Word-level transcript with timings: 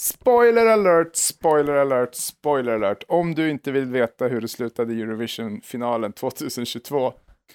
Spoiler 0.00 0.66
alert, 0.66 1.16
spoiler 1.16 1.72
alert, 1.72 2.14
spoiler 2.14 2.72
alert. 2.72 3.04
Om 3.08 3.34
du 3.34 3.50
inte 3.50 3.72
vill 3.72 3.84
veta 3.84 4.28
hur 4.28 4.40
det 4.40 4.48
slutade 4.48 4.94
i 4.94 5.02
Eurovision-finalen 5.02 6.12
2022 6.12 7.12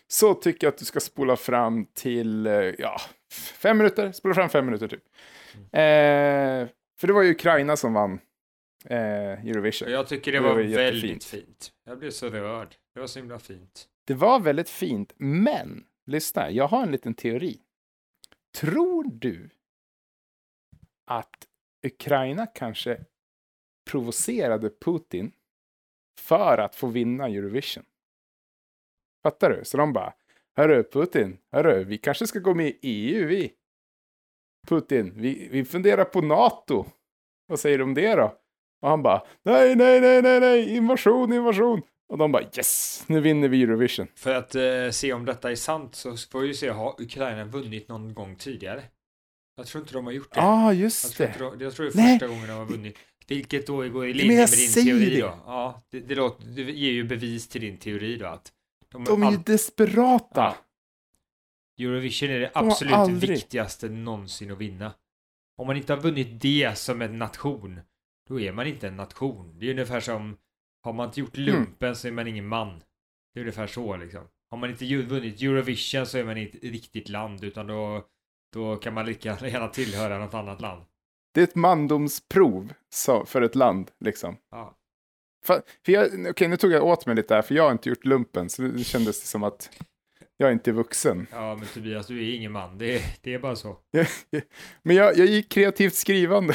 så 0.08 0.33
tycker 0.33 0.67
jag 0.67 0.71
att 0.71 0.77
du 0.77 0.85
ska 0.85 1.00
spola 1.00 1.35
fram 1.35 1.85
till, 1.85 2.47
eh, 2.47 2.53
ja, 2.53 3.01
fem 3.33 3.77
minuter. 3.77 4.11
Spola 4.11 4.33
fram 4.33 4.50
fem 4.50 4.66
minuter 4.66 4.87
typ. 4.87 5.03
Eh, 5.55 6.69
för 7.00 7.08
det 7.08 7.13
var 7.13 7.21
ju 7.21 7.31
Ukraina 7.31 7.77
som 7.77 7.93
vann 7.93 8.20
eh, 8.86 9.48
Eurovision. 9.48 9.91
Jag 9.91 10.07
tycker 10.07 10.32
det, 10.32 10.38
Det 10.38 10.43
var, 10.43 10.55
var 10.55 10.64
väldigt 10.64 11.23
fint. 11.23 11.71
Jag 11.86 12.00
blev 12.00 12.12
så 12.12 12.30
rörd. 12.30 12.75
Det 12.93 13.00
var 13.00 13.07
så 13.07 13.20
himla 13.20 13.39
fint. 13.39 13.88
Det 14.07 14.14
var 14.14 14.39
väldigt 14.39 14.70
fint, 14.70 15.14
men 15.18 15.84
lyssna, 16.05 16.52
jag 16.52 16.68
har 16.68 16.84
en 16.84 16.91
liten 16.91 17.14
teori. 17.14 17.59
Tror 18.57 19.04
du 19.12 19.50
att 21.05 21.48
Ukraina 21.86 22.48
kanske 22.48 23.06
provocerade 23.92 24.70
Putin 24.70 25.32
för 26.20 26.57
att 26.57 26.76
få 26.76 26.88
vinna 26.88 27.28
Eurovision? 27.28 27.84
Fattar 29.24 29.50
du? 29.50 29.66
Så 29.66 29.78
de 29.78 29.93
bara, 29.93 30.14
hörru 30.56 30.84
Putin, 30.84 31.38
hörru, 31.52 31.84
vi 31.84 31.98
kanske 31.98 32.27
ska 32.27 32.40
gå 32.40 32.53
med 32.53 32.67
i 32.67 32.77
EU 32.81 33.27
vi. 33.27 33.53
Putin, 34.67 35.13
vi, 35.16 35.48
vi 35.52 35.66
funderar 35.66 36.05
på 36.05 36.21
NATO. 36.21 36.85
Vad 37.48 37.59
säger 37.59 37.77
du 37.77 37.84
om 37.84 37.93
det 37.93 38.15
då? 38.15 38.38
Och 38.81 38.90
han 38.90 39.04
bara, 39.04 39.26
nej, 39.43 39.76
nej, 39.76 40.02
nej, 40.02 40.21
nej, 40.21 40.40
nej, 40.40 40.76
invasion, 40.76 41.34
invasion. 41.34 41.81
Och 42.07 42.17
de 42.17 42.31
bara, 42.31 42.43
yes, 42.43 43.04
nu 43.07 43.20
vinner 43.20 43.48
vi 43.48 43.63
Eurovision. 43.63 44.07
För 44.15 44.35
att 44.35 44.55
eh, 44.55 44.90
se 44.91 45.13
om 45.13 45.26
detta 45.26 45.52
är 45.52 45.55
sant 45.55 45.95
så 45.95 46.17
får 46.17 46.40
vi 46.40 46.48
ju 46.48 46.54
se, 46.54 46.70
har 46.70 47.02
Ukraina 47.02 47.45
vunnit 47.45 47.88
någon 47.88 48.13
gång 48.13 48.35
tidigare? 48.35 48.84
Jag 49.55 49.65
tror 49.67 49.81
inte 49.83 49.93
de 49.93 50.05
har 50.05 50.11
gjort 50.13 50.33
det. 50.33 50.39
Ja, 50.39 50.45
ah, 50.45 50.65
jag, 50.73 50.75
just 50.75 51.15
tror 51.15 51.27
det. 51.27 51.33
inte 51.33 51.43
de, 51.43 51.61
jag 51.63 51.73
tror 51.73 51.85
det 51.85 51.91
är 51.91 51.95
Nej. 51.97 52.19
första 52.19 52.27
gången 52.27 52.47
de 52.47 52.53
har 52.53 52.65
vunnit. 52.65 52.97
Vilket 53.27 53.67
då 53.67 53.89
går 53.89 54.07
i 54.07 54.13
linje 54.13 54.33
jag 54.39 54.49
med 54.49 54.57
din 54.59 54.73
teori 54.85 55.15
det. 55.15 55.21
då. 55.21 55.27
Ja, 55.45 55.81
det, 55.91 55.99
det, 55.99 56.15
låter, 56.15 56.45
det 56.47 56.62
ger 56.62 56.91
ju 56.91 57.03
bevis 57.03 57.47
till 57.47 57.62
din 57.62 57.77
teori 57.77 58.17
då 58.17 58.25
att 58.25 58.51
de, 58.91 59.03
De 59.03 59.23
är 59.23 59.31
ju 59.31 59.37
all- 59.37 59.43
desperata. 59.43 60.55
Ja. 61.75 61.85
Eurovision 61.85 62.29
är 62.29 62.39
det 62.39 62.51
absolut 62.53 62.93
aldrig- 62.93 63.29
viktigaste 63.29 63.89
någonsin 63.89 64.52
att 64.52 64.58
vinna. 64.58 64.94
Om 65.58 65.67
man 65.67 65.78
inte 65.78 65.94
har 65.94 66.02
vunnit 66.02 66.42
det 66.42 66.78
som 66.78 67.02
en 67.02 67.19
nation, 67.19 67.80
då 68.28 68.40
är 68.40 68.52
man 68.52 68.67
inte 68.67 68.88
en 68.88 68.95
nation. 68.97 69.59
Det 69.59 69.66
är 69.67 69.72
ungefär 69.72 70.00
som, 70.00 70.38
har 70.84 70.94
man 70.94 71.08
inte 71.08 71.19
gjort 71.19 71.38
Mm. 71.38 71.53
lumpen 71.53 71.95
så 71.95 72.08
är 72.08 72.12
man 72.12 72.28
ingen 72.28 72.47
man. 72.47 72.84
Det 73.34 73.40
är 73.40 73.42
ungefär 73.42 73.67
så 73.67 73.97
liksom. 73.97 74.28
Har 74.50 74.58
man 74.58 74.69
inte 74.69 74.86
ju- 74.86 75.02
vunnit 75.06 75.42
Eurovision 75.42 76.06
så 76.06 76.17
är 76.17 76.23
man 76.23 76.38
inte 76.38 76.58
ett 76.58 76.64
riktigt 76.64 77.09
land, 77.09 77.44
utan 77.44 77.67
då, 77.67 78.06
då 78.54 78.76
kan 78.76 78.94
man 78.94 79.06
lika 79.06 79.38
gärna 79.42 79.68
tillhöra 79.68 80.18
något 80.18 80.34
annat 80.34 80.62
land. 80.62 80.84
Det 81.34 81.40
är 81.42 81.44
ett 81.44 81.56
mandomsprov 81.56 82.74
för 83.26 83.42
ett 83.42 83.56
land, 83.56 83.92
liksom. 84.00 84.38
Ja. 84.52 84.78
För, 85.46 85.62
för 85.86 85.92
jag, 85.92 86.30
okej, 86.30 86.48
nu 86.48 86.58
tog 86.58 86.72
jag 86.72 86.84
åt 86.84 87.06
mig 87.06 87.16
lite 87.16 87.36
här, 87.36 87.42
för 87.42 87.56
jag 87.56 87.64
har 87.64 87.72
inte 87.72 87.90
gjort 87.90 88.06
lumpen, 88.06 88.50
så 88.50 88.62
det 88.62 88.84
kändes 88.84 89.22
det 89.22 89.28
som 89.28 89.44
att 89.44 89.70
jag 90.38 90.52
inte 90.52 90.72
är 90.72 90.74
vuxen. 90.74 91.28
Ja, 91.32 91.56
men 91.56 91.68
Tobias, 91.68 92.08
du 92.08 92.20
är 92.20 92.36
ingen 92.36 92.52
man. 92.52 92.78
Det 92.78 92.96
är, 92.96 93.02
det 93.22 93.34
är 93.34 93.40
bara 93.40 93.56
så. 93.56 93.78
Men 94.84 94.96
jag, 94.96 95.18
jag 95.18 95.28
gick 95.28 95.52
kreativt 95.52 95.96
skrivande 95.96 96.54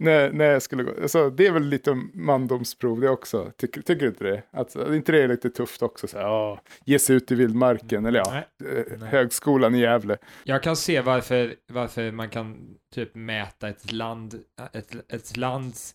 när, 0.00 0.32
när 0.32 0.44
jag 0.44 0.62
skulle 0.62 0.82
gå. 0.82 0.92
Alltså, 1.02 1.30
det 1.30 1.46
är 1.46 1.52
väl 1.52 1.62
lite 1.68 1.94
mandomsprov 2.14 3.00
det 3.00 3.08
också. 3.10 3.52
Tycker, 3.56 3.82
tycker 3.82 4.00
du 4.02 4.08
inte 4.08 4.24
det? 4.24 4.42
Att, 4.50 4.76
att 4.76 4.94
inte 4.94 5.12
det 5.12 5.22
är 5.22 5.28
lite 5.28 5.50
tufft 5.50 5.82
också? 5.82 6.06
Så 6.08 6.18
här, 6.18 6.24
ja, 6.24 6.60
ge 6.84 6.98
sig 6.98 7.16
ut 7.16 7.32
i 7.32 7.34
vildmarken, 7.34 8.06
eller 8.06 8.18
ja, 8.18 8.30
Nej. 8.60 8.72
eh, 8.78 8.84
Nej. 8.98 9.08
högskolan 9.08 9.74
i 9.74 9.78
Gävle. 9.80 10.18
Jag 10.44 10.62
kan 10.62 10.76
se 10.76 11.00
varför, 11.00 11.54
varför 11.72 12.12
man 12.12 12.28
kan 12.30 12.76
typ 12.94 13.14
mäta 13.14 13.68
ett 13.68 13.92
land, 13.92 14.34
ett, 14.72 15.12
ett 15.12 15.36
lands 15.36 15.94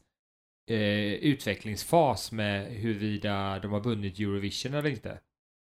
eh, 0.71 1.13
utvecklingsfas 1.13 2.31
med 2.31 2.65
huruvida 2.67 3.59
de 3.59 3.71
har 3.71 3.79
vunnit 3.81 4.19
Eurovision 4.19 4.73
eller 4.73 4.89
inte. 4.89 5.19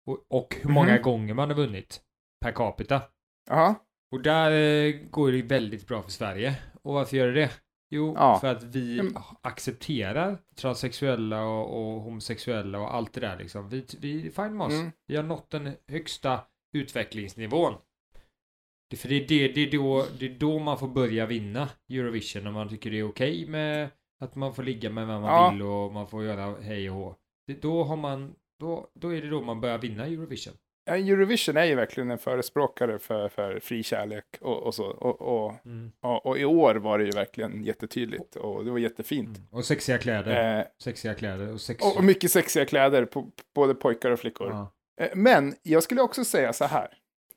Och, 0.06 0.26
och 0.30 0.56
hur 0.62 0.70
många 0.70 0.92
Mhm. 0.92 1.02
gånger 1.02 1.34
man 1.34 1.48
har 1.50 1.56
vunnit 1.56 2.00
per 2.44 2.52
capita. 2.52 3.02
Jaha, 3.50 3.74
Och 4.12 4.22
där 4.22 4.50
eh, 4.50 4.92
går 5.10 5.32
det 5.32 5.42
väldigt 5.42 5.86
bra 5.88 6.02
för 6.02 6.10
Sverige. 6.10 6.54
Och 6.82 6.94
varför 6.94 7.16
gör 7.16 7.26
det 7.26 7.40
det? 7.40 7.50
Jo, 7.90 8.14
Ja. 8.16 8.38
för 8.40 8.46
att 8.54 8.62
vi 8.62 8.98
Mm. 9.00 9.14
accepterar 9.42 10.38
transsexuella 10.56 11.44
och, 11.44 11.94
och 11.94 12.00
homosexuella 12.00 12.78
och 12.78 12.94
allt 12.94 13.12
det 13.12 13.20
där 13.20 13.38
liksom. 13.38 13.68
Vi, 13.68 13.84
vi 14.00 14.26
är 14.26 14.30
fine 14.30 14.56
med 14.56 14.66
oss. 14.66 14.72
Mm. 14.74 14.92
Vi 15.06 15.16
har 15.16 15.22
nått 15.22 15.50
den 15.50 15.70
högsta 15.88 16.40
utvecklingsnivån. 16.72 17.74
Det, 18.90 18.96
för 18.96 19.08
det 19.08 19.14
är, 19.14 19.28
det, 19.28 19.48
det, 19.48 19.60
är 19.60 19.70
då, 19.70 20.06
det 20.18 20.26
är 20.26 20.38
då 20.38 20.58
man 20.58 20.78
får 20.78 20.88
börja 20.88 21.26
vinna 21.26 21.68
Eurovision, 21.90 22.44
när 22.44 22.50
man 22.50 22.68
tycker 22.68 22.90
det 22.90 22.98
är 22.98 23.08
okej 23.08 23.46
med 23.48 23.90
att 24.20 24.34
man 24.34 24.54
får 24.54 24.62
ligga 24.62 24.90
med 24.90 25.06
vem 25.06 25.20
man 25.22 25.34
Ja. 25.34 25.50
vill 25.50 25.62
och 25.62 25.92
man 25.92 26.06
får 26.08 26.24
göra 26.24 26.60
hej 26.60 26.90
och 26.90 26.96
hå. 26.96 27.14
Då 27.60 27.84
har 27.84 27.96
man, 27.96 28.34
då, 28.60 28.90
då 28.94 29.14
är 29.14 29.22
det 29.22 29.28
då 29.30 29.42
man 29.42 29.60
börjar 29.60 29.78
vinna 29.78 30.06
Eurovision. 30.06 30.54
Eurovision 30.86 31.56
är 31.56 31.64
ju 31.64 31.74
verkligen 31.74 32.10
en 32.10 32.18
förespråkare 32.18 32.98
för, 32.98 33.28
för 33.28 33.60
fri 33.60 33.82
kärlek 33.82 34.24
och, 34.40 34.62
och 34.62 34.74
så. 34.74 34.84
Och, 34.86 35.20
och, 35.22 35.54
Mm. 35.66 35.92
och, 36.00 36.26
och 36.26 36.38
i 36.38 36.44
år 36.44 36.74
var 36.74 36.98
det 36.98 37.04
ju 37.04 37.10
verkligen 37.10 37.64
jättetydligt 37.64 38.36
och 38.36 38.64
det 38.64 38.70
var 38.70 38.78
jättefint. 38.78 39.38
Och 39.50 39.64
sexiga 39.64 39.98
kläder. 39.98 40.58
Eh, 40.58 40.64
Sexiga 40.82 41.14
kläder 41.14 41.52
och 41.52 41.60
sex... 41.60 41.84
och, 41.96 42.04
mycket 42.04 42.30
sexiga 42.30 42.64
kläder 42.64 43.04
på 43.04 43.30
både 43.54 43.74
pojkar 43.74 44.10
och 44.10 44.18
flickor. 44.20 44.50
ja. 44.50 44.72
Eh, 45.04 45.10
Men 45.14 45.54
jag 45.62 45.82
skulle 45.82 46.02
också 46.02 46.24
säga 46.24 46.52
så 46.52 46.64
här. 46.64 46.88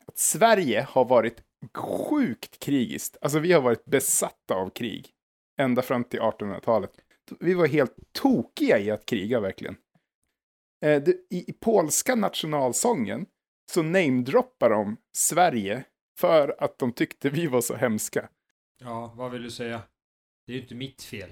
Att 0.06 0.18
Sverige 0.18 0.82
har 0.90 1.06
varit 1.06 1.42
sjukt 1.76 2.60
krigiskt. 2.60 3.18
Alltså 3.22 3.40
vi 3.40 3.52
har 3.54 3.62
varit 3.62 3.86
besatta 3.86 4.56
av 4.56 4.70
krig. 4.70 5.10
Ända 5.60 5.82
fram 5.82 6.04
till 6.04 6.20
1800-talet. 6.20 6.92
Vi 7.40 7.54
var 7.54 7.68
helt 7.68 7.96
tokiga 8.14 8.80
i 8.80 8.92
att 8.92 9.06
kriga 9.06 9.40
verkligen. 9.40 9.76
Eh, 10.86 11.02
det, 11.04 11.12
i, 11.12 11.50
I 11.50 11.54
polska 11.54 12.16
nationalsången 12.16 13.26
så 13.70 13.84
namedroppar 13.84 14.70
de 14.70 14.98
Sverige 15.12 15.84
för 16.18 16.56
att 16.64 16.80
de 16.80 16.92
tyckte 16.94 17.30
vi 17.30 17.48
var 17.48 17.62
så 17.62 17.76
hemska. 17.76 18.30
ja, 18.80 19.14
vad 19.16 19.32
vill 19.32 19.44
du 19.44 19.52
säga? 19.52 19.82
Det 20.48 20.54
är 20.54 20.56
ju 20.56 20.62
inte 20.62 20.76
mitt 20.76 21.04
fel. 21.04 21.30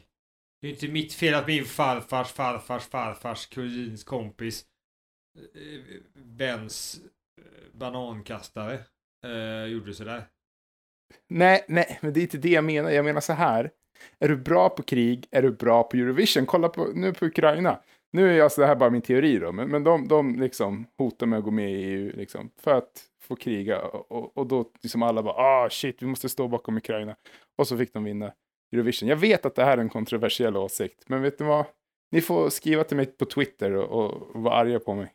Det 0.62 0.68
är 0.68 0.72
inte 0.72 0.88
mitt 0.88 1.14
fel 1.14 1.34
att 1.34 1.48
min 1.48 1.66
farfars 1.66 2.32
farfars 2.32 2.84
farfars 2.84 3.48
kusins 3.48 4.04
kompis 4.04 4.66
eh, 5.38 6.22
Bens 6.24 7.00
eh, 7.42 7.78
banankastare 7.78 8.80
eh, 9.26 9.66
gjorde 9.66 9.94
sådär. 9.94 10.28
Nej, 11.28 11.66
nej, 11.68 12.00
men 12.02 12.14
det 12.14 12.20
är 12.20 12.22
inte 12.22 12.38
det 12.38 12.50
jag 12.50 12.64
menar. 12.64 12.90
Jag 12.90 13.06
menar 13.06 13.22
så 13.22 13.34
här. 13.34 13.72
Är 14.20 14.30
du 14.30 14.38
bra 14.38 14.70
på 14.70 14.84
krig, 14.84 15.28
är 15.32 15.42
du 15.42 15.52
bra 15.52 15.84
på 15.84 15.98
Eurovision. 15.98 16.46
Kolla 16.46 16.70
på, 16.70 16.86
nu 16.86 17.14
på 17.14 17.26
Ukraina. 17.26 17.82
Nu 18.12 18.38
är 18.38 18.44
alltså 18.44 18.62
det 18.62 18.68
här 18.68 18.76
bara 18.76 18.90
min 18.90 19.02
teori 19.02 19.40
då, 19.40 19.52
men, 19.52 19.70
men 19.70 19.84
de, 19.84 20.08
de 20.08 20.40
liksom 20.40 20.88
hotar 20.98 21.26
med 21.26 21.40
att 21.40 21.46
gå 21.46 21.52
med 21.52 21.72
i 21.72 21.76
EU 21.76 22.12
liksom, 22.16 22.52
för 22.60 22.74
att 22.74 23.04
få 23.22 23.36
kriga. 23.36 23.82
Och, 23.82 24.38
och, 24.38 24.48
då 24.48 24.72
liksom 24.84 25.04
alla 25.04 25.24
bara, 25.24 25.34
ah 25.34 25.70
shit, 25.70 26.02
vi 26.02 26.08
måste 26.08 26.30
stå 26.30 26.48
bakom 26.48 26.78
Ukraina. 26.78 27.16
Och 27.58 27.68
så 27.68 27.78
fick 27.78 27.94
de 27.94 28.04
vinna 28.04 28.34
Eurovision. 28.72 29.10
Jag 29.10 29.16
vet 29.16 29.46
att 29.46 29.56
det 29.56 29.64
här 29.64 29.78
är 29.78 29.82
en 29.82 29.90
kontroversiell 29.90 30.58
åsikt, 30.58 31.10
men 31.10 31.22
vet 31.22 31.40
ni 31.40 31.46
vad? 31.46 31.66
Ni 32.12 32.22
får 32.22 32.50
skriva 32.50 32.84
till 32.84 32.98
mig 32.98 33.06
på 33.06 33.26
Twitter 33.26 33.74
och, 33.74 34.04
och, 34.04 34.42
vara 34.44 34.56
arga 34.56 34.80
på 34.80 34.96
mig. 34.96 35.14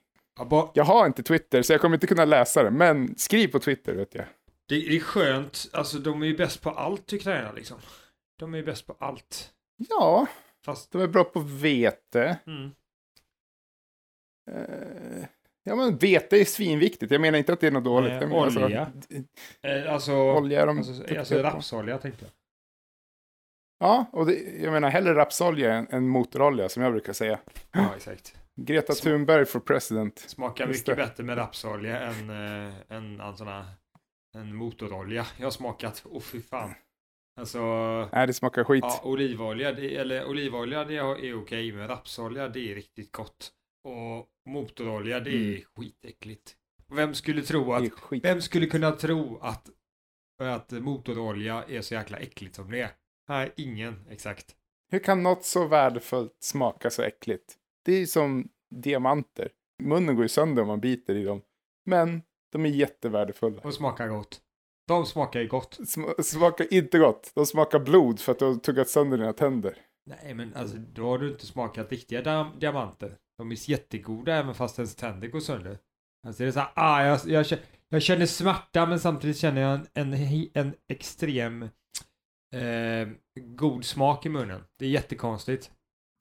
Jag 0.74 0.84
har 0.84 1.06
inte 1.06 1.22
Twitter, 1.22 1.62
så 1.62 1.72
jag 1.72 1.80
kommer 1.80 1.96
inte 1.96 2.06
kunna 2.06 2.24
läsa 2.24 2.62
det, 2.62 2.70
men 2.70 3.14
skriv 3.16 3.48
på 3.48 3.58
Twitter 3.58 3.94
vet 3.94 4.14
jag. 4.14 4.24
det, 4.68 4.74
det 4.74 4.96
är 4.96 5.00
skönt, 5.00 5.68
alltså 5.72 5.98
de 5.98 6.22
är 6.22 6.26
ju 6.26 6.36
bäst 6.36 6.62
på 6.62 6.70
allt 6.70 7.12
Ukraina 7.12 7.52
liksom. 7.52 7.78
De 8.38 8.54
är 8.54 8.58
ju 8.58 8.64
bäst 8.64 8.86
på 8.86 8.96
allt. 8.98 9.52
Ja, 9.88 10.26
Fast, 10.64 10.92
de 10.92 11.02
är 11.02 11.06
bra 11.06 11.24
på 11.24 11.40
vete. 11.40 12.38
mm. 12.46 12.70
Eh, 14.50 15.24
ja, 15.64 15.76
men 15.76 15.96
vete 15.96 16.36
är 16.40 16.44
svinviktigt. 16.44 17.12
Jag 17.12 17.20
menar 17.20 17.38
inte 17.38 17.52
att 17.52 17.60
det 17.60 17.66
är 17.66 17.70
något 17.70 17.84
dåligt. 17.84 18.12
Nej, 18.12 18.20
Jag 18.20 18.28
menar 18.28 18.44
alltså, 18.44 18.64
olja. 18.64 18.92
eh, 19.62 19.92
alltså, 19.94 20.14
olja 20.14 20.66
de 20.66 20.78
alltså, 20.78 21.18
alltså 21.18 21.38
rapsolja 21.42 21.98
tänkte 21.98 22.24
jag. 22.24 22.32
Ja, 23.88 24.06
och 24.12 24.26
det, 24.26 24.34
jag 24.62 24.72
menar 24.72 24.88
hellre 24.90 25.14
rapsolja 25.14 25.74
än, 25.74 25.86
än 25.90 26.08
motorolja 26.08 26.68
som 26.68 26.82
jag 26.82 26.92
brukar 26.92 27.12
säga. 27.12 27.38
Ja, 27.72 27.92
exakt. 27.96 28.34
Greta 28.56 28.92
Thunberg 28.92 29.44
for 29.46 29.60
president. 29.60 30.18
Smakar 30.18 30.66
Just 30.66 30.80
mycket 30.86 30.96
det. 30.96 31.06
bättre 31.06 31.24
med 31.24 31.38
rapsolja 31.38 32.00
än, 32.00 32.30
äh, 32.30 32.72
än 32.88 33.20
en 33.20 33.36
sån 33.36 33.46
här 33.48 33.64
en 34.34 34.54
motorolja. 34.54 35.26
Jag 35.38 35.46
har 35.46 35.50
smakat, 35.50 36.02
åh 36.06 36.16
oh, 36.16 36.20
fy 36.20 36.40
fan. 36.42 36.74
Alltså, 37.40 37.60
Nej, 38.12 38.26
det 38.26 38.32
smakar 38.32 38.64
skit. 38.64 38.84
ja, 38.84 39.00
olivolja, 39.04 39.72
det, 39.72 39.96
eller 39.96 40.28
olivolja 40.28 40.84
det 40.84 40.96
är 40.96 41.42
okej, 41.42 41.72
men 41.72 41.88
rapsolja 41.88 42.48
det 42.48 42.70
är 42.70 42.74
riktigt 42.74 43.12
gott. 43.12 43.52
Och 43.84 44.28
motorolja 44.50 45.20
det 45.20 45.30
är 45.30 45.48
Mm. 45.54 45.62
skitäckligt. 45.76 46.56
Vem 46.94 47.14
skulle 47.14 47.42
tro 47.42 47.72
att, 47.72 47.84
vem 48.22 48.40
skulle 48.42 48.66
kunna 48.66 48.92
tro 48.92 49.38
att, 49.42 49.70
att 50.42 50.70
motorolja 50.70 51.64
är 51.68 51.80
så 51.80 51.94
jäkla 51.94 52.18
äckligt 52.18 52.54
som 52.54 52.70
det 52.70 52.80
är? 52.80 52.90
Nej, 53.28 53.52
ingen, 53.56 54.06
exakt. 54.10 54.56
Hur 54.90 54.98
kan 54.98 55.22
något 55.22 55.44
så 55.44 55.66
värdefullt 55.66 56.36
smaka 56.40 56.90
så 56.90 57.02
äckligt? 57.02 57.54
Det 57.84 57.92
är 57.92 57.98
ju 57.98 58.06
som 58.06 58.48
diamanter. 58.74 59.50
Munnen 59.82 60.14
går 60.16 60.24
ju 60.24 60.28
sönder 60.28 60.62
om 60.62 60.68
man 60.68 60.80
biter 60.80 61.14
i 61.14 61.24
dem. 61.24 61.42
Men 61.86 62.22
de 62.52 62.64
är 62.66 62.70
jättevärdefulla. 62.70 63.62
Och 63.62 63.74
smakar 63.74 64.08
gott. 64.08 64.40
De 64.88 65.06
smakar 65.06 65.40
ju 65.40 65.48
gott. 65.48 65.78
Sm- 65.78 66.22
smakar 66.22 66.74
inte 66.74 66.98
gott. 66.98 67.32
De 67.34 67.46
smakar 67.46 67.78
blod 67.78 68.20
för 68.20 68.32
att 68.32 68.38
du 68.38 68.44
har 68.44 68.54
tuggat 68.54 68.88
sönder 68.88 69.18
dina 69.18 69.32
tänder. 69.32 69.78
Nej, 70.06 70.34
men 70.34 70.54
alltså 70.54 70.76
då 70.76 71.08
har 71.08 71.18
du 71.18 71.30
inte 71.32 71.46
smakat 71.46 71.90
riktiga 71.90 72.22
diam- 72.22 72.58
diamanter. 72.58 73.16
De 73.38 73.50
är 73.52 73.70
jättegoda 73.70 74.34
även 74.34 74.54
fast 74.54 74.78
ens 74.78 74.94
tänder 74.96 75.28
går 75.28 75.40
sönder. 75.40 75.78
Alltså 76.26 76.42
det 76.42 76.48
är 76.48 76.52
så 76.52 76.60
här, 76.60 76.70
ah, 76.74 77.04
jag, 77.04 77.20
jag, 77.26 77.46
känner, 77.46 77.64
jag 77.88 78.02
känner 78.02 78.26
smärta 78.26 78.86
men 78.86 79.00
samtidigt 79.00 79.36
känner 79.38 79.60
jag 79.60 79.80
en, 79.94 80.12
en, 80.12 80.48
en 80.54 80.74
extrem 80.88 81.62
eh, 82.54 83.08
god 83.40 83.84
smak 83.84 84.26
i 84.26 84.28
munnen. 84.28 84.64
Det 84.78 84.84
är 84.84 84.90
jättekonstigt. 84.90 85.70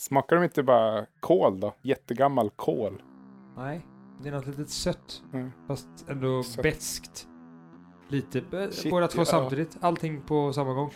Smakar 0.02 0.36
de 0.36 0.44
inte 0.44 0.64
bara 0.64 1.06
kol 1.20 1.60
då? 1.60 1.76
Jättegammal 1.82 2.50
kol. 2.50 3.02
Nej, 3.58 3.86
det 4.24 4.30
är 4.30 4.34
något 4.34 4.48
litet 4.48 4.70
sött. 4.70 5.24
Mm. 5.34 5.52
Fast 5.68 5.88
ändå 6.08 6.44
Sött. 6.44 6.64
beskt. 6.64 7.28
Lite, 8.10 8.40
eh, 8.54 8.70
Shit, 8.70 8.92
båda 8.92 9.08
två 9.08 9.22
ja. 9.22 9.26
samtidigt. 9.26 9.78
Allting 9.82 10.22
på 10.22 10.54
samma 10.54 10.74
gång. 10.74 10.92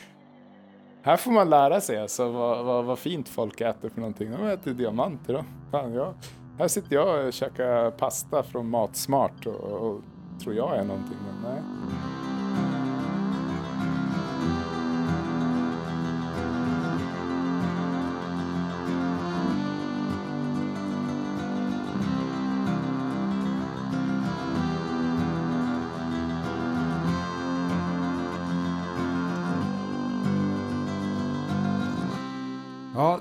Här 1.05 1.17
får 1.17 1.31
man 1.31 1.49
lära 1.49 1.81
sig 1.81 2.01
alltså 2.01 2.31
vad, 2.31 2.65
vad, 2.65 2.85
vad 2.85 2.99
fint 2.99 3.29
folk 3.29 3.61
äter 3.61 3.89
för 3.89 3.99
någonting. 3.99 4.31
De 4.31 4.47
äter 4.47 4.73
diamanter 4.73 5.33
då. 5.33 5.43
Fan, 5.71 5.93
jag, 5.93 6.13
här 6.59 6.67
sitter 6.67 6.95
jag 6.95 7.27
och 7.27 7.33
käkar 7.33 7.91
pasta 7.91 8.43
från 8.43 8.69
Matsmart 8.69 9.45
och, 9.45 9.55
och 9.55 10.01
tror 10.43 10.55
jag 10.55 10.77
är 10.77 10.83
någonting. 10.83 11.17
Men 11.25 11.51
nej. 11.51 11.61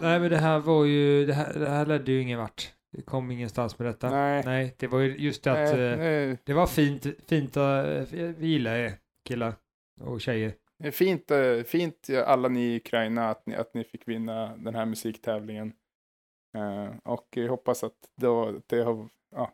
Nej 0.04 0.20
men 0.20 0.30
det 0.30 0.38
här 0.38 0.58
var 0.58 0.84
ju, 0.84 1.26
det 1.26 1.34
här, 1.34 1.54
det 1.54 1.70
här 1.70 1.86
ledde 1.86 2.12
ju 2.12 2.22
ingen 2.22 2.38
vart. 2.38 2.72
Det 2.92 3.02
kom 3.02 3.30
ingenstans 3.30 3.78
med 3.78 3.88
detta. 3.88 4.10
Nej. 4.10 4.42
Nej, 4.44 4.74
det 4.78 4.86
var 4.86 4.98
ju 4.98 5.16
just 5.16 5.44
det 5.44 5.52
att 5.52 5.76
Nej, 5.76 5.90
eh, 5.92 5.98
nej. 5.98 6.38
det 6.44 6.52
var 6.52 6.66
fint, 6.66 7.06
fint, 7.26 7.56
uh, 7.56 7.62
vi 8.12 8.46
gillar 8.46 8.76
er 8.76 8.92
killar 9.24 9.54
och 10.00 10.20
tjejer. 10.20 10.54
Det 10.78 10.88
är 10.88 10.92
fint, 10.92 11.30
eh, 11.30 11.62
fint 11.62 12.08
eh, 12.08 12.28
alla 12.28 12.48
ni 12.48 12.60
i 12.60 12.76
Ukraina 12.76 13.30
att 13.30 13.46
ni, 13.46 13.54
att 13.54 13.74
ni 13.74 13.84
fick 13.84 14.08
vinna 14.08 14.56
den 14.56 14.74
här 14.74 14.86
musiktävlingen. 14.86 15.72
Eh, 16.56 16.96
och 17.04 17.28
jag 17.30 17.48
hoppas 17.48 17.84
att 17.84 18.10
då, 18.16 18.60
det 18.66 18.82
har, 18.82 19.08
ja, 19.30 19.52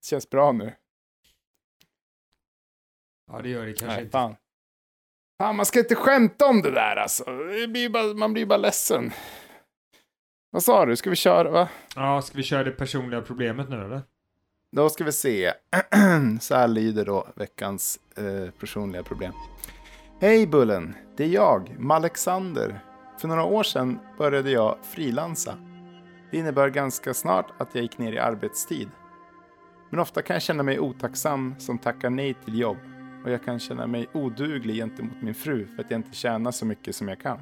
det 0.00 0.06
känns 0.06 0.30
bra 0.30 0.52
nu. 0.52 0.72
Ja, 3.32 3.40
det 3.42 3.48
gör 3.48 3.66
det 3.66 3.72
kanske 3.72 3.86
Nej, 3.86 4.00
inte. 4.00 4.10
fan. 4.10 4.36
Fan, 5.38 5.56
man 5.56 5.66
ska 5.66 5.78
inte 5.78 5.94
skämta 5.94 6.46
om 6.46 6.62
det 6.62 6.70
där 6.70 6.96
alltså. 6.96 7.24
Det 7.24 7.68
blir 7.68 7.88
bara, 7.88 8.14
man 8.14 8.32
blir 8.32 8.46
bara 8.46 8.58
ledsen. 8.58 9.10
Vad 10.52 10.62
sa 10.62 10.86
du, 10.86 10.96
ska 10.96 11.10
vi 11.10 11.16
köra 11.16 11.50
va? 11.50 11.68
Ja, 11.96 12.22
ska 12.22 12.36
vi 12.36 12.42
köra 12.42 12.64
det 12.64 12.70
personliga 12.70 13.20
problemet 13.20 13.68
nu 13.68 13.84
eller? 13.84 14.02
Då 14.76 14.88
ska 14.88 15.04
vi 15.04 15.12
se. 15.12 15.52
Så 16.40 16.54
här 16.54 16.68
lyder 16.68 17.04
då 17.04 17.26
veckans 17.36 18.00
eh, 18.16 18.50
personliga 18.50 19.02
problem. 19.02 19.32
Hej 20.20 20.46
Bullen, 20.46 20.94
det 21.16 21.24
är 21.24 21.28
jag, 21.28 21.76
Alexander. 21.90 22.84
För 23.20 23.28
några 23.28 23.44
år 23.44 23.62
sedan 23.62 23.98
började 24.18 24.50
jag 24.50 24.78
frilansa. 24.82 25.54
Det 26.30 26.38
innebär 26.38 26.68
ganska 26.68 27.14
snart 27.14 27.46
att 27.58 27.74
jag 27.74 27.82
gick 27.82 27.98
ner 27.98 28.12
i 28.12 28.18
arbetstid. 28.18 28.88
Men 29.90 30.00
ofta 30.00 30.22
kan 30.22 30.34
jag 30.34 30.42
känna 30.42 30.62
mig 30.62 30.80
otacksam 30.80 31.54
som 31.58 31.78
tackar 31.78 32.10
nej 32.10 32.34
till 32.34 32.58
jobb. 32.58 32.78
Och 33.24 33.30
jag 33.30 33.44
kan 33.44 33.58
känna 33.58 33.86
mig 33.86 34.06
oduglig 34.12 34.76
gentemot 34.76 35.22
min 35.22 35.34
fru 35.34 35.66
för 35.66 35.82
att 35.82 35.90
jag 35.90 35.98
inte 35.98 36.16
tjänar 36.16 36.50
så 36.50 36.66
mycket 36.66 36.94
som 36.94 37.08
jag 37.08 37.20
kan. 37.20 37.38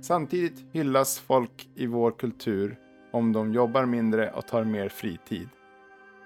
Samtidigt 0.00 0.64
hyllas 0.72 1.18
folk 1.18 1.68
i 1.74 1.86
vår 1.86 2.10
kultur 2.10 2.76
om 3.12 3.32
de 3.32 3.52
jobbar 3.52 3.86
mindre 3.86 4.30
och 4.30 4.46
tar 4.46 4.64
mer 4.64 4.88
fritid. 4.88 5.48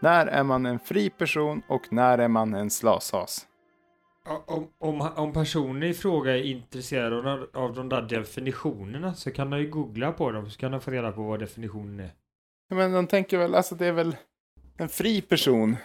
När 0.00 0.26
är 0.26 0.42
man 0.42 0.66
en 0.66 0.78
fri 0.78 1.10
person 1.10 1.62
och 1.68 1.92
när 1.92 2.18
är 2.18 2.28
man 2.28 2.54
en 2.54 2.70
slashas? 2.70 3.46
Om, 4.46 4.68
om, 4.78 5.00
om 5.16 5.32
personen 5.32 5.82
i 5.82 5.94
fråga 5.94 6.36
är 6.36 6.42
intresserad 6.42 7.26
av, 7.26 7.48
av 7.52 7.74
de 7.74 7.88
där 7.88 8.02
definitionerna 8.02 9.14
så 9.14 9.30
kan 9.30 9.52
han 9.52 9.60
ju 9.60 9.70
googla 9.70 10.12
på 10.12 10.30
dem 10.30 10.50
så 10.50 10.58
kan 10.58 10.72
han 10.72 10.80
få 10.80 10.90
reda 10.90 11.12
på 11.12 11.22
vad 11.22 11.40
definitionen 11.40 12.00
är. 12.00 12.12
Ja, 12.68 12.76
men 12.76 12.92
de 12.92 13.06
tänker 13.06 13.38
väl, 13.38 13.54
alltså 13.54 13.74
det 13.74 13.86
är 13.86 13.92
väl 13.92 14.16
en 14.76 14.88
fri 14.88 15.20
person. 15.20 15.76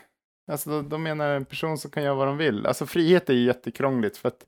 Alltså 0.51 0.69
de, 0.69 0.89
de 0.89 1.03
menar 1.03 1.29
en 1.29 1.45
person 1.45 1.77
som 1.77 1.91
kan 1.91 2.03
göra 2.03 2.15
vad 2.15 2.27
de 2.27 2.37
vill. 2.37 2.65
Alltså 2.65 2.85
frihet 2.85 3.29
är 3.29 3.33
ju 3.33 3.45
jättekrångligt 3.45 4.17
för 4.17 4.27
att 4.27 4.45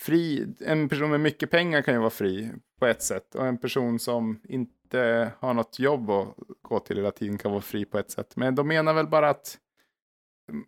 fri, 0.00 0.54
en 0.60 0.88
person 0.88 1.10
med 1.10 1.20
mycket 1.20 1.50
pengar 1.50 1.82
kan 1.82 1.94
ju 1.94 2.00
vara 2.00 2.10
fri 2.10 2.52
på 2.80 2.86
ett 2.86 3.02
sätt 3.02 3.34
och 3.34 3.46
en 3.46 3.58
person 3.58 3.98
som 3.98 4.40
inte 4.44 5.32
har 5.38 5.54
något 5.54 5.78
jobb 5.78 6.10
att 6.10 6.34
gå 6.62 6.80
till 6.80 6.96
hela 6.96 7.10
tiden 7.10 7.38
kan 7.38 7.50
vara 7.50 7.60
fri 7.60 7.84
på 7.84 7.98
ett 7.98 8.10
sätt. 8.10 8.36
Men 8.36 8.54
de 8.54 8.68
menar 8.68 8.94
väl 8.94 9.06
bara 9.06 9.30
att 9.30 9.58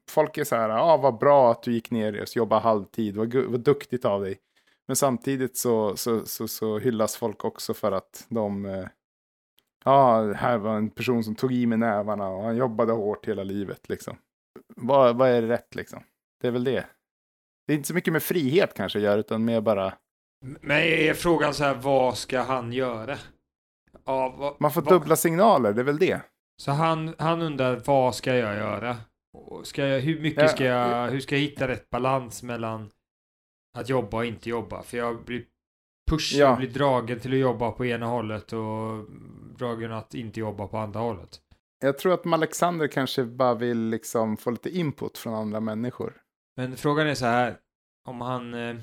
folk 0.08 0.38
är 0.38 0.44
så 0.44 0.56
här, 0.56 0.68
ja 0.68 0.80
ah, 0.80 0.96
vad 0.96 1.18
bra 1.18 1.50
att 1.50 1.62
du 1.62 1.72
gick 1.72 1.90
ner 1.90 2.20
och 2.22 2.36
jobbade 2.36 2.62
halvtid, 2.62 3.16
vad, 3.16 3.34
vad 3.34 3.60
duktigt 3.60 4.04
av 4.04 4.22
dig. 4.22 4.38
Men 4.86 4.96
samtidigt 4.96 5.56
så, 5.56 5.96
så, 5.96 6.26
så, 6.26 6.48
så 6.48 6.78
hyllas 6.78 7.16
folk 7.16 7.44
också 7.44 7.74
för 7.74 7.92
att 7.92 8.26
de 8.28 8.64
eh, 8.64 8.86
Ja, 9.84 10.20
det 10.20 10.34
här 10.34 10.58
var 10.58 10.76
en 10.76 10.90
person 10.90 11.24
som 11.24 11.34
tog 11.34 11.52
i 11.52 11.66
med 11.66 11.78
nävarna 11.78 12.28
och 12.28 12.42
han 12.42 12.56
jobbade 12.56 12.92
hårt 12.92 13.28
hela 13.28 13.42
livet 13.42 13.88
liksom. 13.88 14.16
Vad, 14.76 15.16
vad 15.16 15.28
är 15.28 15.42
rätt 15.42 15.74
liksom? 15.74 16.02
Det 16.40 16.46
är 16.46 16.50
väl 16.52 16.64
det. 16.64 16.86
Det 17.70 17.74
är 17.74 17.76
inte 17.76 17.88
så 17.88 17.94
mycket 17.94 18.12
med 18.12 18.22
frihet 18.22 18.74
kanske 18.74 18.98
göra 19.00 19.20
utan 19.20 19.44
mer 19.44 19.60
bara 19.60 19.92
Men 20.40 20.70
är 20.78 21.14
frågan 21.14 21.54
så 21.54 21.64
här, 21.64 21.74
vad 21.74 22.18
ska 22.18 22.40
han 22.40 22.72
göra? 22.72 23.16
Ja, 24.04 24.34
vad, 24.38 24.56
man 24.60 24.70
får 24.70 24.82
vad- 24.82 24.92
dubbla 24.92 25.16
signaler, 25.16 25.72
det 25.72 25.80
är 25.80 25.84
väl 25.84 25.98
det. 25.98 26.20
Så 26.62 26.70
han, 26.70 27.14
han 27.18 27.42
undrar, 27.42 27.82
vad 27.86 28.14
ska 28.14 28.34
jag 28.36 28.56
göra? 28.56 28.96
Ska 29.64 29.86
jag, 29.86 30.00
hur 30.00 30.20
mycket 30.20 30.42
Ja, 30.42 30.48
ska 30.48 30.64
jag, 30.64 31.10
hur 31.10 31.20
ska 31.20 31.34
jag 31.34 31.42
hitta 31.42 31.68
rätt 31.68 31.90
balans 31.90 32.42
mellan 32.42 32.90
att 33.78 33.88
jobba 33.88 34.16
och 34.16 34.24
inte 34.24 34.48
jobba? 34.50 34.82
För 34.82 34.96
jag 34.96 35.24
blir 35.24 35.44
pushad 36.10 36.40
Ja. 36.40 36.56
blir 36.56 36.68
dragen 36.70 37.20
till 37.20 37.32
att 37.32 37.38
jobba 37.38 37.70
på 37.70 37.86
ena 37.86 38.06
hållet 38.06 38.52
och 38.52 39.04
dragen 39.58 39.92
att 39.92 40.14
inte 40.14 40.40
jobba 40.40 40.66
på 40.66 40.78
andra 40.78 41.00
hållet. 41.00 41.40
Jag 41.80 41.98
tror 41.98 42.14
att 42.14 42.26
Alexander 42.26 42.86
kanske 42.88 43.24
bara 43.24 43.54
vill 43.54 43.78
liksom 43.78 44.36
få 44.36 44.50
lite 44.50 44.70
input 44.70 45.18
från 45.18 45.34
andra 45.34 45.60
människor. 45.60 46.16
Men 46.56 46.76
frågan 46.76 47.06
är 47.06 47.14
så 47.14 47.26
här, 47.26 47.56
om 48.04 48.20
han... 48.20 48.54
eh, 48.54 48.76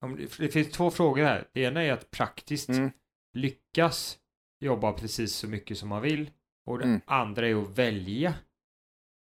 Om, 0.00 0.16
det 0.38 0.48
finns 0.48 0.70
två 0.70 0.90
frågor 0.90 1.24
här. 1.24 1.48
Det 1.52 1.60
ena 1.60 1.82
är 1.82 1.92
att 1.92 2.10
praktiskt 2.10 2.68
Mm. 2.68 2.90
lyckas 3.32 4.18
jobba 4.60 4.92
precis 4.92 5.34
så 5.34 5.48
mycket 5.48 5.78
som 5.78 5.88
man 5.88 6.02
vill. 6.02 6.30
Och 6.66 6.78
det 6.78 6.84
Mm. 6.84 7.00
andra 7.06 7.48
är 7.48 7.62
att 7.62 7.78
välja 7.78 8.34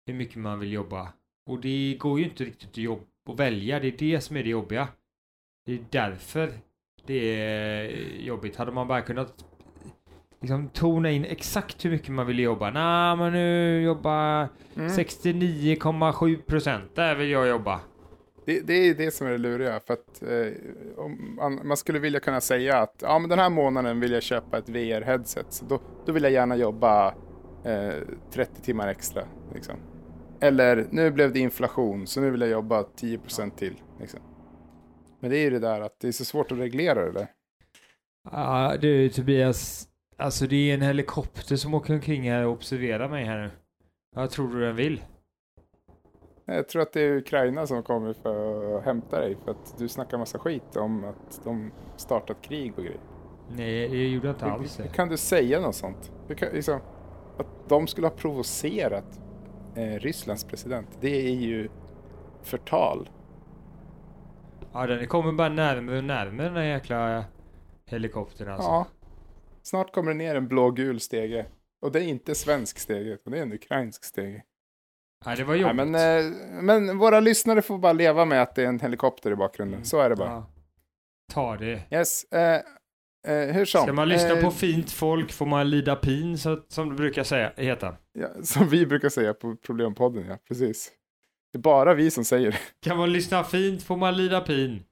hur 0.06 0.14
mycket 0.14 0.36
man 0.38 0.60
vill 0.60 0.72
jobba. 0.72 1.14
Och 1.46 1.62
det 1.62 1.96
går 2.00 2.20
ju 2.20 2.26
inte 2.26 2.44
riktigt 2.44 2.70
att, 2.70 2.78
jobb, 2.78 3.08
att 3.30 3.40
välja. 3.40 3.80
Det 3.80 3.88
är 3.88 3.98
det 3.98 4.22
som 4.22 4.38
är 4.38 4.44
det 4.44 4.50
jobbiga. 4.50 4.88
Det 5.66 5.74
är 5.74 5.86
därför 5.90 6.54
det 7.06 7.36
är 7.42 7.90
jobbigt. 8.22 8.56
Hade 8.56 8.72
man 8.72 8.88
bara 8.88 9.02
kunnat 9.02 9.46
liksom 10.42 10.70
tona 10.70 11.12
in 11.12 11.26
exakt 11.26 11.86
hur 11.86 11.90
mycket 11.92 12.10
man 12.10 12.28
vill 12.28 12.40
jobba. 12.40 12.72
Nej, 12.72 13.18
men 13.18 13.34
nu 13.34 13.82
jobba 13.82 14.50
Mm. 14.76 14.88
69,7 14.90 16.42
procent. 16.42 16.96
Där 16.96 17.16
vill 17.16 17.30
jag 17.30 17.48
jobba. 17.48 17.80
Det, 18.46 18.60
det 18.60 18.74
är 18.74 18.94
det 18.94 19.12
som 19.12 19.28
är 19.28 19.32
det 19.32 19.38
luriga. 19.38 19.80
För 19.80 19.94
att, 19.94 20.24
eh, 20.24 20.54
om 20.98 21.36
man, 21.36 21.68
man 21.68 21.78
skulle 21.78 22.00
vilja 22.00 22.20
kunna 22.20 22.42
säga 22.42 22.78
att 22.78 22.96
ja, 23.02 23.20
men 23.20 23.30
den 23.30 23.40
här 23.40 23.50
månaden 23.50 24.00
vill 24.00 24.12
jag 24.12 24.24
köpa 24.24 24.58
ett 24.58 24.70
VR-headset. 24.70 25.46
Så 25.50 25.66
då, 25.66 25.80
då 26.06 26.12
vill 26.12 26.24
jag 26.24 26.32
gärna 26.32 26.56
jobba 26.56 27.08
eh, 27.66 27.94
30 28.34 28.62
timmar 28.62 28.88
extra. 28.88 29.24
Liksom. 29.54 29.76
Eller 30.40 30.88
nu 30.92 31.12
blev 31.12 31.34
det 31.34 31.40
inflation 31.40 32.08
så 32.08 32.22
nu 32.22 32.32
vill 32.32 32.42
jag 32.42 32.50
jobba 32.50 32.82
10% 32.82 33.56
till. 33.56 33.74
Liksom. 34.00 34.20
Men 35.20 35.30
det 35.30 35.38
är 35.38 35.44
ju 35.44 35.50
det 35.50 35.60
där 35.60 35.82
att 35.82 36.00
det 36.00 36.08
är 36.08 36.12
så 36.12 36.26
svårt 36.26 36.52
att 36.52 36.58
reglera 36.58 37.06
det 37.06 37.12
där. 37.12 37.28
Ja, 38.32 38.76
du 38.82 39.10
Tobias. 39.10 39.88
Alltså 40.22 40.48
det 40.48 40.70
är 40.70 40.74
en 40.74 40.82
helikopter 40.82 41.56
som 41.56 41.74
åker 41.74 41.94
omkring 41.94 42.32
här 42.32 42.46
och 42.46 42.52
observerar 42.52 43.10
mig 43.10 43.26
här 43.26 43.42
nu. 43.42 43.52
Vad 44.16 44.30
tror 44.30 44.48
du 44.48 44.62
den 44.62 44.76
vill? 44.76 45.02
Jag 46.46 46.70
tror 46.70 46.82
att 46.82 46.94
det 46.94 47.02
är 47.02 47.18
Ukraina 47.18 47.68
som 47.68 47.84
kommer 47.84 48.14
för 48.14 48.78
att 48.78 48.86
hämta 48.86 49.20
dig 49.20 49.38
för 49.44 49.52
att 49.52 49.76
du 49.78 49.88
snackar 49.88 50.18
massa 50.18 50.40
skit 50.40 50.76
om 50.76 51.04
att 51.04 51.42
de 51.44 51.72
startat 51.98 52.42
krig 52.42 52.74
och 52.78 52.84
grejer. 52.84 53.00
Nej, 53.50 53.90
det 53.90 54.08
gjorde 54.08 54.28
jag 54.28 54.36
inte 54.36 54.46
alls 54.46 54.78
det. 54.78 54.88
kan 54.88 55.10
du 55.10 55.18
säga 55.18 55.60
något 55.60 55.76
sånt? 55.76 56.12
Kan, 56.38 56.50
liksom, 56.54 56.80
att 57.38 57.70
de 57.70 57.88
skulle 57.88 58.08
ha 58.08 58.16
provocerat 58.16 59.22
eh, 59.76 60.00
Rysslands 60.00 60.44
president, 60.44 60.88
det 61.00 61.28
är 61.28 61.36
ju 61.36 61.70
förtal. 62.42 63.10
Ja, 64.74 64.88
den 64.88 65.08
kommer 65.08 65.32
bara 65.32 65.50
närmare 65.50 65.98
och 65.98 66.04
närmare 66.04 66.48
den 66.48 66.58
här 66.58 66.64
jäkla 66.64 67.26
helikoptern 67.86 68.50
alltså. 68.50 68.70
Ja. 68.70 68.86
Snart 69.64 69.94
kommer 69.94 70.12
det 70.12 70.18
ner 70.18 70.36
en 70.36 70.48
blå-gul 70.48 71.00
stege. 71.00 71.46
Och 71.82 71.92
det 71.92 72.00
är 72.00 72.04
inte 72.04 72.36
svensk 72.36 72.80
stege, 72.80 73.14
utan 73.14 73.32
det 73.34 73.40
är 73.40 73.44
en 73.44 73.54
ukrainsk 73.54 74.04
stege. 74.04 74.44
Nej, 75.26 75.38
det 75.38 75.44
var 75.44 75.54
Nej, 75.54 75.62
jobbigt. 75.62 75.76
men, 75.76 75.96
eh, 76.26 76.32
men 76.62 76.98
våra 76.98 77.20
lyssnare 77.20 77.62
får 77.62 77.78
bara 77.78 77.94
leva 77.94 78.26
med 78.26 78.42
att 78.42 78.56
det 78.56 78.64
är 78.64 78.68
en 78.68 78.80
helikopter 78.80 79.32
i 79.32 79.36
bakgrunden. 79.36 79.74
Mm. 79.74 79.86
Så 79.86 80.00
är 80.00 80.10
det 80.10 80.16
bara. 80.16 80.30
Ja. 80.30 80.46
Ta 81.34 81.58
det. 81.58 81.82
Yes. 81.92 82.24
Eh, 82.24 82.62
eh, 83.28 83.54
hur 83.54 83.66
som. 83.66 83.82
Ska 83.84 83.94
man 83.94 84.10
lyssna 84.10 84.32
eh, 84.32 84.44
på 84.44 84.52
fint 84.52 84.92
folk 84.92 85.32
får 85.32 85.46
man 85.46 85.70
lida 85.70 85.96
pin, 85.96 86.38
så, 86.38 86.60
som 86.68 86.90
det 86.90 86.96
brukar 86.96 87.24
säga, 87.24 87.54
heta. 87.58 87.96
Ja, 88.14 88.28
som 88.44 88.70
vi 88.70 88.86
brukar 88.86 89.10
säga 89.10 89.34
på 89.34 89.56
Problempodden, 89.56 90.26
ja. 90.30 90.38
Precis. 90.48 90.92
Det 91.52 91.58
är 91.58 91.62
bara 91.62 91.94
vi 91.94 92.12
som 92.12 92.26
säger 92.26 92.52
det. 92.52 92.58
Kan 92.80 92.98
man 92.98 93.14
lyssna 93.14 93.44
fint 93.44 93.84
får 93.84 93.98
man 93.98 94.18
lida 94.18 94.42
pin. 94.42 94.84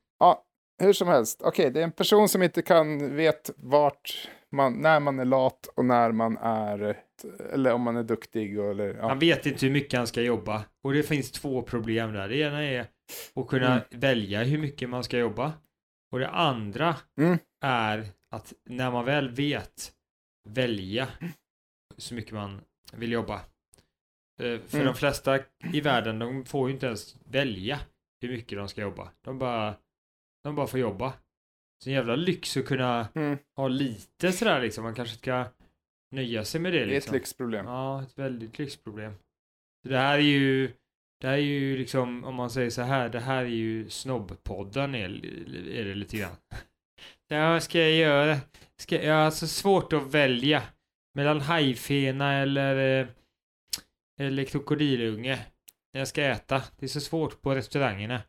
Hur 0.82 0.94
som 0.94 1.08
helst. 1.08 1.42
Okej, 1.44 1.72
det 1.72 1.80
är 1.80 1.84
en 1.84 1.92
person 1.92 2.30
som 2.30 2.44
inte 2.44 2.62
kan, 2.62 3.16
vet 3.16 3.52
vart 3.58 4.30
man, 4.52 4.74
när 4.82 5.00
man 5.00 5.20
är 5.20 5.26
lat 5.26 5.68
och 5.76 5.86
när 5.86 6.12
man 6.12 6.38
är, 6.38 6.98
eller 7.54 7.74
om 7.74 7.82
man 7.82 7.98
är 7.98 8.04
duktig 8.04 8.60
och, 8.60 8.70
eller, 8.72 8.96
ja. 8.96 9.08
Han 9.08 9.20
vet 9.20 9.46
inte 9.46 9.66
hur 9.66 9.74
mycket 9.74 9.98
han 9.98 10.08
ska 10.08 10.22
jobba. 10.22 10.66
Och 10.84 10.94
det 10.94 11.04
finns 11.04 11.32
två 11.32 11.62
problem 11.62 12.14
där. 12.14 12.30
Det 12.30 12.38
ena 12.38 12.64
är 12.64 12.88
att 13.36 13.48
kunna 13.48 13.72
Mm. 13.72 13.84
välja 14.00 14.44
hur 14.44 14.58
mycket 14.58 14.90
man 14.90 15.04
ska 15.04 15.18
jobba. 15.18 15.54
Och 16.12 16.20
det 16.20 16.30
andra 16.30 16.96
Mm. 17.22 17.38
är 17.66 18.06
att 18.32 18.54
när 18.66 18.92
man 18.92 19.06
väl 19.06 19.30
vet 19.30 19.92
välja 20.50 21.08
så 21.98 22.14
mycket 22.14 22.32
man 22.32 22.62
vill 22.94 23.12
jobba. 23.12 23.36
Eh, 24.42 24.60
För 24.60 24.78
Mm. 24.78 24.86
de 24.86 24.96
flesta 24.96 25.40
i 25.74 25.82
världen, 25.82 26.20
de 26.20 26.46
får 26.46 26.68
ju 26.70 26.74
inte 26.74 26.86
ens 26.86 27.16
välja 27.26 27.80
hur 28.22 28.30
mycket 28.30 28.58
de 28.58 28.68
ska 28.68 28.82
jobba. 28.82 29.10
De 29.22 29.40
bara, 29.40 29.76
de 30.44 30.56
bara 30.56 30.68
får 30.68 30.80
jobba. 30.80 31.14
Så 31.84 31.90
jävla 31.90 32.16
lyx 32.16 32.58
att 32.58 32.66
kunna 32.66 33.08
Mm. 33.16 33.38
ha 33.56 33.68
lite 33.68 34.32
sådär 34.32 34.62
liksom. 34.62 34.84
Man 34.84 34.96
kanske 34.96 35.18
ska 35.18 35.46
nöja 36.16 36.46
sig 36.46 36.62
med 36.62 36.74
det 36.74 36.78
Det 36.78 36.84
är 36.84 36.88
ett 36.88 36.94
liksom. 36.94 37.14
lyxproblem. 37.14 37.66
Ja, 37.66 38.02
ett 38.04 38.18
väldigt 38.18 38.60
lyxproblem. 38.60 39.14
Så 39.84 39.90
det 39.90 39.98
här 39.98 40.18
är 40.18 40.22
ju, 40.22 40.68
det 41.22 41.28
här 41.28 41.34
är 41.34 41.38
ju 41.38 41.78
liksom, 41.78 42.24
om 42.24 42.36
man 42.36 42.50
säger 42.50 42.70
så 42.70 42.82
här, 42.82 43.10
det 43.10 43.20
här 43.20 43.42
är 43.44 43.50
ju 43.50 43.90
snobbpodden 43.90 44.96
är, 44.96 45.10
är 45.70 45.86
det 45.86 45.96
lite 45.96 46.18
grann. 46.18 46.36
Ja, 47.32 47.60
ska 47.60 47.80
jag 47.80 47.92
göra? 47.92 48.38
Ska, 48.78 49.04
jag 49.04 49.16
har 49.24 49.32
så 49.32 49.48
svårt 49.48 49.94
att 49.94 50.14
välja 50.14 50.64
mellan 51.16 51.42
hajfena 51.42 52.34
eller, 52.34 53.02
eh, 53.02 53.08
eller 54.20 54.44
krokodilunge 54.44 55.40
när 55.94 56.02
jag 56.02 56.08
ska 56.08 56.24
äta. 56.24 56.64
Det 56.80 56.86
är 56.86 56.88
så 56.88 57.02
svårt 57.02 57.42
på 57.42 57.56
restaurangerna. 57.56 58.22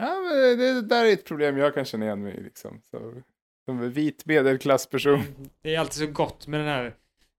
Ja, 0.00 0.20
men 0.20 0.58
det, 0.58 0.82
där 0.82 1.04
är 1.04 1.12
ett 1.12 1.24
problem 1.24 1.56
jag 1.56 1.74
kan 1.74 1.84
känna 1.84 2.04
igen 2.04 2.22
mig 2.22 2.36
i, 2.36 2.40
liksom. 2.40 2.80
Så, 2.90 3.12
som 3.64 3.90
vit 3.90 4.26
medelklassperson. 4.26 5.22
Det 5.62 5.74
är 5.74 5.80
alltid 5.80 6.06
så 6.08 6.12
gott 6.12 6.46
med 6.46 6.60
den 6.60 6.68
här 6.68 6.94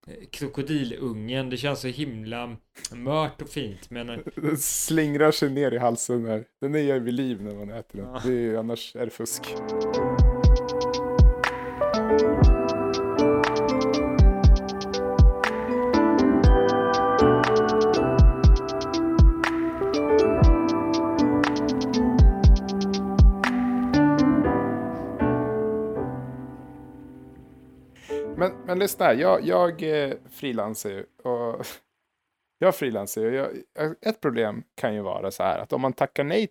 eh, 0.06 0.26
krokodilungen. 0.30 1.50
Det 1.50 1.56
känns 1.56 1.80
så 1.80 1.88
himla 1.88 2.56
mört 2.92 3.42
och 3.42 3.48
fint. 3.48 3.90
Men 3.90 4.08
eh, 4.08 4.18
Den 4.34 4.58
slingrar 4.58 5.30
sig 5.30 5.50
ner 5.50 5.72
i 5.72 5.78
halsen 5.78 6.22
där. 6.22 6.44
Den 6.60 6.74
är 6.74 6.78
ju 6.78 6.98
vid 6.98 7.14
liv 7.14 7.42
när 7.42 7.54
man 7.54 7.70
äter 7.70 7.98
den. 7.98 8.08
Ja. 8.08 8.20
Det 8.24 8.32
är 8.32 8.56
annars 8.56 8.96
är 8.96 9.04
det 9.04 9.10
fusk. 9.10 9.42
Men, 28.42 28.52
men 28.66 28.78
lyssna 28.78 29.14
jag, 29.14 29.44
jag 29.46 29.82
eh, 29.82 30.14
frilansar 30.30 30.90
ju. 30.90 31.06
Och 31.22 31.66
jag 32.58 32.76
frilansar 32.76 33.22
ju. 33.22 33.34
Jag, 33.74 33.94
ett 34.00 34.20
problem 34.20 34.62
kan 34.74 34.94
ju 34.94 35.00
vara 35.00 35.30
så 35.30 35.42
här 35.42 35.58
att 35.58 35.72
om 35.72 35.80
man 35.80 35.92
tackar 35.92 36.24
nej 36.24 36.48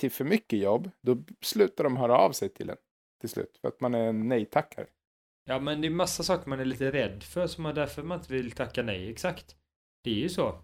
till 0.00 0.10
för 0.10 0.24
mycket 0.24 0.58
jobb, 0.58 0.90
då 1.02 1.16
slutar 1.40 1.84
de 1.84 1.96
höra 1.96 2.18
av 2.18 2.32
sig 2.32 2.48
till 2.48 2.70
en 2.70 2.76
till 3.20 3.28
slut. 3.30 3.58
För 3.60 3.68
att 3.68 3.80
man 3.80 3.94
är 3.94 4.08
en 4.08 4.28
nej-tackare. 4.28 4.86
Ja, 5.44 5.58
men 5.58 5.80
det 5.80 5.88
är 5.88 5.90
massa 5.90 6.22
saker 6.22 6.48
man 6.48 6.60
är 6.60 6.64
lite 6.64 6.90
rädd 6.90 7.22
för 7.22 7.46
som 7.46 7.62
man 7.62 7.74
därför 7.74 8.02
man 8.02 8.18
inte 8.18 8.32
vill 8.32 8.50
tacka 8.50 8.82
nej. 8.82 9.10
Exakt. 9.10 9.56
Det 10.04 10.10
är 10.10 10.14
ju 10.14 10.28
så. 10.28 10.58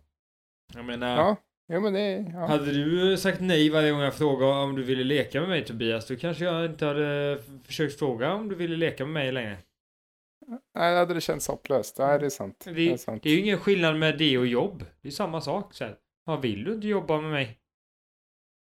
Jag 0.75 0.85
menar, 0.85 1.17
Ja, 1.17 1.37
ja 1.67 1.81
men 1.81 1.93
det 1.93 2.01
är... 2.01 2.33
Ja. 2.33 2.47
hade 2.47 2.73
du 2.73 3.17
sagt 3.17 3.41
nej 3.41 3.71
varje 3.71 3.91
gång 3.91 4.01
jag 4.01 4.15
frågade 4.15 4.53
om 4.53 4.77
du 4.77 4.83
ville 4.83 5.05
leka 5.05 5.41
med 5.41 5.49
mig 5.49 5.65
Tobias, 5.65 6.07
då 6.07 6.17
kanske 6.17 6.45
jag 6.45 6.65
inte 6.65 6.87
hade 6.87 7.39
försökt 7.65 7.99
fråga 7.99 8.33
om 8.33 8.49
du 8.49 8.55
ville 8.55 8.77
leka 8.77 9.05
med 9.05 9.13
mig 9.13 9.33
längre. 9.33 9.57
Nej, 10.75 10.93
det 10.93 10.99
hade 10.99 11.15
det 11.15 11.21
känts 11.21 11.49
hopplöst. 11.49 11.99
Nej, 11.99 12.19
det 12.19 12.27
är 12.27 12.31
sant. 12.31 12.63
Det, 12.65 12.73
Det 12.73 12.93
är 12.93 12.97
sant. 12.97 13.23
det 13.23 13.29
är 13.29 13.35
ju 13.35 13.41
ingen 13.41 13.59
skillnad 13.59 13.97
med 13.99 14.19
det 14.19 14.39
och 14.39 14.47
jobb. 14.47 14.85
Det 15.03 15.09
är 15.09 15.13
samma 15.13 15.41
sak. 15.41 15.75
Så 15.75 15.85
här. 15.85 15.97
Ja, 16.27 16.37
vill 16.37 16.65
du 16.65 16.73
inte 16.75 16.87
jobba 16.89 17.21
med 17.21 17.31
mig? 17.31 17.59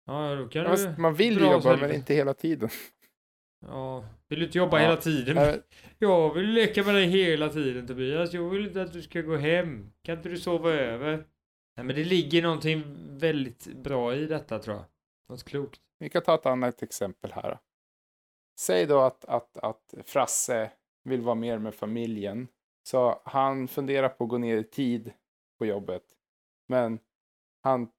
Ja, 0.06 0.36
då 0.36 0.48
kan 0.48 0.64
Ja, 0.64 0.76
du... 0.76 1.02
man 1.02 1.14
vill 1.14 1.38
ju 1.40 1.52
jobba, 1.52 1.78
men 1.78 1.92
inte 1.96 2.14
hela 2.14 2.34
tiden. 2.34 2.70
Ja, 3.66 4.06
vill 4.28 4.40
du 4.40 4.46
inte 4.46 4.58
jobba 4.58 4.78
Ja. 4.78 4.84
hela 4.84 4.98
tiden? 5.02 5.38
Äh, 5.38 5.56
Jag 6.00 6.34
vill 6.34 6.50
leka 6.50 6.84
med 6.84 6.96
dig 6.96 7.06
hela 7.08 7.50
tiden 7.50 7.88
Tobias. 7.88 8.34
Jag 8.34 8.50
vill 8.50 8.68
inte 8.68 8.82
att 8.82 8.94
du 8.94 9.02
ska 9.02 9.22
gå 9.22 9.36
hem. 9.38 9.92
Kan 10.04 10.18
inte 10.18 10.30
du 10.30 10.38
sova 10.38 10.72
över? 10.72 11.12
Nej, 11.78 11.86
men 11.86 11.96
det 11.96 12.04
ligger 12.04 12.42
någonting 12.42 12.84
väldigt 13.20 13.66
bra 13.76 14.16
i 14.16 14.26
detta 14.26 14.60
tror 14.60 14.76
jag. 14.76 14.86
Något 15.30 15.44
klokt. 15.44 15.80
Vi 16.00 16.10
kan 16.10 16.22
ta 16.22 16.36
ett 16.36 16.46
annat 16.46 16.84
exempel 16.84 17.32
här. 17.32 17.58
Säg 18.60 18.86
då 18.86 19.00
att, 19.00 19.26
att, 19.26 19.58
att 19.58 19.94
Frasse 20.06 20.72
vill 21.04 21.22
vara 21.22 21.36
mer 21.36 21.58
med 21.58 21.76
familjen. 21.76 22.48
Så 22.84 23.22
han 23.26 23.68
funderar 23.68 24.10
på 24.10 24.24
att 24.24 24.30
gå 24.30 24.38
ner 24.38 24.58
i 24.58 24.64
tid 24.64 25.12
på 25.60 25.66
jobbet. 25.66 26.04
Men 26.68 27.00
han 27.64 27.90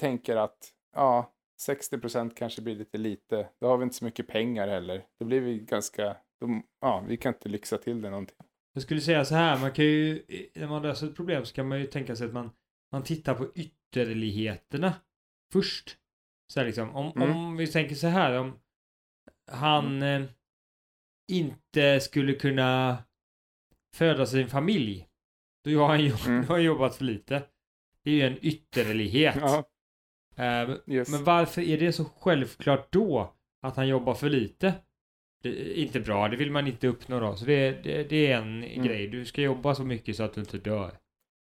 tänker 0.00 0.36
att 0.36 0.72
ja, 0.96 1.32
60 1.60 1.98
procent 1.98 2.36
kanske 2.36 2.62
blir 2.62 2.74
lite 2.74 2.98
lite. 2.98 3.48
Då 3.60 3.66
har 3.66 3.76
vi 3.76 3.82
inte 3.84 3.96
så 3.96 4.04
mycket 4.04 4.28
pengar 4.28 4.68
heller. 4.68 5.06
Då 5.20 5.26
blir 5.26 5.40
vi 5.40 5.58
ganska, 5.58 6.16
då, 6.40 6.62
ja, 6.80 7.04
vi 7.08 7.16
kan 7.16 7.34
inte 7.34 7.48
lyxa 7.48 7.78
till 7.78 8.02
det 8.02 8.10
någonting. 8.10 8.36
Jag 8.72 8.82
skulle 8.82 9.00
säga 9.00 9.24
så 9.24 9.34
här, 9.34 9.58
man 9.60 9.72
kan 9.72 9.84
ju, 9.84 10.22
när 10.54 10.68
man 10.68 10.82
löser 10.82 11.06
ett 11.06 11.16
problem 11.16 11.44
så 11.44 11.54
kan 11.54 11.68
man 11.68 11.80
ju 11.80 11.86
tänka 11.86 12.16
sig 12.16 12.26
att 12.26 12.32
man, 12.32 12.50
man 12.92 13.02
tittar 13.02 13.34
på 13.34 13.46
ytterligheterna 13.54 14.94
först. 15.52 15.98
Så 16.52 16.60
här 16.60 16.66
liksom, 16.66 16.96
om, 16.96 17.12
Mm. 17.16 17.36
om 17.36 17.56
vi 17.56 17.66
tänker 17.66 17.94
så 17.94 18.06
här, 18.06 18.38
om 18.38 18.58
han 19.50 20.02
eh, 20.02 20.22
inte 21.28 22.00
skulle 22.00 22.32
kunna 22.32 22.98
föda 23.96 24.26
sin 24.26 24.48
familj, 24.48 25.08
då 25.64 25.80
har 25.80 25.88
han, 25.88 26.00
ju, 26.00 26.12
Mm. 26.26 26.44
har 26.46 26.54
han 26.54 26.64
jobbat 26.64 26.96
för 26.96 27.04
lite. 27.04 27.42
Det 28.04 28.10
är 28.10 28.14
ju 28.14 28.22
en 28.22 28.38
ytterlighet. 28.42 29.36
Ja, 29.40 29.64
Eh, 30.36 30.70
yes. 30.86 31.08
men 31.10 31.24
varför 31.24 31.62
är 31.62 31.78
det 31.78 31.92
så 31.92 32.04
självklart 32.04 32.92
då 32.92 33.34
att 33.62 33.76
han 33.76 33.88
jobbar 33.88 34.14
för 34.14 34.28
lite? 34.30 34.74
Det 35.42 35.48
är 35.48 35.74
inte 35.74 36.00
bra, 36.00 36.28
det 36.28 36.36
vill 36.36 36.50
man 36.50 36.66
inte 36.66 36.88
uppnå 36.88 37.20
då. 37.20 37.36
Så 37.36 37.44
det, 37.44 37.70
det, 37.84 38.02
det 38.10 38.32
är 38.32 38.36
en 38.38 38.64
Mm. 38.64 38.86
grej. 38.86 39.08
Du 39.08 39.24
ska 39.24 39.42
jobba 39.42 39.74
så 39.74 39.84
mycket 39.84 40.16
så 40.16 40.22
att 40.22 40.34
du 40.34 40.40
inte 40.40 40.58
dör. 40.58 40.98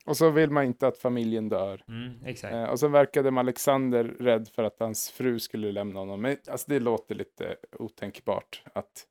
Och 0.06 0.16
så 0.16 0.30
vill 0.30 0.50
man 0.50 0.64
inte 0.64 0.86
att 0.86 0.98
familjen 0.98 1.48
dör. 1.48 1.84
Mm, 1.88 2.24
exakt. 2.24 2.54
Eh, 2.54 2.64
och 2.64 2.78
så 2.80 2.88
verkade 2.88 3.40
Alexander 3.40 4.04
rädd 4.04 4.48
för 4.48 4.62
att 4.62 4.76
hans 4.80 5.10
fru 5.10 5.38
skulle 5.38 5.72
lämna 5.72 5.98
honom. 6.00 6.20
Men 6.20 6.36
alltså, 6.50 6.70
det 6.70 6.80
låter 6.80 7.14
lite 7.14 7.56
otänkbart 7.72 8.62
att, 8.74 9.06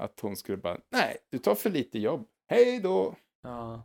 att 0.00 0.20
hon 0.20 0.36
skulle 0.36 0.56
bara, 0.58 0.78
nej, 0.90 1.16
du 1.30 1.38
tar 1.38 1.54
för 1.54 1.70
lite 1.70 1.98
jobb. 1.98 2.28
Hej 2.48 2.80
då! 2.80 3.16
Ja. 3.42 3.82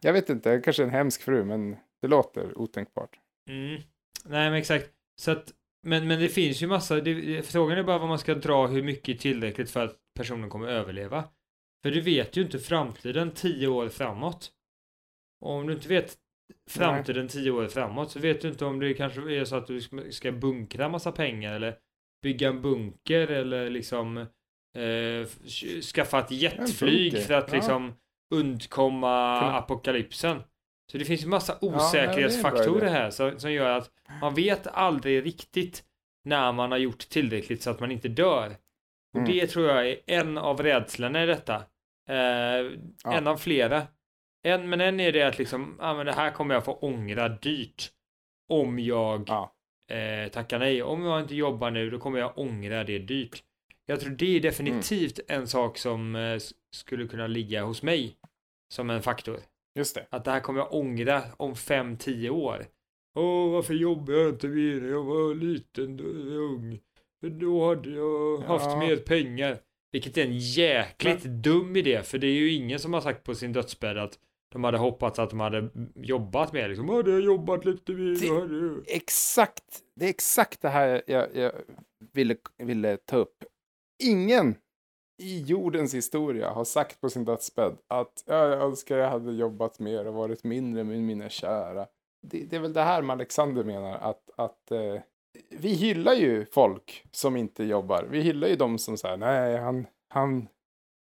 Jag 0.00 0.12
vet 0.12 0.30
inte, 0.30 0.48
jag 0.50 0.64
kanske 0.64 0.82
är 0.82 0.86
en 0.86 0.92
hemsk 0.92 1.22
fru, 1.22 1.44
men 1.44 1.76
det 2.02 2.08
låter 2.08 2.58
otänkbart. 2.58 3.18
Mm. 3.50 3.74
Nej, 4.24 4.50
men 4.50 4.54
exakt. 4.54 4.90
Så 5.20 5.30
att, 5.30 5.52
men, 5.82 6.08
men 6.08 6.20
det 6.20 6.28
finns 6.28 6.62
ju 6.62 6.66
massa, 6.66 7.00
det, 7.00 7.42
frågan 7.42 7.78
är 7.78 7.82
bara 7.82 7.98
vad 7.98 8.08
man 8.08 8.18
ska 8.18 8.34
dra 8.34 8.66
hur 8.66 8.82
mycket 8.82 9.20
tillräckligt 9.20 9.70
för 9.70 9.84
att 9.84 9.96
personen 10.14 10.50
kommer 10.50 10.68
överleva. 10.68 11.24
För 11.82 11.90
du 11.90 12.00
vet 12.00 12.36
ju 12.36 12.42
inte 12.42 12.58
framtiden 12.58 13.30
tio 13.30 13.68
år 13.68 13.88
framåt. 13.88 14.52
Och 15.40 15.50
om 15.50 15.66
du 15.66 15.72
inte 15.72 15.88
vet 15.88 16.16
framtiden 16.70 17.28
tio 17.28 17.50
år 17.50 17.66
framåt 17.68 18.10
så 18.10 18.18
vet 18.18 18.40
du 18.40 18.48
inte 18.48 18.64
om 18.64 18.80
det 18.80 18.94
kanske 18.94 19.20
är 19.34 19.44
så 19.44 19.56
att 19.56 19.66
du 19.66 19.80
ska- 19.80 20.10
ska 20.10 20.32
bunkra 20.32 20.88
massa 20.88 21.12
pengar 21.12 21.54
eller 21.54 21.78
bygga 22.22 22.48
en 22.48 22.62
bunker 22.62 23.28
eller 23.28 23.70
liksom 23.70 24.26
eh, 24.74 25.26
skaffa 25.94 26.18
ett 26.18 26.30
jetflyg 26.30 27.22
för 27.26 27.34
att 27.34 27.48
ja. 27.48 27.54
liksom 27.54 27.94
undkomma 28.34 29.40
Kunna- 29.40 29.56
apokalypsen. 29.58 30.42
Så 30.92 30.98
det 30.98 31.04
finns 31.04 31.22
ju 31.22 31.26
massa 31.28 31.58
osäkerhetsfaktorer 31.60 32.82
idé. 32.86 32.90
här 32.90 33.10
som, 33.10 33.38
som 33.40 33.52
gör 33.52 33.70
att 33.70 33.90
man 34.20 34.34
vet 34.34 34.66
aldrig 34.66 35.26
riktigt 35.26 35.84
när 36.24 36.52
man 36.52 36.70
har 36.70 36.78
gjort 36.78 36.98
tillräckligt 37.08 37.62
så 37.62 37.70
att 37.70 37.80
man 37.80 37.90
inte 37.90 38.08
dör. 38.08 38.46
Och 39.14 39.20
Mm. 39.20 39.30
det 39.32 39.46
tror 39.46 39.68
jag 39.68 39.88
är 39.88 39.96
en 40.06 40.38
av 40.38 40.62
rädslorna 40.62 41.22
i 41.22 41.26
detta. 41.26 41.54
Eh, 42.08 42.72
En 43.16 43.26
av 43.26 43.36
flera. 43.36 43.82
En, 44.44 44.68
men 44.68 44.80
en 44.80 45.00
är 45.00 45.12
det 45.12 45.22
att 45.22 45.38
liksom, 45.38 45.76
ja 45.80 45.94
men 45.94 46.06
det 46.06 46.12
här 46.12 46.30
kommer 46.30 46.54
jag 46.54 46.64
få 46.64 46.72
ångra 46.74 47.28
dyrt. 47.28 47.90
Om 48.48 48.78
jag 48.78 49.24
Ja. 49.28 49.54
eh, 49.90 50.28
tackar 50.30 50.58
nej. 50.58 50.82
Om 50.82 51.04
jag 51.04 51.20
inte 51.20 51.34
jobbar 51.34 51.70
nu 51.70 51.90
då 51.90 51.98
kommer 51.98 52.18
jag 52.18 52.38
ångra 52.38 52.84
det 52.84 52.98
dyrt. 52.98 53.42
Jag 53.86 54.00
tror 54.00 54.10
det 54.10 54.36
är 54.36 54.40
definitivt 54.40 55.20
en 55.28 55.46
sak 55.48 55.78
som 55.78 56.16
eh, 56.16 56.38
skulle 56.74 57.06
kunna 57.08 57.26
ligga 57.26 57.62
hos 57.64 57.82
mig. 57.82 58.16
Som 58.74 58.90
en 58.90 59.02
faktor. 59.02 59.40
Just 59.78 59.94
det. 59.94 60.06
Att 60.10 60.24
det 60.24 60.30
här 60.30 60.40
kommer 60.40 60.60
jag 60.60 60.72
ångra 60.74 61.22
om 61.36 61.54
5-10 61.54 62.28
år. 62.28 62.66
Åh, 63.16 63.50
varför 63.52 63.74
jobbade 63.74 64.18
jag 64.20 64.28
inte 64.28 64.46
mer 64.48 64.80
när 64.80 64.88
jag 64.88 65.04
var 65.04 65.34
liten 65.34 66.00
och 66.00 66.36
ung? 66.50 66.80
För 67.20 67.30
då 67.30 67.68
hade 67.68 67.90
jag 67.90 68.38
haft 68.38 68.64
Ja. 68.66 68.78
mer 68.78 68.96
pengar. 68.96 69.58
Vilket 69.92 70.16
är 70.18 70.24
en 70.24 70.38
jäkligt 70.38 71.22
dum 71.24 71.76
idé, 71.76 72.02
för 72.02 72.18
det 72.18 72.26
är 72.26 72.32
ju 72.34 72.52
ingen 72.52 72.78
som 72.78 72.92
har 72.94 73.00
sagt 73.00 73.22
på 73.24 73.34
sin 73.34 73.52
dödsbädd 73.52 73.98
att 73.98 74.18
de 74.52 74.64
hade 74.64 74.78
hoppats 74.78 75.18
att 75.18 75.30
de 75.30 75.40
hade 75.40 75.68
jobbat 75.94 76.52
mer. 76.52 76.68
Liksom, 76.68 76.88
hade 76.88 77.10
jag 77.10 77.20
jobbat 77.20 77.64
lite 77.64 77.92
mer 77.92 78.20
Det- 78.20 78.28
då 78.28 78.56
jag... 78.66 78.84
Exakt, 78.86 79.64
det 79.96 80.04
är 80.04 80.10
exakt 80.10 80.60
det 80.62 80.68
här 80.68 81.02
jag, 81.06 81.36
jag 81.36 81.52
ville, 82.12 82.36
ville 82.58 82.96
ta 82.96 83.16
upp. 83.16 83.44
Ingen 84.02 84.56
i 85.22 85.40
jordens 85.42 85.94
historia 85.94 86.50
har 86.50 86.64
sagt 86.64 87.00
på 87.00 87.10
sin 87.10 87.24
dödsbädd 87.24 87.76
att 87.88 88.24
"Ja, 88.26 88.48
jag 88.48 88.62
önskar 88.62 88.98
jag 88.98 89.10
hade 89.10 89.32
jobbat 89.32 89.78
mer 89.78 90.06
och 90.06 90.14
varit 90.14 90.44
mindre 90.44 90.84
med 90.84 91.02
mina 91.02 91.28
kära. 91.28 91.86
Det, 92.26 92.44
det 92.44 92.56
är 92.56 92.60
väl 92.60 92.72
det 92.72 92.82
här 92.82 93.02
med 93.02 93.14
Alexander 93.14 93.64
menar, 93.64 93.98
att, 93.98 94.30
att 94.36 94.70
eh, 94.70 95.00
vi 95.50 95.74
hyllar 95.74 96.12
ju 96.14 96.46
folk 96.46 97.04
som 97.10 97.36
inte 97.36 97.64
jobbar. 97.64 98.02
Vi 98.10 98.20
hyllar 98.20 98.48
ju 98.48 98.56
de 98.56 98.78
som 98.78 98.96
säger 98.96 99.16
nej, 99.16 99.56
han, 99.56 99.86
han, 100.08 100.48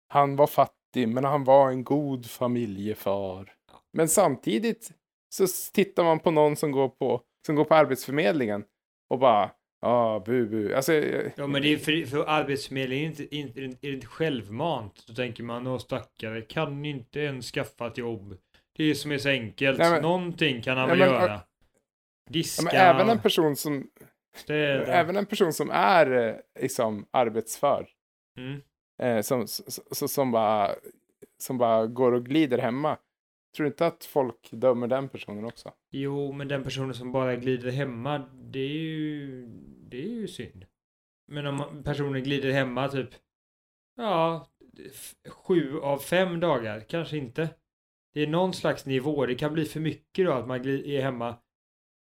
han 0.07 0.35
var 0.35 0.47
fattig, 0.47 1.07
men 1.07 1.23
han 1.23 1.43
var 1.43 1.69
en 1.69 1.83
god 1.83 2.25
familjefar. 2.25 3.53
Men 3.93 4.09
samtidigt 4.09 4.91
så 5.29 5.47
tittar 5.73 6.03
man 6.03 6.19
på 6.19 6.31
någon 6.31 6.55
som 6.55 6.71
går 6.71 6.89
på, 6.89 7.21
som 7.45 7.55
går 7.55 7.65
på 7.65 7.75
Arbetsförmedlingen 7.75 8.63
och 9.09 9.19
bara, 9.19 9.51
ja, 9.81 10.23
bu, 10.25 10.45
bu. 10.47 10.73
Alltså, 10.73 10.93
eh, 10.93 11.31
Ja, 11.37 11.47
men 11.47 11.61
det 11.61 11.73
är 11.73 11.77
för, 11.77 12.05
för 12.05 12.25
Arbetsförmedlingen 12.27 13.05
är 13.11 13.21
inte, 13.33 13.35
inte, 13.35 13.59
är 13.87 13.91
det 13.91 13.95
inte 13.95 14.07
självmant. 14.07 15.03
Då 15.07 15.13
tänker 15.13 15.43
man, 15.43 15.67
åh 15.67 15.77
stackare, 15.77 16.41
kan 16.41 16.85
inte 16.85 17.19
ens 17.19 17.51
skaffa 17.51 17.87
ett 17.87 17.97
jobb. 17.97 18.37
Det 18.77 18.83
är 18.83 18.93
som 18.93 19.11
är 19.11 19.17
så 19.17 19.29
enkelt. 19.29 19.77
Nej, 19.79 19.91
men- 19.91 20.01
Någonting 20.01 20.61
kan 20.61 20.77
han 20.77 20.89
Ja, 20.89 20.95
väl 20.95 20.99
men, 20.99 21.07
göra. 21.21 21.27
ja, 21.31 21.39
Diska, 22.29 22.63
men 22.65 22.75
även 22.75 23.09
en 23.09 23.19
person 23.19 23.55
som, 23.55 23.89
städa. 24.35 24.85
även 24.93 25.15
en 25.17 25.25
person 25.25 25.53
som 25.53 25.69
är 25.73 26.11
eh, 26.27 26.35
liksom 26.61 27.05
arbetsför, 27.11 27.87
Mm. 28.37 28.61
eh, 29.01 29.21
som, 29.21 29.47
som, 29.47 30.07
som, 30.07 30.31
bara, 30.31 30.71
som 31.37 31.57
bara 31.57 31.87
går 31.87 32.11
och 32.11 32.25
glider 32.25 32.57
hemma. 32.57 32.97
Tror 33.55 33.63
du 33.63 33.67
inte 33.67 33.87
att 33.87 34.05
folk 34.05 34.51
dömer 34.51 34.87
den 34.87 35.09
personen 35.09 35.45
också? 35.45 35.73
Jo, 35.91 36.31
men 36.31 36.47
den 36.47 36.63
personen 36.63 36.93
som 36.93 37.11
bara 37.11 37.35
glider 37.35 37.71
hemma, 37.71 38.17
det 38.33 38.59
är 38.59 38.69
ju, 38.69 39.45
det 39.89 39.97
är 39.97 40.09
ju 40.09 40.27
synd. 40.27 40.65
Men 41.27 41.45
om 41.45 41.83
personen 41.83 42.23
glider 42.23 42.51
hemma 42.51 42.87
typ, 42.87 43.09
ja, 43.97 44.47
sju 45.27 45.79
av 45.79 45.97
fem 45.97 46.39
dagar, 46.39 46.79
kanske 46.79 47.17
inte. 47.17 47.49
Det 48.13 48.21
är 48.21 48.27
någon 48.27 48.53
slags 48.53 48.85
nivå, 48.85 49.25
det 49.25 49.35
kan 49.35 49.53
bli 49.53 49.65
för 49.65 49.79
mycket 49.79 50.25
då 50.25 50.31
att 50.31 50.47
man 50.47 50.65
är 50.67 51.01
hemma 51.01 51.35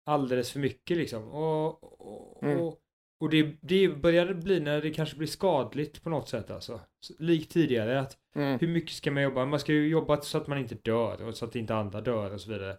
alldeles 0.06 0.52
för 0.52 0.60
mycket 0.60 0.96
liksom. 0.96 1.28
Och, 1.28 1.84
och, 1.84 2.42
Mm. 2.42 2.60
och, 2.60 2.78
och 3.24 3.30
det, 3.30 3.56
det 3.60 3.88
börjar 3.88 4.34
bli 4.34 4.60
när 4.60 4.80
det 4.82 4.90
kanske 4.90 5.16
blir 5.16 5.28
skadligt 5.28 6.02
på 6.02 6.10
något 6.10 6.28
sätt 6.28 6.50
alltså. 6.50 6.80
Så- 7.00 7.14
Likt 7.18 7.52
tidigare 7.52 8.00
att 8.00 8.18
Mm. 8.36 8.58
hur 8.60 8.68
mycket 8.68 8.90
ska 8.90 9.10
man 9.10 9.22
jobba? 9.22 9.44
Man 9.46 9.60
ska 9.60 9.72
ju 9.72 9.88
jobba 9.88 10.20
så 10.20 10.38
att 10.38 10.46
man 10.46 10.58
inte 10.58 10.74
dör 10.74 11.22
och 11.26 11.34
så 11.36 11.44
att 11.44 11.56
inte 11.56 11.74
andra 11.74 12.00
dör 12.00 12.32
och 12.34 12.40
så 12.40 12.50
vidare. 12.52 12.76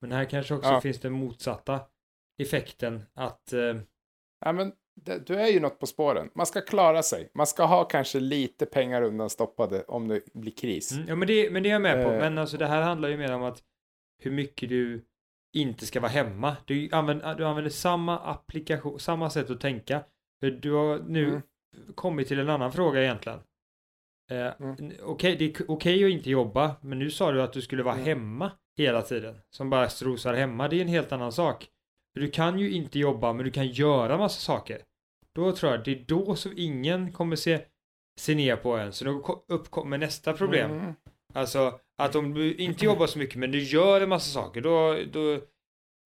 Men 0.00 0.12
här 0.12 0.24
kanske 0.24 0.54
också 0.54 0.68
Ja. 0.70 0.80
finns 0.80 1.00
den 1.00 1.12
motsatta 1.12 1.80
effekten 2.42 3.02
att 3.14 3.52
eh, 3.52 3.76
Ja, 4.44 4.52
men 4.52 4.72
det, 5.00 5.26
du 5.26 5.34
är 5.34 5.46
ju 5.46 5.60
något 5.60 5.78
på 5.78 5.86
spåren. 5.86 6.30
Man 6.34 6.46
ska 6.46 6.60
klara 6.60 7.02
sig. 7.02 7.30
Man 7.34 7.46
ska 7.46 7.64
ha 7.64 7.84
kanske 7.84 8.20
lite 8.20 8.66
pengar 8.66 9.02
undanstoppade 9.02 9.82
om 9.82 10.08
det 10.08 10.20
blir 10.34 10.52
kris. 10.52 10.92
mm, 10.92 11.04
ja 11.08 11.14
men 11.16 11.28
det, 11.28 11.50
men 11.50 11.62
det 11.62 11.68
är 11.68 11.72
jag 11.72 11.82
med 11.82 12.04
på. 12.06 12.10
Eh. 12.12 12.18
Men 12.18 12.38
alltså 12.38 12.56
det 12.56 12.66
här 12.66 12.82
handlar 12.82 13.08
ju 13.08 13.16
mer 13.16 13.32
om 13.32 13.42
att 13.42 13.62
hur 14.22 14.30
mycket 14.30 14.68
du 14.68 15.04
inte 15.54 15.86
ska 15.86 16.00
vara 16.00 16.10
hemma. 16.10 16.56
Du 16.64 16.88
använder, 16.92 17.34
du 17.34 17.46
använder 17.46 17.70
samma 17.70 18.18
applikation, 18.18 19.00
samma 19.00 19.30
sätt 19.30 19.50
att 19.50 19.60
tänka. 19.60 20.00
För 20.40 20.50
du 20.50 20.72
har 20.72 20.98
nu 20.98 21.28
Mm. 21.28 21.42
kommit 21.94 22.28
till 22.28 22.38
en 22.38 22.48
annan 22.50 22.72
fråga 22.72 23.02
egentligen. 23.02 23.38
Eh, 24.30 24.52
Mm. 24.60 24.92
Okej, 25.02 25.36
det 25.36 25.44
är 25.44 25.70
okej 25.70 26.04
att 26.04 26.10
inte 26.10 26.30
jobba, 26.30 26.76
men 26.80 26.98
nu 26.98 27.10
sa 27.10 27.32
du 27.32 27.42
att 27.42 27.52
du 27.52 27.62
skulle 27.62 27.82
vara 27.82 27.94
Mm. 27.94 28.06
hemma 28.06 28.50
hela 28.78 29.02
tiden. 29.02 29.40
Som 29.50 29.70
bara 29.70 29.88
strosar 29.88 30.34
hemma, 30.34 30.68
det 30.68 30.76
är 30.76 30.80
en 30.82 30.88
helt 30.88 31.12
annan 31.12 31.32
sak. 31.32 31.68
Du 32.14 32.30
kan 32.30 32.58
ju 32.58 32.70
inte 32.72 32.98
jobba, 32.98 33.32
men 33.32 33.44
du 33.44 33.50
kan 33.50 33.66
göra 33.66 34.18
massa 34.18 34.40
saker. 34.40 34.82
Då 35.34 35.52
tror 35.52 35.72
jag 35.72 35.84
det 35.84 35.90
är 35.90 36.04
då 36.08 36.36
som 36.36 36.52
ingen 36.56 37.12
kommer 37.12 37.36
se, 37.36 37.60
se 38.18 38.34
ner 38.34 38.56
på 38.56 38.76
en. 38.76 38.92
Så 38.92 39.04
då 39.04 39.20
ko- 39.20 39.44
uppkommer 39.48 39.98
nästa 39.98 40.32
problem. 40.32 40.70
Mm. 40.70 40.94
Alltså 41.34 41.80
att 41.98 42.14
om 42.14 42.34
du 42.34 42.54
inte 42.54 42.84
jobbar 42.84 43.06
så 43.06 43.18
mycket 43.18 43.36
men 43.36 43.50
du 43.50 43.62
gör 43.62 44.00
en 44.00 44.08
massa 44.08 44.30
saker 44.40 44.60
då, 44.60 44.98
då 45.12 45.40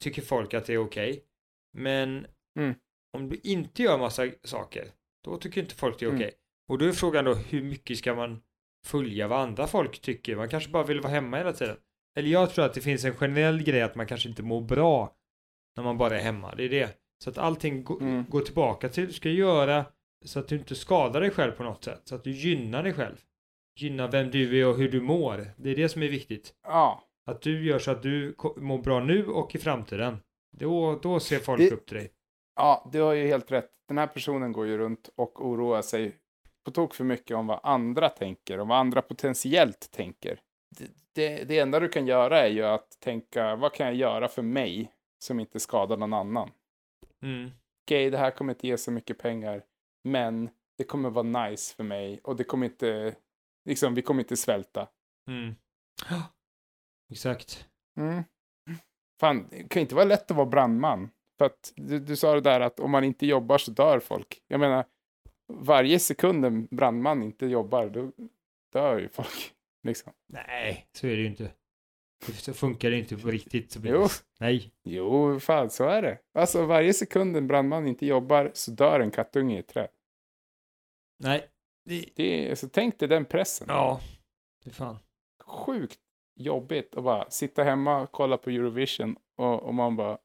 tycker 0.04 0.22
folk 0.22 0.54
att 0.54 0.66
det 0.66 0.72
är 0.74 0.78
okej. 0.78 1.24
Men 1.72 2.26
Mm. 2.58 2.74
om 3.12 3.28
du 3.28 3.40
inte 3.42 3.82
gör 3.82 3.98
massa 3.98 4.26
saker 4.44 4.88
då 5.24 5.36
tycker 5.36 5.60
inte 5.60 5.74
folk 5.74 5.98
det 5.98 6.04
är 6.06 6.08
okej. 6.14 6.22
Mm. 6.22 6.34
Och 6.68 6.78
då 6.78 6.84
är 6.84 6.92
frågan 6.92 7.24
då 7.24 7.34
hur 7.34 7.62
mycket 7.62 7.98
ska 7.98 8.14
man 8.14 8.42
följa 8.86 9.28
vad 9.28 9.40
andra 9.40 9.66
folk 9.66 10.00
tycker? 10.00 10.36
Man 10.36 10.48
kanske 10.48 10.70
bara 10.70 10.82
vill 10.84 11.00
vara 11.00 11.12
hemma 11.12 11.36
hela 11.36 11.52
tiden. 11.52 11.76
Eller 12.18 12.28
jag 12.30 12.50
tror 12.54 12.64
att 12.64 12.74
det 12.74 12.80
finns 12.80 13.04
en 13.04 13.14
generell 13.14 13.62
grej 13.62 13.82
att 13.82 13.94
man 13.94 14.06
kanske 14.06 14.28
inte 14.28 14.42
mår 14.42 14.60
bra 14.60 15.14
när 15.76 15.84
man 15.84 15.98
bara 15.98 16.18
är 16.18 16.22
hemma. 16.22 16.54
Det 16.54 16.64
är 16.64 16.68
det. 16.68 16.98
Så 17.24 17.30
att 17.30 17.38
allting 17.38 17.86
Mm. 18.00 18.24
går 18.28 18.40
tillbaka 18.40 18.88
till 18.88 19.06
du 19.06 19.12
ska 19.12 19.28
göra 19.30 19.84
så 20.24 20.38
att 20.38 20.48
du 20.48 20.56
inte 20.56 20.74
skadar 20.74 21.20
dig 21.20 21.30
själv 21.30 21.52
på 21.52 21.62
något 21.62 21.84
sätt. 21.84 22.02
Så 22.04 22.14
att 22.14 22.24
du 22.24 22.30
gynnar 22.30 22.82
dig 22.82 22.92
själv. 22.92 23.16
Gynnar 23.80 24.08
vem 24.08 24.30
du 24.30 24.60
är 24.60 24.66
och 24.66 24.76
hur 24.76 24.88
du 24.90 25.00
mår. 25.00 25.46
Det 25.56 25.70
är 25.70 25.76
det 25.76 25.88
som 25.88 26.02
är 26.02 26.08
viktigt. 26.08 26.54
Ja, 26.62 27.04
Att 27.26 27.42
du 27.42 27.64
gör 27.64 27.78
så 27.78 27.90
att 27.90 28.02
du 28.02 28.34
mår 28.56 28.78
bra 28.78 29.00
nu 29.00 29.26
och 29.26 29.54
i 29.54 29.58
framtiden. 29.58 30.16
Då, 30.56 30.98
då 31.02 31.20
ser 31.20 31.38
folk 31.38 31.60
Det- 31.60 31.70
upp 31.72 31.86
till 31.86 31.96
dig. 31.96 32.12
ja, 32.56 32.90
du 32.92 33.00
har 33.00 33.12
ju 33.12 33.26
helt 33.26 33.52
rätt. 33.52 33.70
Den 33.88 33.98
här 33.98 34.06
personen 34.06 34.52
går 34.52 34.66
ju 34.66 34.78
runt 34.78 35.10
och 35.16 35.46
oroar 35.46 35.82
sig 35.82 36.16
på 36.64 36.70
tok 36.70 36.94
för 36.94 37.04
mycket 37.04 37.36
om 37.36 37.46
vad 37.46 37.60
andra 37.62 38.08
tänker 38.08 38.60
och 38.60 38.68
vad 38.68 38.78
andra 38.78 39.02
potentiellt 39.02 39.90
tänker. 39.90 40.40
Det, 40.78 40.90
det, 41.14 41.44
det 41.44 41.58
enda 41.58 41.80
du 41.80 41.88
kan 41.88 42.06
göra 42.06 42.40
är 42.40 42.48
ju 42.50 42.62
att 42.64 43.00
tänka, 43.00 43.56
vad 43.56 43.72
kan 43.72 43.86
jag 43.86 43.96
göra 43.96 44.28
för 44.28 44.42
mig 44.42 44.92
som 45.24 45.40
inte 45.40 45.60
skadar 45.60 45.96
någon 45.96 46.12
annan? 46.14 46.50
Mm. 47.22 47.50
Okej, 47.86 48.10
det 48.10 48.18
här 48.18 48.30
kommer 48.30 48.52
inte 48.52 48.66
ge 48.66 48.76
så 48.78 48.90
mycket 48.90 49.18
pengar, 49.18 49.62
men 50.04 50.50
det 50.78 50.84
kommer 50.84 51.10
vara 51.10 51.48
nice 51.48 51.74
för 51.76 51.84
mig 51.84 52.20
och 52.24 52.36
det 52.36 52.44
kommer 52.44 52.66
inte, 52.66 53.14
liksom, 53.64 53.94
vi 53.94 54.02
kommer 54.02 54.22
inte 54.22 54.36
svälta. 54.36 54.88
Mm. 55.28 55.54
Exakt. 57.10 57.68
Mm. 57.96 58.24
Fan, 59.20 59.48
det 59.50 59.68
kan 59.68 59.82
inte 59.82 59.94
vara 59.94 60.04
lätt 60.04 60.30
att 60.30 60.36
vara 60.36 60.46
brandman. 60.46 61.10
För 61.38 61.44
att 61.44 61.72
du, 61.76 61.98
du 61.98 62.16
sa 62.16 62.34
det 62.34 62.40
där 62.40 62.60
att 62.60 62.80
om 62.80 62.90
man 62.90 63.04
inte 63.04 63.26
jobbar 63.26 63.58
så 63.58 63.70
dör 63.70 64.00
folk. 64.00 64.42
Jag 64.48 64.60
menar, 64.60 64.84
varje 65.52 65.98
sekund 65.98 66.44
en 66.44 66.66
brandman 66.66 67.22
inte 67.22 67.46
jobbar, 67.46 67.88
då 67.88 68.12
dör 68.72 68.98
ju 68.98 69.08
folk. 69.08 69.54
Liksom. 69.82 70.12
Nej, 70.26 70.86
så 70.92 71.06
är 71.06 71.10
det 71.10 71.22
ju 71.22 71.26
inte. 71.26 71.50
Så 72.32 72.54
funkar 72.54 72.90
det 72.90 72.98
inte 72.98 73.16
på 73.16 73.30
riktigt. 73.30 73.72
Så 73.72 73.80
Jo. 73.84 74.06
Nej. 74.40 74.72
Jo, 74.84 75.40
fan 75.40 75.70
så 75.70 75.84
är 75.84 76.02
det. 76.02 76.18
Alltså 76.34 76.66
varje 76.66 76.94
sekund 76.94 77.36
en 77.36 77.46
brandman 77.46 77.86
inte 77.86 78.06
jobbar 78.06 78.50
så 78.54 78.70
dör 78.70 79.00
en 79.00 79.10
kattunge 79.10 79.56
i 79.56 79.58
ett 79.58 79.68
träd. 79.68 79.88
Nej. 81.18 81.48
Det... 81.88 82.04
Det 82.16 82.50
är, 82.50 82.54
så 82.54 82.68
tänk 82.68 82.98
dig 82.98 83.08
den 83.08 83.24
pressen. 83.24 83.66
Ja. 83.70 84.00
Det 84.64 84.70
är 84.70 84.74
fan. 84.74 84.98
Sjukt 85.44 85.98
jobbigt 86.40 86.96
att 86.96 87.04
bara 87.04 87.30
sitta 87.30 87.64
hemma 87.64 88.00
och 88.00 88.12
kolla 88.12 88.36
på 88.36 88.50
Eurovision 88.50 89.16
och, 89.36 89.62
och 89.62 89.74
man 89.74 89.96
bara, 89.96 90.18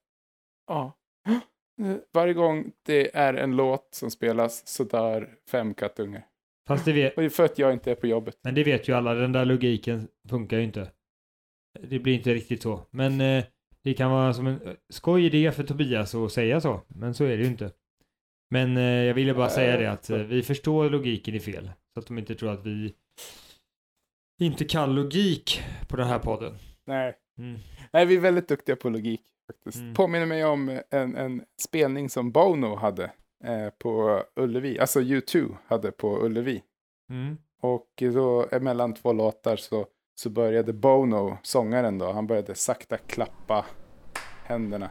ja. 0.67 0.97
Varje 2.13 2.33
gång 2.33 2.71
det 2.85 3.15
är 3.15 3.33
en 3.33 3.55
låt 3.55 3.87
som 3.91 4.11
spelas 4.11 4.67
så 4.67 4.83
dör 4.83 5.37
fem 5.49 5.73
kattungar. 5.73 6.27
Fast 6.67 6.85
det 6.85 6.93
vet, 6.93 7.15
Och 7.15 7.21
det 7.21 7.25
är 7.25 7.29
för 7.29 7.45
att 7.45 7.59
jag 7.59 7.73
inte 7.73 7.91
är 7.91 7.95
på 7.95 8.07
jobbet. 8.07 8.39
men 8.43 8.55
det 8.55 8.63
vet 8.63 8.87
ju 8.87 8.93
alla. 8.93 9.13
Den 9.13 9.31
där 9.31 9.45
logiken 9.45 10.07
funkar 10.29 10.57
ju 10.57 10.63
inte. 10.63 10.91
Det 11.79 11.99
blir 11.99 12.13
inte 12.13 12.33
riktigt 12.33 12.61
så. 12.61 12.87
Men 12.89 13.21
eh, 13.21 13.43
det 13.83 13.93
kan 13.93 14.11
vara 14.11 14.33
som 14.33 14.47
en 14.47 14.61
eh, 14.61 14.73
skoj 14.89 15.25
idé 15.25 15.51
för 15.51 15.63
Tobias 15.63 16.15
att 16.15 16.31
säga 16.31 16.61
så. 16.61 16.81
Men 16.87 17.13
så 17.13 17.23
är 17.23 17.37
det 17.37 17.43
ju 17.43 17.49
inte. 17.49 17.71
Men 18.53 18.77
eh, 18.77 18.83
jag 18.83 19.13
ville 19.13 19.33
bara 19.33 19.49
säga 19.49 19.77
det 19.77 19.91
att 19.91 20.09
eh, 20.09 20.17
vi 20.17 20.43
förstår 20.43 20.89
logiken 20.89 21.35
i 21.35 21.39
fel. 21.39 21.71
Så 21.93 21.99
att 21.99 22.07
de 22.07 22.17
inte 22.17 22.35
tror 22.35 22.51
att 22.51 22.65
vi 22.65 22.93
inte 24.41 24.65
kan 24.65 24.95
logik 24.95 25.61
på 25.87 25.97
den 25.97 26.07
här 26.07 26.19
podden. 26.19 26.55
Nej. 26.85 27.17
Mm. 27.37 27.59
Nej, 27.93 28.05
vi 28.05 28.15
är 28.15 28.19
väldigt 28.19 28.47
duktiga 28.47 28.75
på 28.75 28.89
logik. 28.89 29.21
faktiskt. 29.47 29.77
Mm. 29.77 29.93
Påminner 29.93 30.25
mig 30.25 30.45
om 30.45 30.81
en, 30.89 31.15
en 31.15 31.43
spelning 31.61 32.09
som 32.09 32.31
Bono 32.31 32.75
hade 32.75 33.03
eh, 33.43 33.69
på 33.77 34.23
Ullevi. 34.35 34.79
Alltså 34.79 34.99
U2 34.99 35.55
hade 35.67 35.91
på 35.91 36.25
Ullevi. 36.25 36.63
Mm. 37.09 37.37
Och 37.61 38.03
då 38.13 38.47
mellan 38.61 38.93
två 38.93 39.13
låtar 39.13 39.55
så, 39.55 39.87
så 40.15 40.29
började 40.29 40.73
Bono, 40.73 41.37
sångaren 41.43 41.97
då, 41.97 42.11
han 42.11 42.27
började 42.27 42.55
sakta 42.55 42.97
klappa 42.97 43.65
händerna. 44.45 44.89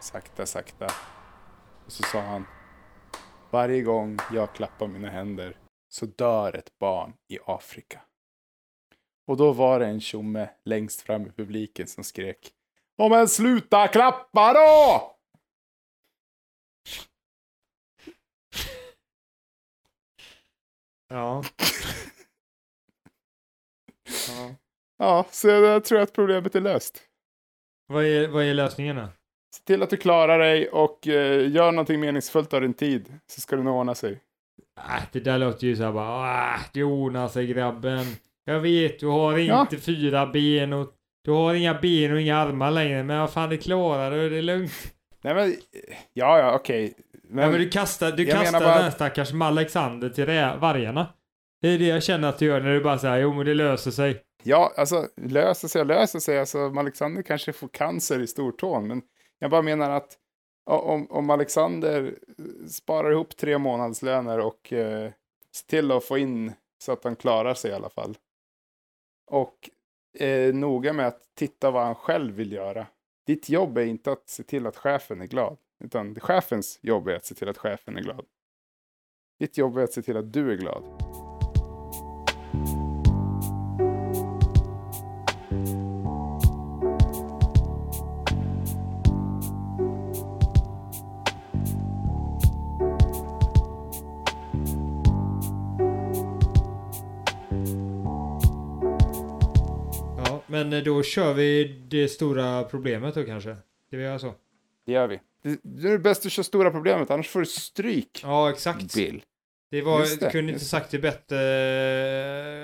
Sakta, 0.00 0.46
sakta. 0.46 0.86
Och 1.84 1.92
så 1.92 2.02
sa 2.02 2.20
han. 2.20 2.46
Varje 3.50 3.82
gång 3.82 4.18
jag 4.32 4.54
klappar 4.54 4.86
mina 4.86 5.10
händer 5.10 5.56
så 5.88 6.06
dör 6.06 6.56
ett 6.56 6.78
barn 6.78 7.12
i 7.28 7.38
Afrika. 7.46 8.00
Och 9.26 9.36
då 9.36 9.52
var 9.52 9.80
det 9.80 9.86
en 9.86 10.00
tjomme 10.00 10.50
längst 10.64 11.00
fram 11.00 11.26
i 11.26 11.30
publiken 11.30 11.86
som 11.86 12.04
skrek. 12.04 12.52
Ja 12.96 13.08
men 13.08 13.28
sluta 13.28 13.88
klappa 13.88 14.52
då! 14.52 15.16
Ja. 21.08 21.42
ja. 24.28 24.54
Ja, 24.96 25.26
så 25.30 25.48
jag 25.48 25.84
tror 25.84 26.00
att 26.00 26.12
problemet 26.12 26.54
är 26.54 26.60
löst. 26.60 27.02
Vad 27.86 28.04
är, 28.04 28.28
vad 28.28 28.44
är 28.44 28.54
lösningen 28.54 28.96
då? 28.96 29.08
Se 29.54 29.62
till 29.66 29.82
att 29.82 29.90
du 29.90 29.96
klarar 29.96 30.38
dig 30.38 30.68
och 30.68 31.08
eh, 31.08 31.50
gör 31.52 31.72
någonting 31.72 32.00
meningsfullt 32.00 32.54
av 32.54 32.60
din 32.60 32.74
tid, 32.74 33.14
så 33.26 33.40
ska 33.40 33.56
det 33.56 33.62
nog 33.62 33.76
ordna 33.76 33.94
sig. 33.94 34.12
Äh, 34.78 35.02
det 35.12 35.20
där 35.20 35.38
låter 35.38 35.66
ju 35.66 35.76
såhär 35.76 35.92
bara, 35.92 36.54
äh, 36.54 36.60
det 36.72 36.82
ordnar 36.84 37.28
sig 37.28 37.46
grabben. 37.46 38.04
Jag 38.44 38.60
vet, 38.60 39.00
du 39.00 39.06
har 39.06 39.38
Ja. 39.38 39.60
inte 39.60 39.76
fyra 39.76 40.26
ben 40.26 40.72
och 40.72 40.90
du 41.24 41.30
har 41.30 41.54
inga 41.54 41.74
ben 41.74 42.12
och 42.12 42.20
inga 42.20 42.36
armar 42.36 42.70
längre, 42.70 43.02
men 43.02 43.20
vad 43.20 43.30
fan 43.32 43.50
det 43.50 43.56
klarar 43.56 44.10
du, 44.10 44.30
det 44.30 44.38
är 44.38 44.42
lugnt. 44.42 44.72
Nej 45.24 45.34
men, 45.34 45.54
ja 46.12 46.38
ja 46.38 46.54
okej. 46.54 46.94
Men, 47.28 47.44
Ja, 47.44 47.50
men 47.50 47.60
du 47.60 47.68
kastar, 47.70 48.12
du 48.12 48.24
kastar 48.26 48.60
bara- 48.60 48.74
den 48.74 48.82
här 48.82 48.90
stackars 48.90 49.32
Alexander 49.42 50.08
till 50.08 50.24
vargarna. 50.60 51.06
Det 51.62 51.68
är 51.68 51.78
det 51.78 51.86
jag 51.86 52.02
känner 52.02 52.28
att 52.28 52.38
du 52.38 52.46
gör 52.46 52.60
när 52.60 52.74
du 52.74 52.80
bara 52.80 52.98
säger 52.98 53.18
jo 53.18 53.32
men 53.34 53.46
det 53.46 53.54
löser 53.54 53.90
sig. 53.90 54.22
Ja, 54.42 54.72
alltså 54.76 55.06
löser 55.16 55.68
sig 55.68 55.80
och 55.80 55.86
löser 55.86 56.18
sig. 56.18 56.38
Alltså, 56.40 56.58
Alexander 56.78 57.22
kanske 57.22 57.52
får 57.52 57.68
cancer 57.68 58.20
i 58.20 58.26
stortån, 58.26 58.86
men 58.88 59.02
jag 59.42 59.50
bara 59.50 59.62
menar 59.62 59.90
att 59.90 60.18
om, 60.64 61.06
om 61.10 61.30
Alexander 61.30 62.18
eh, 62.38 62.66
sparar 62.66 63.10
ihop 63.10 63.36
tre 63.36 63.58
månadslöner 63.58 64.38
och 64.38 64.72
eh, 64.72 65.12
ser 65.54 65.66
till 65.66 65.92
att 65.92 66.04
få 66.04 66.18
in 66.18 66.52
så 66.78 66.92
att 66.92 67.04
han 67.04 67.16
klarar 67.16 67.54
sig 67.54 67.70
i 67.70 67.74
alla 67.74 67.88
fall. 67.88 68.18
Och 69.26 69.70
är 70.18 70.52
noga 70.52 70.92
med 70.92 71.06
att 71.06 71.22
titta 71.34 71.70
vad 71.70 71.84
han 71.84 71.94
själv 71.94 72.34
vill 72.34 72.52
göra. 72.52 72.86
Ditt 73.26 73.48
jobb 73.48 73.78
är 73.78 73.84
inte 73.84 74.12
att 74.12 74.28
se 74.28 74.42
till 74.42 74.66
att 74.66 74.76
chefen 74.76 75.20
är 75.20 75.26
glad, 75.26 75.56
utan 75.84 76.20
chefens 76.20 76.78
jobb 76.82 77.08
är 77.08 77.16
att 77.16 77.24
se 77.24 77.34
till 77.34 77.48
att 77.48 77.58
chefen 77.58 77.96
är 77.96 78.02
glad. 78.02 78.26
Ditt 79.38 79.58
jobb 79.58 79.76
är 79.76 79.82
att 79.82 79.92
se 79.92 80.02
till 80.02 80.16
att 80.16 80.32
du 80.32 80.52
är 80.52 80.56
glad. 80.56 80.84
Men 100.68 100.84
då 100.84 101.02
kör 101.02 101.34
vi 101.34 101.64
det 101.88 102.08
stora 102.08 102.62
problemet 102.64 103.14
då 103.14 103.24
kanske. 103.24 103.56
Ska 103.86 103.96
vi 103.96 104.02
göra 104.02 104.18
så? 104.18 104.34
Det 104.86 104.92
gör 104.92 105.06
vi. 105.06 105.20
Det, 105.42 105.60
det 105.62 105.88
är 105.88 105.98
bäst 105.98 106.26
att 106.26 106.32
köra 106.32 106.44
stora 106.44 106.70
problemet, 106.70 107.10
annars 107.10 107.28
får 107.28 107.40
du 107.40 107.46
stryk. 107.46 108.20
Ja, 108.22 108.50
exakt. 108.50 108.94
Bill. 108.94 109.22
Det 109.70 109.82
var, 109.82 110.00
Just 110.00 110.20
det, 110.20 110.30
kunde 110.30 110.52
inte 110.52 110.64
sagt 110.64 110.90
det 110.90 110.98
bättre 110.98 111.38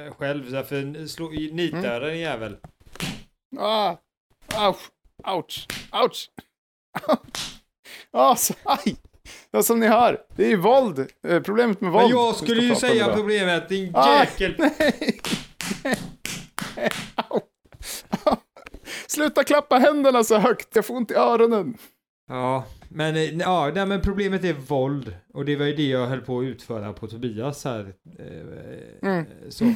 eh, 0.07 0.13
själv, 0.15 0.51
därför 0.51 1.07
slå, 1.07 1.29
nita 1.31 1.77
Mm. 1.77 2.01
den 2.01 2.19
jävel. 2.19 2.57
Ah, 3.59 3.97
ouch, 4.69 4.77
ouch, 5.27 5.67
ouch. 5.93 6.31
ah, 8.11 8.37
så, 8.37 8.55
aj. 8.65 8.97
Ja, 9.51 9.63
som 9.63 9.81
ni 9.81 9.87
hör, 9.87 10.21
det 10.37 10.45
är 10.45 10.49
ju 10.49 10.57
våld. 10.57 11.07
Eh, 11.29 11.43
Problemet 11.43 11.81
med 11.81 11.93
våld. 11.93 12.03
Men 12.03 12.11
jag 12.19 12.37
skulle 12.37 12.63
ju 12.63 12.75
säga 12.75 13.15
problemet, 13.15 13.69
din 13.69 13.93
Aj. 13.95 14.19
jäkel. 14.19 14.55
Nej. 14.59 15.21
Sluta 19.09 19.45
klappa 19.45 19.77
händerna 19.79 20.25
så 20.25 20.39
högt, 20.39 20.77
jag 20.77 20.87
får 20.87 20.95
ont 20.97 21.11
i 21.11 21.15
öronen. 21.15 21.79
Ja, 22.31 22.65
men, 22.89 23.17
eh, 23.17 23.23
ja, 23.39 23.73
nej, 23.75 23.87
men 23.87 24.01
problemet 24.03 24.45
är 24.45 24.53
våld. 24.55 25.17
Och 25.35 25.45
det 25.45 25.57
var 25.57 25.67
ju 25.67 25.75
det 25.77 25.89
jag 25.89 26.07
höll 26.07 26.21
på 26.21 26.39
att 26.39 26.45
utföra 26.45 26.93
på 26.93 27.07
Tobias 27.07 27.65
här. 27.65 27.95
Eh, 28.19 29.09
Mm. 29.09 29.27
Så. 29.51 29.75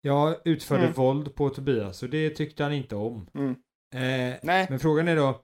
Jag 0.00 0.36
utförde 0.44 0.82
Mm. 0.82 0.92
våld 0.92 1.34
på 1.34 1.50
Tobias 1.50 2.02
och 2.02 2.08
det 2.10 2.30
tyckte 2.30 2.62
han 2.62 2.72
inte 2.72 2.96
om. 2.96 3.26
Mm. 3.34 3.50
Eh, 3.94 4.38
Nej, 4.42 4.66
men 4.70 4.78
frågan 4.80 5.08
är 5.08 5.16
då, 5.16 5.22
ha- 5.22 5.42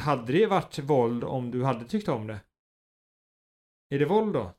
hade 0.00 0.32
det 0.32 0.46
varit 0.46 0.78
våld 0.78 1.24
om 1.24 1.50
du 1.50 1.64
hade 1.64 1.84
tyckt 1.84 2.08
om 2.08 2.26
det? 2.26 2.38
Är 3.94 3.98
det 3.98 4.04
våld 4.04 4.32
då? 4.32 4.50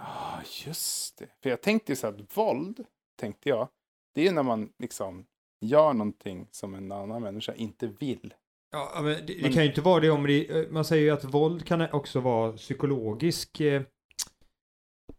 ah, 0.00 0.38
just 0.66 1.18
det. 1.18 1.26
För 1.42 1.50
jag 1.50 1.62
tänkte 1.62 1.92
ju 1.92 1.96
så 1.96 2.06
att 2.06 2.36
våld, 2.36 2.84
tänkte 3.20 3.48
jag, 3.48 3.68
det 4.14 4.26
är 4.28 4.32
när 4.32 4.42
man 4.42 4.72
liksom 4.78 5.26
gör 5.60 5.92
någonting 5.92 6.46
som 6.50 6.74
en 6.74 6.92
annan 6.92 7.22
människa 7.22 7.54
inte 7.54 7.86
vill. 7.86 8.34
Ja, 8.72 8.92
men 8.94 9.04
det, 9.04 9.20
det 9.20 9.42
Men- 9.42 9.52
kan 9.52 9.62
ju 9.62 9.68
inte 9.68 9.80
vara 9.80 10.00
det 10.00 10.10
om 10.10 10.26
det, 10.26 10.50
eh, 10.50 10.70
man 10.70 10.84
säger 10.84 11.02
ju 11.04 11.10
att 11.10 11.24
våld 11.24 11.64
kan 11.66 11.80
också 11.92 12.20
vara 12.20 12.52
psykologisk 12.52 13.60
eh, 13.60 13.82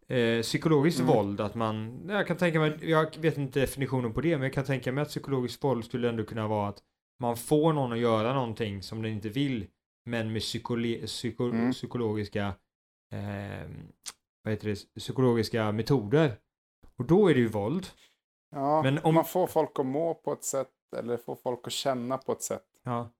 eh, 0.08 0.42
psykologiskt 0.42 1.00
Mm. 1.00 1.14
våld, 1.14 1.40
att 1.40 1.54
man, 1.54 2.00
jag 2.08 2.26
kan 2.26 2.36
tänka 2.36 2.60
mig, 2.60 2.78
jag 2.82 3.16
vet 3.18 3.38
inte 3.38 3.60
definitionen 3.60 4.12
på 4.12 4.20
det, 4.20 4.36
men 4.36 4.42
jag 4.42 4.52
kan 4.52 4.64
tänka 4.64 4.92
mig 4.92 5.02
att 5.02 5.08
psykologiskt 5.08 5.64
våld 5.64 5.84
skulle 5.84 6.08
ändå 6.08 6.24
kunna 6.24 6.48
vara 6.48 6.68
att 6.68 6.82
man 7.20 7.36
får 7.36 7.72
någon 7.72 7.92
att 7.92 7.98
göra 7.98 8.34
någonting 8.34 8.82
som 8.82 9.02
den 9.02 9.12
inte 9.12 9.28
vill, 9.28 9.66
men 10.04 10.32
med 10.32 10.42
psykole, 10.42 11.06
psyko, 11.06 11.44
Mm. 11.44 11.72
psykologiska, 11.72 12.46
eh, 13.12 13.68
vad 14.44 14.52
heter 14.52 14.68
det, 14.68 15.00
psykologiska 15.00 15.72
metoder. 15.72 16.36
Och 16.96 17.04
då 17.04 17.28
är 17.30 17.34
det 17.34 17.40
ju 17.40 17.48
våld. 17.48 17.86
Ja, 18.50 18.82
Men 18.82 18.98
om- 18.98 19.14
man 19.14 19.24
får 19.24 19.46
folk 19.46 19.78
att 19.78 19.86
må 19.86 20.14
på 20.14 20.32
ett 20.32 20.44
sätt 20.44 20.68
eller 20.96 21.16
får 21.16 21.36
folk 21.36 21.66
att 21.66 21.72
känna 21.72 22.18
på 22.18 22.32
ett 22.32 22.42
sätt. 22.42 22.66
Ja. 22.82 23.10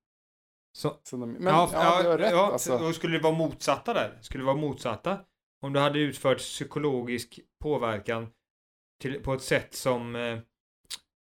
Så, 0.72 0.96
Så 1.02 1.16
de, 1.16 1.32
men 1.32 1.54
ja, 1.54 1.70
ja, 1.72 2.02
du 2.02 2.08
har 2.08 2.18
rätt. 2.18 2.32
ja, 2.32 2.52
alltså. 2.52 2.78
då 2.78 2.92
skulle 2.92 3.16
det 3.16 3.22
vara 3.22 3.34
motsatta 3.34 3.94
där. 3.94 4.18
Skulle 4.22 4.42
det 4.42 4.46
vara 4.46 4.56
motsatta. 4.56 5.18
Om 5.62 5.72
du 5.72 5.80
hade 5.80 5.98
utfört 5.98 6.38
psykologisk 6.38 7.40
påverkan 7.62 8.26
till, 9.00 9.22
på 9.22 9.32
ett 9.34 9.42
sätt 9.42 9.74
som, 9.74 10.16
eh, 10.16 10.38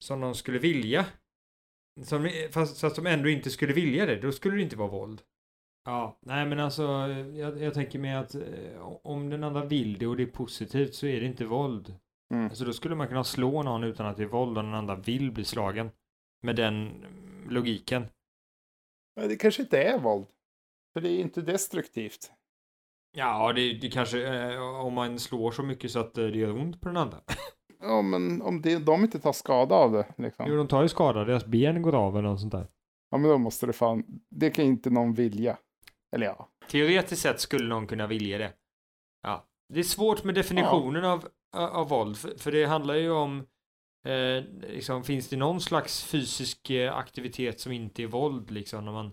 som 0.05 0.21
de 0.21 0.35
skulle 0.35 0.59
vilja. 0.59 1.07
Som, 2.05 2.31
fast 2.53 2.77
så 2.77 2.87
att 2.87 2.95
de 2.97 3.07
ändå 3.07 3.29
inte 3.29 3.51
skulle 3.51 3.73
vilja 3.73 4.07
det, 4.07 4.17
då 4.17 4.33
skulle 4.33 4.57
det 4.57 4.63
inte 4.63 4.77
vara 4.77 4.89
våld. 4.89 5.23
Ja, 5.85 6.19
nej 6.23 6.47
men 6.47 6.61
alltså, 6.61 6.83
jag, 7.35 7.63
jag 7.63 7.75
tänker 7.75 7.99
mig 7.99 8.15
att 8.15 8.35
eh, 8.35 8.81
om 9.03 9.31
den 9.31 9.45
andra 9.45 9.65
vill 9.65 9.99
det 9.99 10.07
och 10.07 10.17
det 10.17 10.23
är 10.23 10.27
positivt 10.27 10.95
så 10.95 11.07
är 11.07 11.21
det 11.21 11.27
inte 11.27 11.45
våld. 11.45 11.95
Mm. 12.35 12.45
Alltså 12.45 12.65
då 12.65 12.73
skulle 12.73 12.95
man 12.95 13.09
kunna 13.09 13.25
slå 13.25 13.63
någon 13.63 13.85
utan 13.85 14.07
att 14.07 14.17
det 14.17 14.23
är 14.23 14.27
våld 14.27 14.59
och 14.59 14.65
den 14.65 14.75
andra 14.75 14.95
vill 14.97 15.33
bli 15.33 15.45
slagen. 15.45 15.91
Med 16.43 16.57
den 16.57 17.05
logiken. 17.49 18.07
Men 19.17 19.29
det 19.29 19.37
kanske 19.37 19.63
inte 19.63 19.83
är 19.83 19.99
våld. 19.99 20.27
För 20.93 21.01
det 21.01 21.11
är 21.11 21.19
inte 21.19 21.41
destruktivt. 21.41 22.33
Ja, 23.17 23.53
det, 23.53 23.73
det 23.73 23.91
kanske, 23.91 24.53
eh, 24.53 24.61
om 24.61 24.95
man 24.95 25.19
slår 25.19 25.51
så 25.51 25.63
mycket 25.63 25.91
så 25.91 25.99
att 25.99 26.19
eh, 26.19 26.27
det 26.27 26.39
gör 26.39 26.57
ont 26.57 26.81
på 26.81 26.89
den 26.89 26.97
andra. 26.97 27.19
Ja, 27.81 28.03
men 28.03 28.43
om 28.43 28.63
det, 28.63 28.79
de 28.79 29.05
inte 29.05 29.21
tar 29.21 29.33
skada 29.33 29.75
av 29.75 29.93
det. 29.93 30.07
Liksom. 30.17 30.47
Jo, 30.49 30.57
de 30.57 30.69
tar 30.69 30.83
ju 30.83 30.89
skada, 30.89 31.25
deras 31.25 31.47
ben 31.47 31.83
går 31.83 31.95
av 31.95 32.19
eller 32.19 32.29
något 32.29 32.41
sånt 32.41 32.53
där. 32.53 32.67
Ja, 33.11 33.19
men 33.19 33.31
då 33.31 33.39
måste 33.39 33.67
det 33.67 33.73
fan. 33.73 34.05
Det 34.31 34.51
kan 34.51 34.65
inte 34.65 34.91
någon 34.91 35.15
vilja. 35.15 35.59
Eller 36.13 36.27
ja. 36.27 36.49
Teoretiskt 36.71 37.23
sett 37.23 37.41
skulle 37.41 37.69
någon 37.69 37.87
kunna 37.87 38.07
vilja 38.07 38.39
det. 38.39 38.53
Ja. 39.23 39.47
Det 39.69 39.79
är 39.79 39.85
svårt 39.85 40.25
med 40.25 40.35
definitionen 40.35 41.05
av, 41.05 41.29
av 41.55 41.89
våld, 41.89 42.17
för, 42.17 42.39
för 42.39 42.53
det 42.53 42.65
handlar 42.65 42.95
ju 42.95 43.11
om 43.11 43.47
eh, 44.05 44.45
liksom, 44.61 45.05
finns 45.05 45.29
det 45.29 45.37
någon 45.37 45.61
slags 45.61 46.05
fysisk 46.05 46.71
eh, 46.71 46.97
aktivitet 46.97 47.61
som 47.61 47.73
inte 47.73 48.03
är 48.03 48.07
våld, 48.07 48.51
liksom, 48.51 48.85
när 48.85 48.93
man 48.93 49.13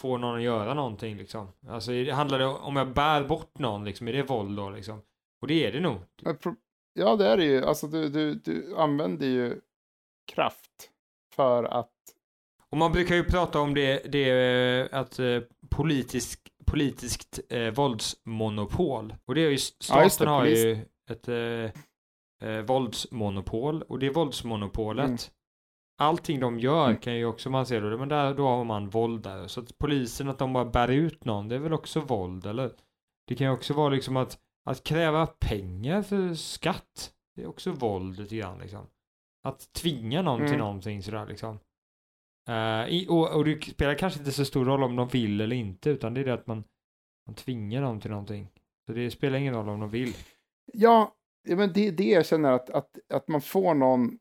får 0.00 0.18
någon 0.18 0.36
att 0.36 0.42
göra 0.42 0.74
någonting, 0.74 1.16
liksom. 1.16 1.48
Alltså, 1.68 1.90
det 1.90 2.10
handlar 2.10 2.38
det 2.38 2.46
om 2.46 2.76
jag 2.76 2.92
bär 2.92 3.24
bort 3.24 3.58
någon, 3.58 3.84
liksom, 3.84 4.08
är 4.08 4.12
det 4.12 4.22
våld 4.22 4.56
då, 4.56 4.70
liksom? 4.70 5.02
Och 5.40 5.48
det 5.48 5.66
är 5.66 5.72
det 5.72 5.80
nog. 5.80 5.98
Ja, 6.98 7.16
det 7.16 7.26
är 7.26 7.36
det 7.36 7.44
ju. 7.44 7.64
Alltså, 7.64 7.86
du, 7.86 8.08
du, 8.08 8.34
du 8.34 8.76
använder 8.76 9.26
ju 9.26 9.60
kraft 10.32 10.90
för 11.34 11.64
att. 11.64 11.92
Och 12.70 12.78
man 12.78 12.92
brukar 12.92 13.14
ju 13.14 13.24
prata 13.24 13.60
om 13.60 13.74
det, 13.74 14.12
det 14.12 14.30
eh, 14.30 14.98
att 15.00 15.18
eh, 15.18 15.40
politisk, 15.70 16.40
politiskt 16.66 17.40
eh, 17.48 17.70
våldsmonopol. 17.70 19.14
Och 19.24 19.34
det 19.34 19.40
är 19.40 19.50
ju, 19.50 19.58
staten 19.58 20.04
Ja, 20.18 20.24
det, 20.24 20.30
har 20.30 20.46
ju 20.46 20.84
ett 21.10 21.28
eh, 21.28 21.70
eh, 22.50 22.62
våldsmonopol. 22.66 23.82
Och 23.82 23.98
det 23.98 24.10
våldsmonopolet, 24.10 25.04
Mm. 25.06 25.18
allting 25.98 26.40
de 26.40 26.58
gör 26.58 26.86
Mm. 26.88 27.00
kan 27.00 27.14
ju 27.16 27.24
också 27.24 27.50
man 27.50 27.66
se 27.66 27.80
då, 27.80 27.98
men 27.98 28.08
där, 28.08 28.34
då 28.34 28.46
har 28.46 28.64
man 28.64 28.88
våld 28.88 29.22
där. 29.22 29.46
Så 29.46 29.60
att 29.60 29.78
polisen, 29.78 30.28
att 30.28 30.38
de 30.38 30.52
bara 30.52 30.64
bär 30.64 30.88
ut 30.90 31.24
någon, 31.24 31.48
det 31.48 31.54
är 31.54 31.58
väl 31.58 31.72
också 31.72 32.00
våld, 32.00 32.46
eller? 32.46 32.72
Det 33.26 33.34
kan 33.34 33.46
ju 33.46 33.52
också 33.52 33.74
vara 33.74 33.88
liksom 33.88 34.16
att, 34.16 34.38
att 34.64 34.84
kräva 34.84 35.26
pengar 35.26 36.02
för 36.02 36.34
skatt, 36.34 37.12
det 37.36 37.42
är 37.42 37.46
också 37.46 37.70
våld 37.72 38.18
lite 38.18 38.36
grann 38.36 38.58
liksom. 38.58 38.86
Att 39.42 39.72
tvinga 39.72 40.22
någon 40.22 40.38
till 40.38 40.46
Mm. 40.46 40.58
någonting 40.58 41.02
sådär 41.02 41.26
liksom. 41.26 41.58
Eh, 42.48 42.88
i, 42.88 43.06
och, 43.08 43.36
och 43.36 43.44
det 43.44 43.64
spelar 43.64 43.94
kanske 43.98 44.18
inte 44.20 44.32
så 44.32 44.44
stor 44.44 44.64
roll 44.64 44.82
om 44.82 44.96
de 44.96 45.08
vill 45.08 45.40
eller 45.40 45.56
inte, 45.56 45.90
utan 45.90 46.14
det 46.14 46.20
är 46.20 46.24
det 46.24 46.34
att 46.34 46.46
man, 46.46 46.64
man 47.26 47.34
tvingar 47.34 47.82
dem 47.82 48.00
till 48.00 48.10
någonting. 48.10 48.48
Så 48.86 48.92
det 48.92 49.10
spelar 49.10 49.38
ingen 49.38 49.54
roll 49.54 49.68
om 49.68 49.80
de 49.80 49.90
vill. 49.90 50.14
Ja, 50.72 51.14
men 51.48 51.72
det 51.72 51.88
är 51.88 51.92
det 51.92 52.08
jag 52.10 52.26
känner 52.26 52.52
att, 52.52 52.70
att, 52.70 52.90
att 53.14 53.28
man 53.28 53.40
får 53.40 53.74
någon. 53.74 54.18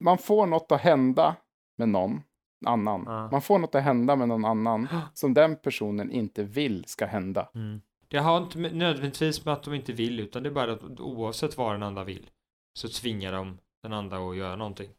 Man 0.00 0.18
får 0.18 0.46
något 0.46 0.72
att 0.72 0.80
hända 0.80 1.36
med 1.78 1.88
någon. 1.88 2.20
annan. 2.66 3.02
Ja. 3.06 3.28
Man 3.32 3.42
får 3.42 3.58
något 3.58 3.74
att 3.74 3.82
hända 3.82 4.16
med 4.16 4.28
någon 4.28 4.44
annan 4.44 4.88
som 5.14 5.34
den 5.34 5.56
personen 5.56 6.10
inte 6.10 6.42
vill 6.42 6.84
ska 6.84 7.06
hända. 7.06 7.48
Mm. 7.54 7.80
Det 8.08 8.18
har 8.18 8.38
inte 8.38 8.58
nödvändigtvis 8.58 9.44
med 9.44 9.54
att 9.54 9.62
de 9.62 9.74
inte 9.74 9.92
vill, 9.92 10.20
utan 10.20 10.42
det 10.42 10.48
är 10.48 10.52
bara 10.52 10.72
att 10.72 11.00
oavsett 11.00 11.56
vad 11.56 11.72
den 11.74 11.82
andra 11.82 12.04
vill 12.04 12.30
så 12.78 12.88
tvingar 12.88 13.32
de 13.32 13.58
den 13.82 13.92
andra 13.92 14.18
att 14.30 14.36
göra 14.36 14.56
någonting. 14.56 14.90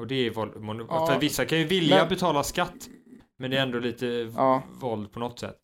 Och 0.00 0.06
det 0.06 0.14
är 0.14 0.30
våld. 0.30 0.52
Ja. 0.88 1.18
Vissa 1.20 1.44
kan 1.44 1.58
ju 1.58 1.64
vilja 1.64 1.96
Men- 1.96 2.08
betala 2.08 2.42
skatt, 2.42 2.88
men 3.38 3.50
det 3.50 3.58
är 3.58 3.62
ändå 3.62 3.78
lite 3.78 4.06
Ja. 4.36 4.62
våld 4.80 5.12
på 5.12 5.18
något 5.20 5.38
sätt. 5.38 5.58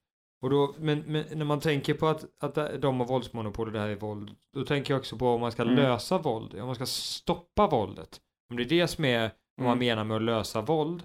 Och 0.44 0.50
då, 0.50 0.74
men, 0.78 0.98
men 1.06 1.24
när 1.34 1.44
man 1.44 1.60
tänker 1.60 1.94
på 1.94 2.06
att, 2.06 2.24
att 2.42 2.82
de 2.82 3.00
har 3.00 3.06
våldsmonopol 3.06 3.66
och 3.66 3.72
det 3.72 3.78
här 3.80 3.88
är 3.88 3.96
våld, 3.96 4.30
då 4.56 4.64
tänker 4.64 4.94
jag 4.94 4.98
också 5.00 5.16
på 5.18 5.28
om 5.28 5.40
man 5.40 5.52
ska 5.52 5.62
Mm. 5.62 5.74
lösa 5.76 6.18
våld, 6.18 6.54
om 6.60 6.66
man 6.66 6.74
ska 6.74 6.86
stoppa 6.86 7.66
våldet. 7.66 8.20
Om 8.50 8.56
det 8.56 8.62
är 8.62 8.68
det 8.68 8.88
som 8.88 9.04
är 9.04 9.20
vad 9.56 9.64
man 9.66 9.72
Mm. 9.72 9.78
menar 9.78 10.04
med 10.04 10.16
att 10.16 10.22
lösa 10.22 10.60
våld, 10.60 11.02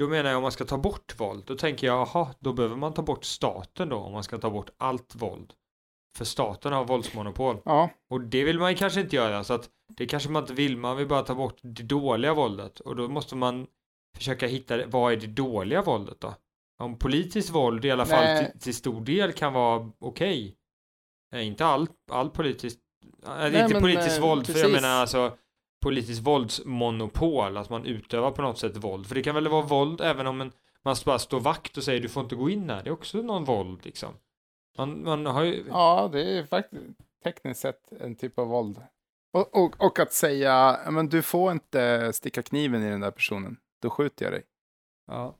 då 0.00 0.08
menar 0.08 0.30
jag 0.30 0.36
om 0.36 0.42
man 0.42 0.52
ska 0.52 0.64
ta 0.64 0.78
bort 0.78 1.20
våld, 1.20 1.42
då 1.46 1.56
tänker 1.56 1.86
jag, 1.86 2.08
jaha, 2.14 2.28
då 2.40 2.52
behöver 2.52 2.76
man 2.76 2.92
ta 2.94 3.02
bort 3.02 3.24
staten 3.24 3.88
då, 3.88 3.96
om 3.96 4.12
man 4.12 4.22
ska 4.24 4.38
ta 4.38 4.50
bort 4.50 4.70
allt 4.76 5.14
våld. 5.14 5.52
För 6.16 6.24
staten 6.24 6.72
har 6.72 6.84
våldsmonopol. 6.84 7.56
Ja, 7.64 7.90
Och 8.10 8.20
det 8.20 8.44
vill 8.44 8.58
man 8.58 8.74
kanske 8.74 9.00
inte 9.00 9.16
göra, 9.16 9.44
så 9.44 9.54
att 9.54 9.68
det 9.96 10.06
kanske 10.06 10.30
man 10.30 10.42
inte 10.42 10.54
vill, 10.54 10.76
man 10.76 10.96
vill 10.96 11.06
bara 11.08 11.22
ta 11.22 11.34
bort 11.34 11.56
det 11.62 11.82
dåliga 11.82 12.34
våldet. 12.34 12.80
Och 12.80 12.96
då 12.96 13.08
måste 13.08 13.36
man 13.36 13.66
försöka 14.16 14.46
hitta, 14.46 14.86
vad 14.86 15.12
är 15.12 15.16
det 15.16 15.26
dåliga 15.26 15.82
våldet 15.82 16.20
då? 16.20 16.34
Om 16.78 16.98
politiskt 16.98 17.50
våld 17.50 17.84
i 17.84 17.90
alla 17.90 18.06
fall 18.06 18.24
Nej. 18.24 18.50
till, 18.52 18.60
till 18.60 18.74
stor 18.74 19.00
del 19.00 19.32
kan 19.32 19.52
vara 19.52 19.90
okej. 19.98 20.56
Eh, 21.34 21.46
inte 21.46 21.66
allt, 21.66 22.10
all 22.10 22.30
politiskt, 22.30 22.80
äh, 23.26 23.30
Nej, 23.38 23.60
inte 23.60 23.72
men, 23.74 23.82
politiskt 23.82 24.18
eh, 24.18 24.22
våld, 24.24 24.46
för 24.46 24.52
jag 24.52 24.62
precis. 24.62 24.82
menar 24.82 24.94
alltså 25.00 25.36
politiskt 25.82 26.22
våldsmonopol, 26.22 27.56
att 27.56 27.70
man 27.70 27.84
utövar 27.86 28.30
på 28.30 28.42
något 28.42 28.58
sätt 28.58 28.76
våld. 28.76 29.06
För 29.06 29.14
det 29.14 29.22
kan 29.22 29.34
väl 29.34 29.48
vara 29.48 29.62
våld 29.62 30.00
även 30.00 30.26
om 30.26 30.40
en, 30.40 30.52
man 30.84 30.96
bara 31.06 31.18
står 31.18 31.40
vakt 31.40 31.76
och 31.76 31.82
säger 31.82 32.00
du 32.00 32.08
får 32.08 32.22
inte 32.22 32.36
gå 32.36 32.50
in 32.50 32.70
här, 32.70 32.82
det 32.82 32.90
är 32.90 32.92
också 32.92 33.18
någon 33.22 33.44
våld 33.44 33.84
liksom. 33.84 34.14
Man, 34.78 35.02
man 35.02 35.26
har 35.26 35.42
ju, 35.42 35.64
ja, 35.68 36.08
det 36.12 36.38
är 36.38 36.44
faktiskt 36.44 36.82
tekniskt 37.24 37.60
sett 37.60 37.92
en 37.92 38.16
typ 38.16 38.38
av 38.38 38.46
våld. 38.46 38.82
Och, 39.32 39.56
och, 39.56 39.84
och 39.86 39.98
att 39.98 40.12
säga, 40.12 40.78
"Ja, 40.84 40.90
men 40.90 41.08
du 41.08 41.22
får 41.22 41.52
inte 41.52 42.12
sticka 42.12 42.42
kniven 42.42 42.82
i 42.82 42.90
den 42.90 43.00
där 43.00 43.10
personen, 43.10 43.56
då 43.82 43.90
skjuter 43.90 44.24
jag 44.24 44.32
dig, 44.34 44.42
ja. 45.06 45.34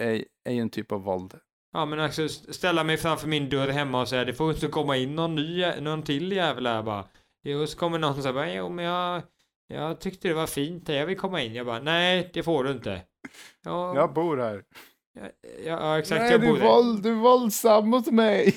Är, 0.00 0.24
är 0.44 0.52
ju 0.52 0.60
en 0.60 0.70
typ 0.70 0.92
av 0.92 1.02
våld. 1.02 1.34
Ja 1.72 1.84
men 1.84 2.00
alltså 2.00 2.28
ställa 2.28 2.84
mig 2.84 2.96
framför 2.96 3.28
min 3.28 3.48
dörr 3.48 3.68
hemma 3.68 4.00
och 4.00 4.08
säga 4.08 4.24
det 4.24 4.34
får 4.34 4.50
inte 4.52 4.66
komma 4.66 4.96
in 4.96 5.14
någon 5.14 5.34
ny, 5.34 5.66
någon 5.80 6.02
till 6.02 6.32
jävel 6.32 6.66
här 6.66 6.82
bara. 6.82 7.04
Jo, 7.44 7.66
så 7.66 7.78
kommer 7.78 7.98
någon 7.98 8.14
som 8.14 8.22
säger 8.22 8.56
jo 8.56 8.68
men 8.68 8.84
jag, 8.84 9.22
jag 9.68 10.00
tyckte 10.00 10.28
det 10.28 10.34
var 10.34 10.46
fint 10.46 10.88
jag 10.88 11.06
vill 11.06 11.18
komma 11.18 11.42
in. 11.42 11.54
Jag 11.54 11.66
bara, 11.66 11.80
nej 11.80 12.30
det 12.34 12.42
får 12.42 12.64
du 12.64 12.70
inte. 12.70 13.02
Ja, 13.64 13.94
Jag 13.94 14.12
bor 14.14 14.36
här. 14.36 14.62
ja, 15.20 15.26
ja 15.64 15.98
exakt, 15.98 16.20
Nej, 16.20 16.30
jag 16.32 16.40
bor 16.40 16.56
är 16.56 16.60
där. 16.60 16.66
våld, 16.68 17.02
du 17.02 17.10
är 17.10 17.14
våldsam 17.14 17.88
mot 17.88 18.06
mig. 18.06 18.54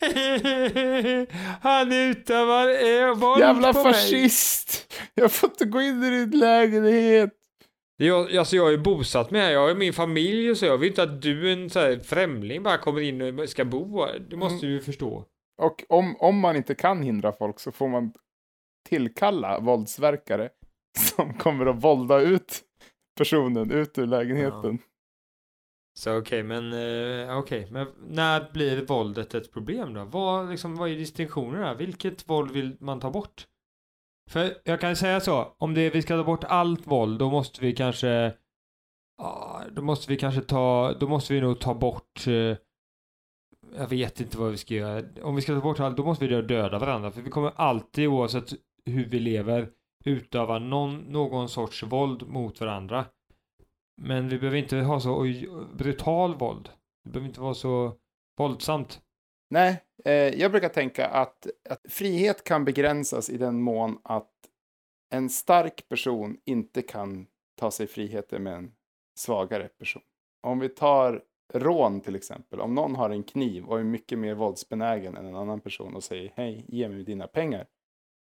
Han 1.60 1.92
utövar 1.92 2.68
eh, 2.68 3.14
våld 3.14 3.40
Jävla 3.40 3.72
på 3.72 3.84
mig. 3.84 3.92
fascist. 3.92 4.94
Jag 5.14 5.32
får 5.32 5.50
inte 5.50 5.64
gå 5.64 5.80
in 5.80 6.02
i 6.04 6.10
din 6.10 6.38
lägenhet. 6.38 7.30
Jag, 7.96 8.36
alltså 8.36 8.56
jag 8.56 8.72
är 8.72 8.78
bosatt 8.78 9.30
med 9.30 9.42
här, 9.42 9.50
jag 9.52 9.68
har 9.68 9.74
min 9.74 9.92
familj 9.92 10.50
och 10.50 10.56
så, 10.56 10.66
jag 10.66 10.78
vill 10.78 10.88
inte 10.88 11.02
att 11.02 11.22
du 11.22 11.52
en 11.52 11.70
så 11.70 11.80
här 11.80 11.98
främling 11.98 12.62
bara 12.62 12.78
kommer 12.78 13.00
in 13.00 13.38
och 13.38 13.48
ska 13.48 13.64
bo 13.64 14.04
här. 14.04 14.18
Det 14.18 14.36
måste 14.36 14.66
Mm. 14.66 14.76
du 14.78 14.82
förstå. 14.84 15.24
Och 15.62 15.84
om, 15.88 16.16
om 16.16 16.38
man 16.38 16.56
inte 16.56 16.74
kan 16.74 17.02
hindra 17.02 17.32
folk 17.32 17.60
så 17.60 17.72
får 17.72 17.88
man 17.88 18.12
tillkalla 18.88 19.60
våldsverkare 19.60 20.48
som 20.98 21.34
kommer 21.34 21.66
att 21.66 21.84
vålda 21.84 22.20
ut 22.20 22.60
personen 23.18 23.70
ut 23.70 23.98
ur 23.98 24.06
lägenheten. 24.06 24.78
Så 25.98 26.18
okej, 26.18 26.42
men 26.42 26.72
eh, 26.72 27.38
okej, 27.38 27.68
men 27.70 27.86
när 28.08 28.52
blir 28.52 28.86
våldet 28.86 29.34
ett 29.34 29.52
problem 29.52 29.94
då? 29.94 30.04
Vad, 30.04 30.50
liksom, 30.50 30.76
vad 30.76 30.90
är 30.90 30.96
distinktionen 30.96 31.62
här? 31.62 31.74
Vilket 31.74 32.30
våld 32.30 32.50
vill 32.50 32.76
man 32.80 33.00
ta 33.00 33.10
bort? 33.10 33.46
För 34.32 34.54
jag 34.64 34.80
kan 34.80 34.96
säga 34.96 35.20
så, 35.20 35.54
om 35.58 35.74
det, 35.74 35.90
vi 35.90 36.02
ska 36.02 36.16
ta 36.16 36.24
bort 36.24 36.44
allt 36.44 36.86
våld, 36.86 37.18
då 37.18 37.30
måste 37.30 37.60
vi 37.60 37.72
kanske, 37.72 38.32
då 39.70 39.82
måste 39.82 40.12
vi 40.12 40.16
kanske 40.16 40.40
ta, 40.40 40.92
då 41.00 41.08
måste 41.08 41.34
vi 41.34 41.40
nog 41.40 41.60
ta 41.60 41.74
bort, 41.74 42.26
eh, 42.26 42.56
jag 43.76 43.88
vet 43.88 44.20
inte 44.20 44.38
vad 44.38 44.50
vi 44.50 44.56
ska 44.56 44.74
göra. 44.74 45.04
Om 45.22 45.34
vi 45.34 45.42
ska 45.42 45.54
ta 45.54 45.60
bort 45.60 45.80
allt, 45.80 45.96
då 45.96 46.04
måste 46.04 46.26
vi 46.26 46.42
döda 46.42 46.78
varandra, 46.78 47.10
för 47.10 47.22
vi 47.22 47.30
kommer 47.30 47.52
alltid, 47.56 48.08
oavsett 48.08 48.52
hur 48.84 49.04
vi 49.04 49.18
lever, 49.18 49.68
utöva 50.04 50.58
någon, 50.58 50.98
någon 50.98 51.48
sorts 51.48 51.82
våld 51.82 52.28
mot 52.28 52.60
varandra. 52.60 53.04
Men 54.02 54.28
vi 54.28 54.38
behöver 54.38 54.58
inte 54.58 54.76
ha 54.76 55.00
så 55.00 55.20
oj, 55.20 55.48
brutal 55.74 56.34
våld. 56.34 56.68
Det 57.04 57.10
behöver 57.10 57.28
inte 57.28 57.40
vara 57.40 57.54
så 57.54 57.92
våldsamt. 58.38 59.01
Nej, 59.52 59.82
eh, 60.04 60.12
jag 60.14 60.50
brukar 60.50 60.68
tänka 60.68 61.06
att, 61.06 61.46
att 61.68 61.80
frihet 61.88 62.44
kan 62.44 62.64
begränsas 62.64 63.30
i 63.30 63.36
den 63.36 63.62
mån 63.62 63.98
att 64.04 64.30
en 65.10 65.30
stark 65.30 65.88
person 65.88 66.36
inte 66.44 66.82
kan 66.82 67.26
ta 67.58 67.70
sig 67.70 67.86
friheter 67.86 68.38
med 68.38 68.54
en 68.54 68.72
svagare 69.18 69.68
person. 69.68 70.02
Om 70.42 70.58
vi 70.58 70.68
tar 70.68 71.22
rån 71.54 72.00
till 72.00 72.16
exempel. 72.16 72.60
Om 72.60 72.74
någon 72.74 72.94
har 72.94 73.10
en 73.10 73.22
kniv 73.22 73.64
och 73.64 73.78
är 73.78 73.84
mycket 73.84 74.18
mer 74.18 74.34
våldsbenägen 74.34 75.16
än 75.16 75.26
en 75.26 75.36
annan 75.36 75.60
person 75.60 75.96
och 75.96 76.04
säger 76.04 76.32
hej, 76.36 76.64
ge 76.68 76.88
mig 76.88 77.04
dina 77.04 77.26
pengar. 77.26 77.66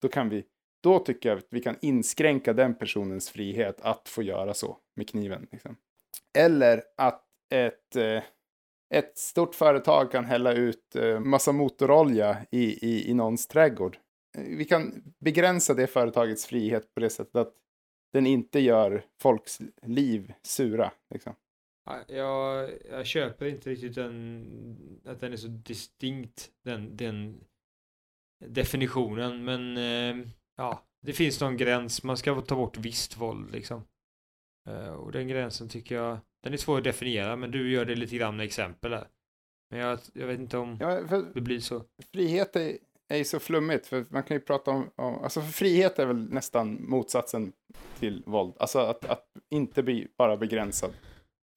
Då 0.01 0.07
kan 0.07 0.29
vi, 0.29 0.43
då 0.83 0.99
tycker 0.99 1.29
jag 1.29 1.37
att 1.37 1.47
vi 1.49 1.61
kan 1.61 1.75
inskränka 1.81 2.53
den 2.53 2.75
personens 2.75 3.29
frihet 3.29 3.81
att 3.81 4.09
få 4.09 4.23
göra 4.23 4.53
så 4.53 4.77
med 4.95 5.09
kniven. 5.09 5.47
Liksom. 5.51 5.75
Eller 6.37 6.83
att 6.97 7.23
ett, 7.49 7.95
eh, 7.95 8.23
ett 8.89 9.17
stort 9.17 9.55
företag 9.55 10.11
kan 10.11 10.25
hälla 10.25 10.53
ut 10.53 10.95
eh, 10.95 11.19
massa 11.19 11.51
motorolja 11.51 12.37
i, 12.51 12.87
i, 12.87 13.09
i 13.09 13.13
någons 13.13 13.47
trädgård. 13.47 13.97
Eh, 14.37 14.43
vi 14.43 14.65
kan 14.65 15.03
begränsa 15.19 15.73
det 15.73 15.87
företagets 15.87 16.45
frihet 16.45 16.93
på 16.93 16.99
det 16.99 17.09
sättet 17.09 17.35
att 17.35 17.53
den 18.13 18.27
inte 18.27 18.59
gör 18.59 19.05
folks 19.21 19.59
liv 19.81 20.33
sura. 20.41 20.91
Liksom. 21.13 21.35
Jag, 22.07 22.71
jag 22.89 23.05
köper 23.05 23.45
inte 23.45 23.69
riktigt 23.69 23.95
den, 23.95 25.01
att 25.05 25.19
den 25.19 25.33
är 25.33 25.37
så 25.37 25.47
distinkt, 25.47 26.51
den, 26.63 26.97
den 26.97 27.43
definitionen. 28.45 29.43
Men 29.43 29.77
eh, 29.77 30.27
ja, 30.57 30.83
det 31.01 31.13
finns 31.13 31.41
någon 31.41 31.57
gräns. 31.57 32.03
Man 32.03 32.17
ska 32.17 32.41
ta 32.41 32.55
bort 32.55 32.77
visst 32.77 33.17
våld 33.17 33.51
liksom. 33.51 33.83
Eh, 34.69 34.89
och 34.89 35.11
den 35.11 35.27
gränsen 35.27 35.69
tycker 35.69 35.95
jag, 35.95 36.17
den 36.43 36.53
är 36.53 36.57
svår 36.57 36.77
att 36.77 36.83
definiera, 36.83 37.35
men 37.35 37.51
du 37.51 37.71
gör 37.71 37.85
det 37.85 37.95
lite 37.95 38.15
grann 38.15 38.37
med 38.37 38.45
exempel 38.45 38.93
här. 38.93 39.07
Men 39.69 39.79
jag, 39.79 39.99
jag 40.13 40.27
vet 40.27 40.39
inte 40.39 40.57
om 40.57 40.77
Ja, 40.79 41.01
det 41.33 41.41
blir 41.41 41.59
så. 41.59 41.83
frihet 42.13 42.55
är, 42.55 42.77
är 43.07 43.17
ju 43.17 43.23
så 43.23 43.39
flummigt, 43.39 43.87
för 43.87 44.05
man 44.09 44.23
kan 44.23 44.37
ju 44.37 44.41
prata 44.41 44.71
om, 44.71 44.89
om 44.95 45.23
alltså 45.23 45.41
frihet 45.41 45.99
är 45.99 46.05
väl 46.05 46.33
nästan 46.33 46.89
motsatsen 46.89 47.53
till 47.99 48.23
våld. 48.25 48.53
Alltså 48.59 48.79
att, 48.79 49.05
att 49.05 49.25
inte 49.49 49.83
bli 49.83 50.07
bara 50.17 50.37
begränsad. 50.37 50.91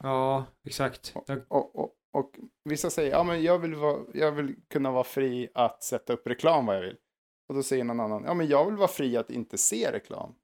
Ja, 0.03 0.45
exakt. 0.67 1.15
Och, 1.49 1.77
och, 1.77 1.95
och 2.13 2.39
vissa 2.65 2.91
säger, 2.91 3.11
ja 3.11 3.23
men 3.25 3.43
jag 3.43 3.59
vill, 3.59 3.75
vara, 3.75 3.99
jag 4.15 4.33
vill 4.33 4.57
kunna 4.71 4.91
vara 4.91 5.05
fri 5.05 5.49
att 5.55 5.83
sätta 5.83 6.13
upp 6.13 6.27
reklam 6.27 6.67
vad 6.67 6.77
jag 6.77 6.83
vill. 6.83 6.97
Och 7.49 7.55
då 7.55 7.63
säger 7.63 7.85
någon 7.85 8.01
annan, 8.01 8.25
ja 8.25 8.35
men 8.35 8.49
jag 8.49 8.67
vill 8.67 8.77
vara 8.77 8.89
fri 8.89 9.17
att 9.17 9.31
inte 9.31 9.59
se 9.59 9.93
reklam. 9.93 10.35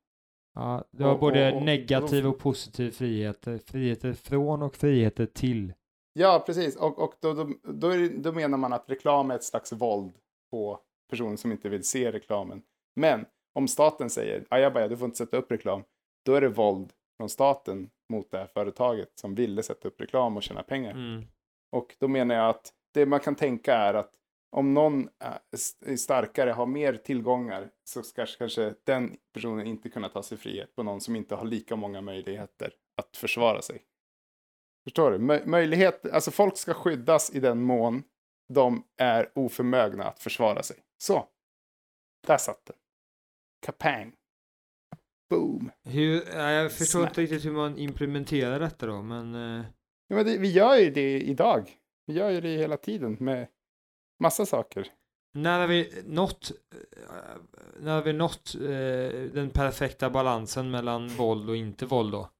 Ja, 0.57 0.85
det 0.91 1.05
var 1.05 1.13
Och- 1.15 1.21
både 1.21 1.51
och- 1.51 1.57
och- 1.57 1.63
negativ 1.63 2.27
och 2.27 2.39
positiv 2.39 2.91
friheter. 2.91 3.59
Friheter 3.59 4.13
från 4.13 4.63
och 4.63 4.77
friheter 4.77 5.27
till. 5.27 5.73
Ja, 6.13 6.43
precis. 6.47 6.77
Och, 6.77 6.99
och 6.99 7.15
då, 7.21 7.33
då, 7.33 7.49
då, 7.63 7.89
det, 7.89 8.09
då 8.09 8.33
menar 8.33 8.59
man 8.59 8.73
att 8.73 8.91
reklam 8.91 9.31
är 9.31 9.35
ett 9.35 9.45
slags 9.45 9.73
våld 9.73 10.13
på 10.51 10.81
personer 11.11 11.37
som 11.37 11.53
inte 11.53 11.69
vill 11.69 11.85
se 11.85 12.13
reklamen. 12.13 12.63
Men 13.01 13.25
om 13.55 13.69
staten 13.69 14.11
säger, 14.11 14.45
ajabaja, 14.51 14.89
du 14.89 14.97
får 14.97 15.05
inte 15.05 15.19
sätta 15.19 15.37
upp 15.37 15.53
reklam, 15.53 15.83
då 16.25 16.35
är 16.35 16.41
det 16.41 16.49
våld 16.49 16.93
från 17.17 17.29
staten 17.29 17.91
mot 18.13 18.31
det 18.31 18.39
här 18.39 18.47
företaget 18.47 19.09
som 19.15 19.35
ville 19.35 19.63
sätta 19.63 19.89
upp 19.89 20.01
reklam 20.01 20.37
och 20.37 20.43
tjäna 20.43 20.63
pengar. 20.63 20.91
Mm. 20.93 21.25
Och 21.73 21.97
då 21.99 22.09
menar 22.09 22.35
jag 22.35 22.49
att 22.49 22.73
det 22.95 23.07
man 23.07 23.21
kan 23.21 23.35
tänka 23.35 23.75
är 23.75 23.95
att 23.95 24.11
om 24.51 24.75
någon 24.75 25.09
är 25.19 25.39
är 25.87 25.97
starkare, 25.97 26.51
har 26.51 26.67
mer 26.67 26.97
tillgångar, 26.97 27.71
så 27.85 28.03
ska 28.03 28.27
kanske 28.39 28.75
den 28.85 29.17
personen 29.33 29.67
inte 29.67 29.89
kunna 29.91 30.09
ta 30.09 30.23
sig 30.23 30.39
frihet 30.39 30.75
på 30.77 30.83
någon 30.83 31.01
som 31.01 31.17
inte 31.17 31.35
har 31.35 31.45
lika 31.45 31.77
många 31.77 32.01
möjligheter 32.01 32.73
att 32.97 33.17
försvara 33.17 33.63
sig. 33.63 33.83
Förstår 34.85 35.11
du? 35.11 35.19
Mö- 35.19 35.47
möjlighet, 35.47 36.07
alltså 36.13 36.31
folk 36.31 36.57
ska 36.57 36.75
skyddas 36.75 37.35
i 37.35 37.41
den 37.41 37.63
mån 37.63 38.03
de 38.49 38.85
är 38.97 39.33
oförmögna 39.35 40.05
att 40.05 40.19
försvara 40.23 40.63
sig. 40.63 40.77
Så. 40.99 41.29
Där 42.27 42.39
satt 42.39 42.67
den. 42.67 42.77
Kapang. 43.67 44.13
Boom. 45.31 45.71
Hur, 45.85 46.23
ja, 46.33 46.51
jag 46.51 46.73
förstår 46.73 47.01
Snack. 47.01 47.11
inte 47.11 47.21
riktigt 47.21 47.45
hur 47.45 47.53
man 47.53 47.79
implementerar 47.79 48.61
detta 48.61 48.87
då, 48.87 49.03
men 49.03 49.35
eh, 49.35 49.65
Ja, 50.09 50.17
men 50.17 50.25
det, 50.27 50.39
vi 50.39 50.53
gör 50.53 50.77
ju 50.77 50.91
det 50.91 51.21
idag. 51.21 51.71
Vi 52.07 52.15
gör 52.15 52.31
ju 52.31 52.41
det 52.41 52.57
hela 52.57 52.77
tiden 52.77 53.17
med 53.21 53.49
massa 54.21 54.47
saker. 54.47 54.87
när 55.35 55.61
har 55.61 55.67
vi 55.67 56.03
nått, 56.07 56.51
eh, 56.75 57.37
när 57.81 57.95
har 57.95 58.03
vi 58.03 58.13
nått 58.13 58.55
eh, 58.55 59.33
den 59.35 59.51
perfekta 59.51 60.11
balansen 60.11 60.71
mellan 60.71 61.09
våld 61.09 61.49
och 61.49 61.57
inte 61.57 61.87
våld 61.87 62.13
då? 62.13 62.31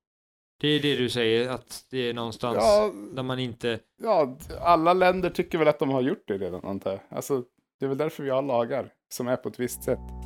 Det 0.61 0.69
är 0.69 0.81
det 0.83 0.97
du 0.97 1.11
säger, 1.11 1.49
att 1.51 1.85
det 1.91 1.99
är 1.99 2.15
någonstans 2.15 2.57
Ja, 2.61 2.91
där 3.13 3.23
man 3.23 3.39
inte... 3.39 3.81
ja, 4.03 4.37
alla 4.61 4.93
länder 4.93 5.31
tycker 5.31 5.59
väl 5.59 5.69
att 5.69 5.79
de 5.79 5.91
har 5.91 6.01
gjort 6.01 6.25
det 6.27 6.39
redan, 6.39 6.65
antar 6.65 6.91
jag. 6.91 7.01
Alltså, 7.09 7.43
det 7.79 7.85
är 7.87 7.89
väl 7.89 7.99
därför 7.99 8.23
vi 8.23 8.31
har 8.31 8.43
lagar 8.43 8.93
som 9.09 9.29
är 9.29 9.37
på 9.37 9.49
ett 9.49 9.61
visst 9.61 9.85
sätt. 9.85 10.26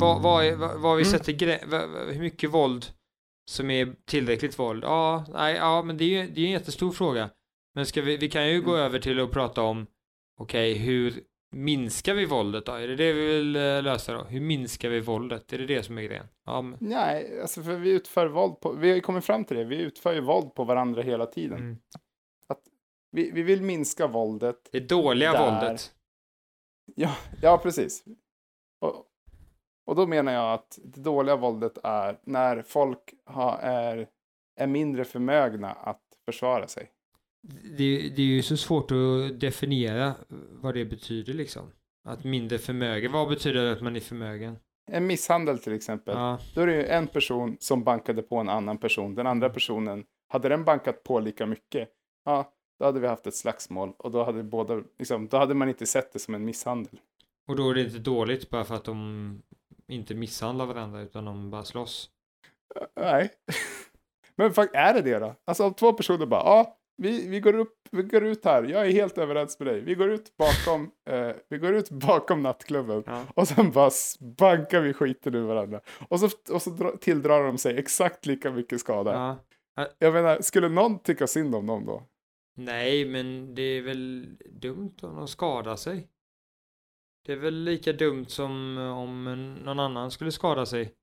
Vad, 0.00 0.22
vad, 0.22 0.54
vad, 0.54 0.80
vad 0.80 0.96
vi 0.96 1.02
Mm. 1.02 1.12
sätter 1.18 2.12
hur 2.12 2.20
mycket 2.20 2.50
våld 2.50 2.86
som 3.50 3.70
är 3.70 3.96
tillräckligt 4.04 4.58
våld? 4.58 4.84
Ja, 4.84 5.24
nej, 5.32 5.54
ja, 5.54 5.82
men 5.82 5.96
det 5.96 6.04
är 6.04 6.08
ju 6.22 6.30
det 6.30 6.40
är 6.40 6.44
en 6.46 6.50
jättestor 6.52 6.92
fråga. 6.92 7.30
Men 7.74 7.86
ska 7.86 8.02
vi, 8.02 8.16
vi 8.16 8.30
kan 8.30 8.48
ju 8.48 8.62
gå 8.62 8.70
Mm. 8.70 8.84
över 8.84 8.98
till 8.98 9.20
att 9.20 9.30
prata 9.30 9.62
om, 9.62 9.86
okej, 10.40 10.74
hur 10.74 11.20
minskar 11.52 12.14
vi 12.14 12.24
våldet 12.26 12.66
då? 12.66 12.72
Är 12.72 12.88
det 12.88 12.96
det 12.96 13.12
vi 13.12 13.26
vill 13.26 13.56
eh, 13.56 13.82
lösa 13.82 14.12
då? 14.12 14.24
Hur 14.24 14.40
minskar 14.40 14.88
vi 14.88 15.00
våldet? 15.00 15.52
Är 15.52 15.58
det 15.58 15.66
det 15.66 15.82
som 15.82 15.98
är 15.98 16.02
grejen? 16.02 16.26
Ja, 16.46 16.62
men, 16.62 16.78
Nej, 16.80 17.40
alltså 17.40 17.62
för 17.62 17.76
vi 17.76 17.90
utför 17.90 18.26
våld 18.26 18.60
på, 18.60 18.72
vi 18.72 18.88
har 18.88 18.94
ju 18.94 19.00
kommit 19.00 19.24
fram 19.24 19.44
till 19.44 19.56
det, 19.56 19.64
vi 19.64 19.76
utför 19.76 20.12
ju 20.14 20.20
våld 20.20 20.54
på 20.54 20.64
varandra 20.64 21.02
hela 21.02 21.26
tiden. 21.26 21.58
mm. 21.58 21.76
Vi, 23.10 23.30
vi 23.30 23.42
vill 23.42 23.62
minska 23.62 24.06
våldet. 24.06 24.68
Det 24.72 24.80
dåliga 24.80 25.32
Där. 25.32 25.50
våldet. 25.50 25.92
Ja, 26.96 27.16
ja 27.42 27.58
precis. 27.58 28.04
Och, 28.80 29.06
och 29.86 29.96
då 29.96 30.06
menar 30.06 30.32
jag 30.32 30.52
att 30.52 30.78
det 30.84 31.00
dåliga 31.00 31.36
våldet 31.36 31.78
är 31.84 32.18
när 32.24 32.62
folk 32.62 33.14
har, 33.24 33.58
är, 33.58 34.08
är 34.56 34.66
mindre 34.66 35.04
förmögna 35.04 35.72
att 35.72 36.02
försvara 36.24 36.68
sig. 36.68 36.90
Det, 37.76 38.08
det 38.08 38.22
är 38.22 38.26
ju 38.26 38.42
så 38.42 38.56
svårt 38.56 38.90
att 38.90 39.40
definiera 39.40 40.14
vad 40.50 40.74
det 40.74 40.84
betyder 40.84 41.32
liksom. 41.32 41.72
Att 42.08 42.24
mindre 42.24 42.58
förmögen, 42.58 43.12
vad 43.12 43.28
betyder 43.28 43.64
det 43.64 43.72
att 43.72 43.82
man 43.82 43.96
är 43.96 44.00
förmögen? 44.00 44.56
En 44.92 45.06
misshandel 45.06 45.58
till 45.58 45.72
exempel. 45.72 46.14
Ja, 46.16 46.38
Då 46.54 46.60
är 46.60 46.66
det 46.66 46.74
ju 46.74 46.86
en 46.86 47.06
person 47.06 47.56
som 47.60 47.84
bankade 47.84 48.22
på 48.22 48.36
en 48.36 48.48
annan 48.48 48.78
person. 48.78 49.14
Den 49.14 49.26
andra 49.26 49.50
personen, 49.50 50.04
hade 50.28 50.48
den 50.48 50.64
bankat 50.64 51.02
på 51.04 51.20
lika 51.20 51.46
mycket, 51.46 51.88
ja, 52.24 52.52
då 52.78 52.84
hade 52.84 53.00
vi 53.00 53.06
haft 53.06 53.26
ett 53.26 53.34
slagsmål. 53.34 53.92
Och 53.98 54.10
då 54.10 54.24
hade, 54.24 54.42
båda, 54.42 54.82
liksom, 54.98 55.28
då 55.28 55.36
hade 55.36 55.54
man 55.54 55.68
inte 55.68 55.86
sett 55.86 56.12
det 56.12 56.18
som 56.18 56.34
en 56.34 56.44
misshandel. 56.44 57.00
och 57.48 57.56
då 57.56 57.70
är 57.70 57.74
det 57.74 57.82
inte 57.82 57.98
dåligt 57.98 58.50
bara 58.50 58.64
för 58.64 58.74
att 58.74 58.84
de 58.84 59.42
inte 59.88 60.14
misshandlar 60.14 60.66
varandra 60.66 61.00
utan 61.00 61.24
de 61.24 61.50
bara 61.50 61.64
slåss. 61.64 62.10
Nej. 63.00 63.30
Men 64.36 64.52
är 64.72 64.94
det 64.94 65.02
det 65.02 65.18
då? 65.18 65.34
Alltså 65.44 65.64
om 65.64 65.74
två 65.74 65.92
personer 65.92 66.26
bara, 66.26 66.40
ja, 66.44 66.78
vi, 66.96 67.28
vi, 67.28 67.40
går 67.40 67.54
upp, 67.54 67.88
vi 67.90 68.02
går 68.02 68.24
ut 68.24 68.44
här, 68.44 68.62
jag 68.62 68.86
är 68.86 68.92
helt 68.92 69.18
överens 69.18 69.58
med 69.58 69.68
dig. 69.68 69.80
Vi 69.80 69.94
går 69.94 70.10
ut 70.10 70.36
bakom, 70.36 70.90
eh, 71.10 71.30
vi 71.48 71.58
går 71.58 71.74
ut 71.74 71.90
bakom 71.90 72.42
nattklubben 72.42 73.02
Ja. 73.06 73.24
och 73.34 73.48
sen 73.48 73.70
bara 73.70 73.90
bankar 74.38 74.80
vi 74.80 74.92
skiten 74.92 75.34
ur 75.34 75.46
varandra. 75.46 75.80
Och 76.08 76.20
så, 76.20 76.28
och 76.54 76.62
så 76.62 76.70
dra, 76.70 76.96
tilldrar 76.96 77.44
de 77.44 77.58
sig 77.58 77.78
exakt 77.78 78.26
lika 78.26 78.50
mycket 78.50 78.80
skada. 78.80 79.12
Ja. 79.12 79.88
Jag 79.98 80.12
menar, 80.12 80.40
skulle 80.40 80.68
någon 80.68 80.98
tycka 80.98 81.26
synd 81.26 81.54
om 81.54 81.66
dem 81.66 81.86
då? 81.86 82.02
Nej, 82.56 83.04
men 83.04 83.54
det 83.54 83.62
är 83.62 83.82
väl 83.82 84.26
dumt 84.50 84.94
om 85.02 85.16
de 85.16 85.28
skadar 85.28 85.76
sig. 85.76 86.08
Det 87.26 87.32
är 87.32 87.36
väl 87.36 87.54
lika 87.54 87.92
dumt 87.92 88.26
som 88.28 88.78
eh, 88.78 88.98
om 88.98 89.24
någon 89.64 89.80
annan 89.80 90.10
skulle 90.10 90.32
skada 90.32 90.66
sig. 90.66 90.94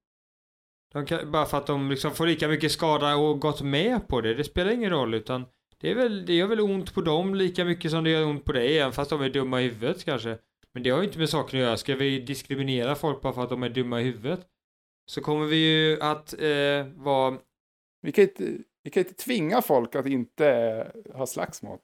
De 0.93 1.05
kan, 1.05 1.31
bara 1.31 1.45
för 1.45 1.57
att 1.57 1.67
de 1.67 1.89
liksom 1.89 2.12
får 2.12 2.27
lika 2.27 2.47
mycket 2.47 2.71
skada 2.71 3.15
och 3.15 3.39
gått 3.39 3.62
med 3.62 4.07
på 4.07 4.21
det, 4.21 4.34
det 4.34 4.43
spelar 4.43 4.71
ingen 4.71 4.89
roll 4.89 5.13
utan 5.13 5.45
det, 5.77 5.91
är 5.91 5.95
väl, 5.95 6.25
det 6.25 6.34
gör 6.34 6.47
väl 6.47 6.60
ont 6.60 6.93
på 6.93 7.01
dem 7.01 7.36
lika 7.36 7.65
mycket 7.65 7.91
som 7.91 8.03
det 8.03 8.10
gör 8.10 8.25
ont 8.25 8.45
på 8.45 8.51
dig, 8.51 8.79
även 8.79 8.91
fast 8.91 9.10
de 9.10 9.21
är 9.21 9.29
dumma 9.29 9.62
i 9.62 9.63
huvudet 9.63 10.05
kanske. 10.05 10.38
Men 10.73 10.84
det 10.84 10.89
har 10.89 10.97
ju 10.97 11.03
inte 11.03 11.19
med 11.19 11.29
saken 11.29 11.60
att 11.60 11.65
göra. 11.65 11.77
Ska 11.77 11.95
vi 11.95 12.19
diskriminera 12.19 12.95
folk 12.95 13.21
bara 13.21 13.34
för 13.34 13.43
att 13.43 13.49
de 13.49 13.63
är 13.63 13.69
dumma 13.69 14.01
i 14.01 14.03
huvudet? 14.03 14.47
Så 15.05 15.21
kommer 15.21 15.45
vi 15.45 15.55
ju 15.55 16.01
att 16.01 16.34
eh, 16.34 16.86
vara... 16.95 17.38
Vi 18.01 18.12
kan, 18.12 18.23
inte, 18.23 18.57
vi 18.84 18.89
kan 18.89 19.03
inte 19.03 19.23
tvinga 19.23 19.62
folk 19.62 19.95
att 19.95 20.05
inte 20.05 20.47
eh, 20.47 21.17
ha 21.17 21.25
slagsmål. 21.25 21.79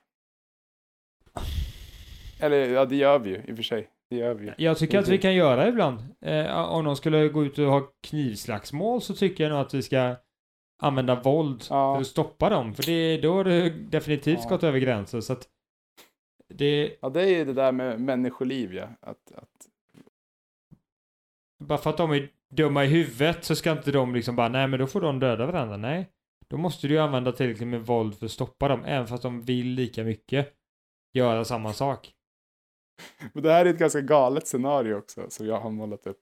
Eller 2.40 2.70
ja, 2.70 2.86
det 2.86 2.96
gör 2.96 3.20
vi 3.20 3.30
ju 3.30 3.44
i 3.48 3.52
och 3.52 3.56
för 3.56 3.64
sig. 3.64 3.90
Det 4.10 4.16
gör 4.16 4.34
vi 4.34 4.46
ju. 4.46 4.54
Jag 4.58 4.78
tycker 4.78 5.00
att 5.00 5.08
vi 5.08 5.18
kan 5.18 5.36
göra 5.36 5.68
ibland. 5.68 6.00
Eh, 6.22 6.58
om 6.58 6.84
någon 6.84 6.98
skulle 6.98 7.28
gå 7.28 7.46
ut 7.46 7.60
och 7.60 7.66
ha 7.66 7.92
knivslagsmål 8.08 9.02
så 9.02 9.14
tycker 9.16 9.44
jag 9.44 9.52
nog 9.52 9.60
att 9.60 9.74
vi 9.74 9.82
ska 9.82 10.16
använda 10.82 11.16
våld 11.22 11.64
Ja. 11.70 11.96
för 11.96 12.02
att 12.02 12.08
stoppa 12.08 12.50
dem. 12.50 12.74
För 12.74 12.84
det, 12.84 13.18
då 13.18 13.34
har 13.34 13.44
det 13.44 13.70
definitivt 13.70 14.40
Ja. 14.44 14.50
gått 14.50 14.64
över 14.64 14.80
gränsen. 14.80 15.22
Så 15.22 15.34
att 15.34 15.48
det, 16.54 16.98
Ja, 17.02 17.10
det 17.10 17.22
är 17.22 17.28
ju 17.38 17.46
det 17.46 17.54
där 17.54 17.72
med 17.72 18.02
människoliv, 18.02 18.74
ja. 18.76 18.88
Att, 19.02 19.32
att, 19.36 19.68
bara 21.64 21.78
för 21.78 21.90
att 21.90 21.98
de 21.98 22.12
är 22.12 22.30
dumma 22.50 22.84
i 22.86 22.88
huvudet 22.88 23.44
så 23.44 23.56
ska 23.56 23.72
inte 23.72 23.92
de 23.92 24.16
liksom 24.16 24.36
bara, 24.36 24.50
nej 24.50 24.68
men 24.68 24.80
då 24.80 24.88
får 24.88 25.02
de 25.02 25.20
döda 25.20 25.46
varandra. 25.46 25.78
Nej. 25.78 26.10
Då 26.50 26.58
måste 26.58 26.88
du 26.88 26.94
ju 26.94 27.00
använda 27.00 27.32
tillräckligt 27.32 27.68
med 27.68 27.86
våld 27.86 28.18
för 28.18 28.26
att 28.26 28.32
stoppa 28.32 28.68
dem, 28.68 28.84
även 28.86 29.08
fast 29.08 29.24
de 29.24 29.42
vill 29.42 29.68
lika 29.68 30.04
mycket 30.04 30.54
göra 31.14 31.46
samma 31.46 31.74
sak. 31.74 32.14
Men 33.34 33.44
det 33.44 33.52
här 33.52 33.66
är 33.66 33.70
ett 33.70 33.80
ganska 33.80 34.02
galet 34.02 34.48
scenario 34.48 34.96
också 34.96 35.30
som 35.30 35.46
jag 35.48 35.60
har 35.60 35.72
målat 35.72 36.08
upp. 36.08 36.22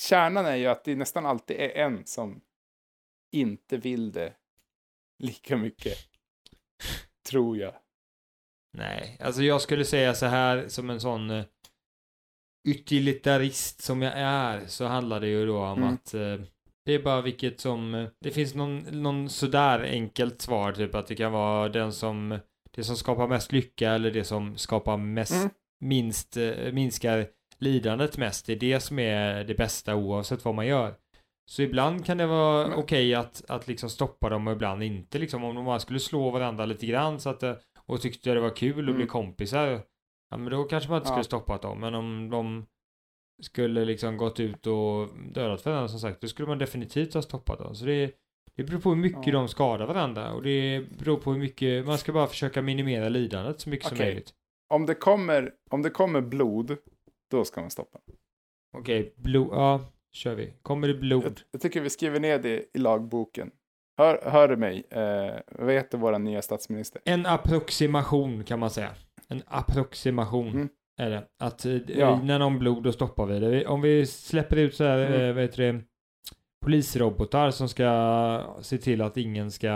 Kärnan 0.00 0.46
är 0.46 0.56
ju 0.56 0.66
att 0.66 0.84
det 0.84 0.96
nästan 0.96 1.26
alltid 1.26 1.56
är 1.56 1.68
en 1.68 2.06
som 2.06 2.40
inte 3.32 3.76
vill 3.76 4.12
det 4.12 4.32
lika 5.18 5.56
mycket. 5.56 5.98
Tror 7.28 7.56
jag. 7.58 7.74
Nej, 8.72 9.16
alltså 9.20 9.42
jag 9.42 9.60
skulle 9.60 9.84
säga 9.84 10.14
så 10.14 10.26
här 10.26 10.68
som 10.68 10.90
en 10.90 11.00
sån 11.00 11.30
uh, 11.30 11.44
utilitarist 12.68 13.82
som 13.82 14.02
jag 14.02 14.12
är 14.16 14.66
så 14.66 14.84
handlar 14.84 15.20
det 15.20 15.28
ju 15.28 15.46
då 15.46 15.58
om 15.58 15.78
Mm. 15.82 15.94
att 15.94 16.14
eh, 16.14 16.40
det 16.84 16.92
är 16.92 17.02
bara 17.02 17.20
vilket 17.22 17.60
som, 17.60 17.94
eh, 17.94 18.08
det 18.20 18.30
finns 18.30 18.54
någon, 18.54 18.78
någon 18.78 19.28
sådär 19.28 19.80
enkelt 19.80 20.42
svar 20.42 20.72
typ 20.72 20.94
att 20.94 21.06
det 21.06 21.14
kan 21.14 21.32
vara 21.32 21.68
den 21.68 21.92
som, 21.92 22.38
det 22.70 22.84
som 22.84 22.96
skapar 22.96 23.28
mest 23.28 23.52
lycka 23.52 23.90
eller 23.90 24.10
det 24.10 24.24
som 24.24 24.56
skapar 24.56 24.96
mest, 24.96 25.34
Mm. 25.34 25.50
Minst, 25.80 26.36
eh, 26.36 26.72
minskar 26.72 27.26
lidandet 27.58 28.18
mest. 28.18 28.46
Det 28.46 28.52
är 28.52 28.56
det 28.56 28.80
som 28.80 28.98
är 28.98 29.44
det 29.44 29.54
bästa 29.54 29.94
oavsett 29.94 30.44
vad 30.44 30.54
man 30.54 30.66
gör. 30.66 30.94
Så 31.50 31.62
ibland 31.62 32.04
kan 32.06 32.18
det 32.18 32.26
vara 32.26 32.76
okej 32.76 33.14
att, 33.14 33.44
att 33.48 33.68
liksom 33.68 33.90
stoppa 33.90 34.28
dem 34.28 34.46
och 34.46 34.52
ibland 34.52 34.82
inte 34.82 35.18
liksom 35.18 35.44
om 35.44 35.54
de 35.54 35.64
bara 35.64 35.78
skulle 35.78 36.00
slå 36.00 36.30
varandra 36.30 36.66
lite 36.66 36.86
grann 36.86 37.20
så 37.20 37.30
att 37.30 37.40
det, 37.40 37.58
och 37.86 38.00
tyckte 38.00 38.34
det 38.34 38.40
var 38.40 38.56
kul 38.56 38.78
att 38.78 38.94
bli 38.94 38.94
Mm. 38.94 39.06
kompisar. 39.06 39.80
Ja 40.30 40.36
men 40.36 40.50
då 40.52 40.64
kanske 40.64 40.88
man 40.90 40.96
inte 40.96 41.06
skulle 41.08 41.18
Ja. 41.20 41.24
stoppat 41.24 41.62
dem. 41.62 41.80
Men 41.80 41.94
om 41.94 42.30
de 42.30 42.66
skulle 43.42 43.84
liksom 43.84 44.16
gått 44.16 44.40
ut 44.40 44.66
och 44.66 45.08
dödat 45.32 45.64
varandra 45.66 45.88
som 45.88 46.00
sagt, 46.00 46.20
då 46.20 46.28
skulle 46.28 46.48
man 46.48 46.58
definitivt 46.58 47.14
ha 47.14 47.22
stoppat 47.22 47.58
dem. 47.58 47.74
Så 47.74 47.84
det, 47.84 48.12
det 48.56 48.64
beror 48.64 48.80
på 48.80 48.88
hur 48.88 48.96
mycket 48.96 49.26
Ja. 49.26 49.32
de 49.32 49.48
skadar 49.48 49.86
varandra 49.86 50.32
och 50.32 50.42
det 50.42 50.84
beror 50.98 51.16
på 51.16 51.32
hur 51.32 51.38
mycket, 51.40 51.86
man 51.86 51.98
ska 51.98 52.12
bara 52.12 52.26
försöka 52.26 52.62
minimera 52.62 53.08
lidandet 53.08 53.60
så 53.60 53.68
mycket 53.70 53.86
som 53.88 53.96
Okej. 53.96 54.06
möjligt. 54.06 54.34
Om 54.68 54.86
det 54.86 54.94
kommer, 54.94 55.52
om 55.70 55.82
det 55.82 55.90
kommer 55.90 56.20
blod, 56.20 56.76
då 57.30 57.44
ska 57.44 57.60
man 57.60 57.70
stoppa. 57.70 57.98
Okej, 58.78 59.14
blod, 59.16 59.48
ja, 59.52 59.80
kör 60.12 60.34
vi. 60.34 60.54
Kommer 60.62 60.88
det 60.88 60.94
blod? 60.94 61.24
Jag, 61.24 61.32
jag 61.50 61.60
tycker 61.60 61.80
vi 61.80 61.90
skriver 61.90 62.20
ner 62.20 62.38
det 62.38 62.64
i 62.74 62.78
lagboken. 62.78 63.50
Hör, 63.98 64.30
hör 64.30 64.48
du 64.48 64.56
mig? 64.56 64.86
Eh, 64.90 65.34
vad 65.48 65.72
heter 65.74 65.98
vår 65.98 66.18
nya 66.18 66.42
statsminister? 66.42 67.02
En 67.04 67.26
approximation 67.26 68.44
kan 68.44 68.58
man 68.58 68.70
säga. 68.70 68.90
En 69.28 69.42
approximation 69.46 70.48
Mm. 70.48 70.68
är 70.98 71.10
det. 71.10 71.28
Att 71.38 71.64
eh, 71.64 71.72
Ja. 71.98 72.20
när 72.22 72.38
någon 72.38 72.58
blod 72.58 72.82
då 72.82 72.92
stoppar 72.92 73.26
vi 73.26 73.38
det. 73.40 73.66
Om 73.66 73.80
vi 73.80 74.06
släpper 74.06 74.56
ut 74.56 74.74
så 74.74 74.84
här, 74.84 74.98
Mm. 75.06 75.20
eh, 75.20 75.32
vad 75.34 75.42
heter 75.42 75.62
det, 75.72 75.80
polisrobotar 76.64 77.50
som 77.50 77.68
ska 77.68 78.58
se 78.62 78.78
till 78.78 79.02
att 79.02 79.16
ingen 79.16 79.50
ska 79.50 79.68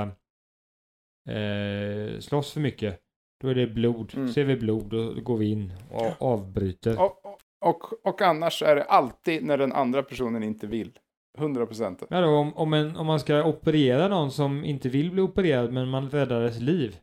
eh, 1.28 2.18
slåss 2.20 2.52
för 2.52 2.60
mycket. 2.60 3.00
Då 3.40 3.48
är 3.48 3.54
det 3.54 3.66
blod. 3.66 4.12
Mm. 4.16 4.28
Ser 4.28 4.44
vi 4.44 4.56
blod 4.56 4.90
då 4.90 5.14
går 5.20 5.36
vi 5.36 5.50
in 5.50 5.72
och 5.90 6.22
avbryter. 6.22 7.00
Och, 7.00 7.38
och, 7.60 8.06
och, 8.06 8.22
annars 8.22 8.62
är 8.62 8.76
det 8.76 8.84
alltid 8.84 9.44
när 9.44 9.58
den 9.58 9.72
andra 9.72 10.02
personen 10.02 10.42
inte 10.42 10.66
vill. 10.66 10.98
100 11.38 11.66
procent. 11.66 12.02
Ja 12.08 12.20
då, 12.20 12.28
om, 12.28 12.54
om, 12.56 12.72
en, 12.72 12.96
om 12.96 13.06
man 13.06 13.20
ska 13.20 13.44
operera 13.44 14.08
någon 14.08 14.30
som 14.30 14.64
inte 14.64 14.88
vill 14.88 15.10
bli 15.10 15.22
opererad 15.22 15.72
men 15.72 15.88
man 15.88 16.10
räddar 16.10 16.40
dess 16.40 16.60
liv. 16.60 16.98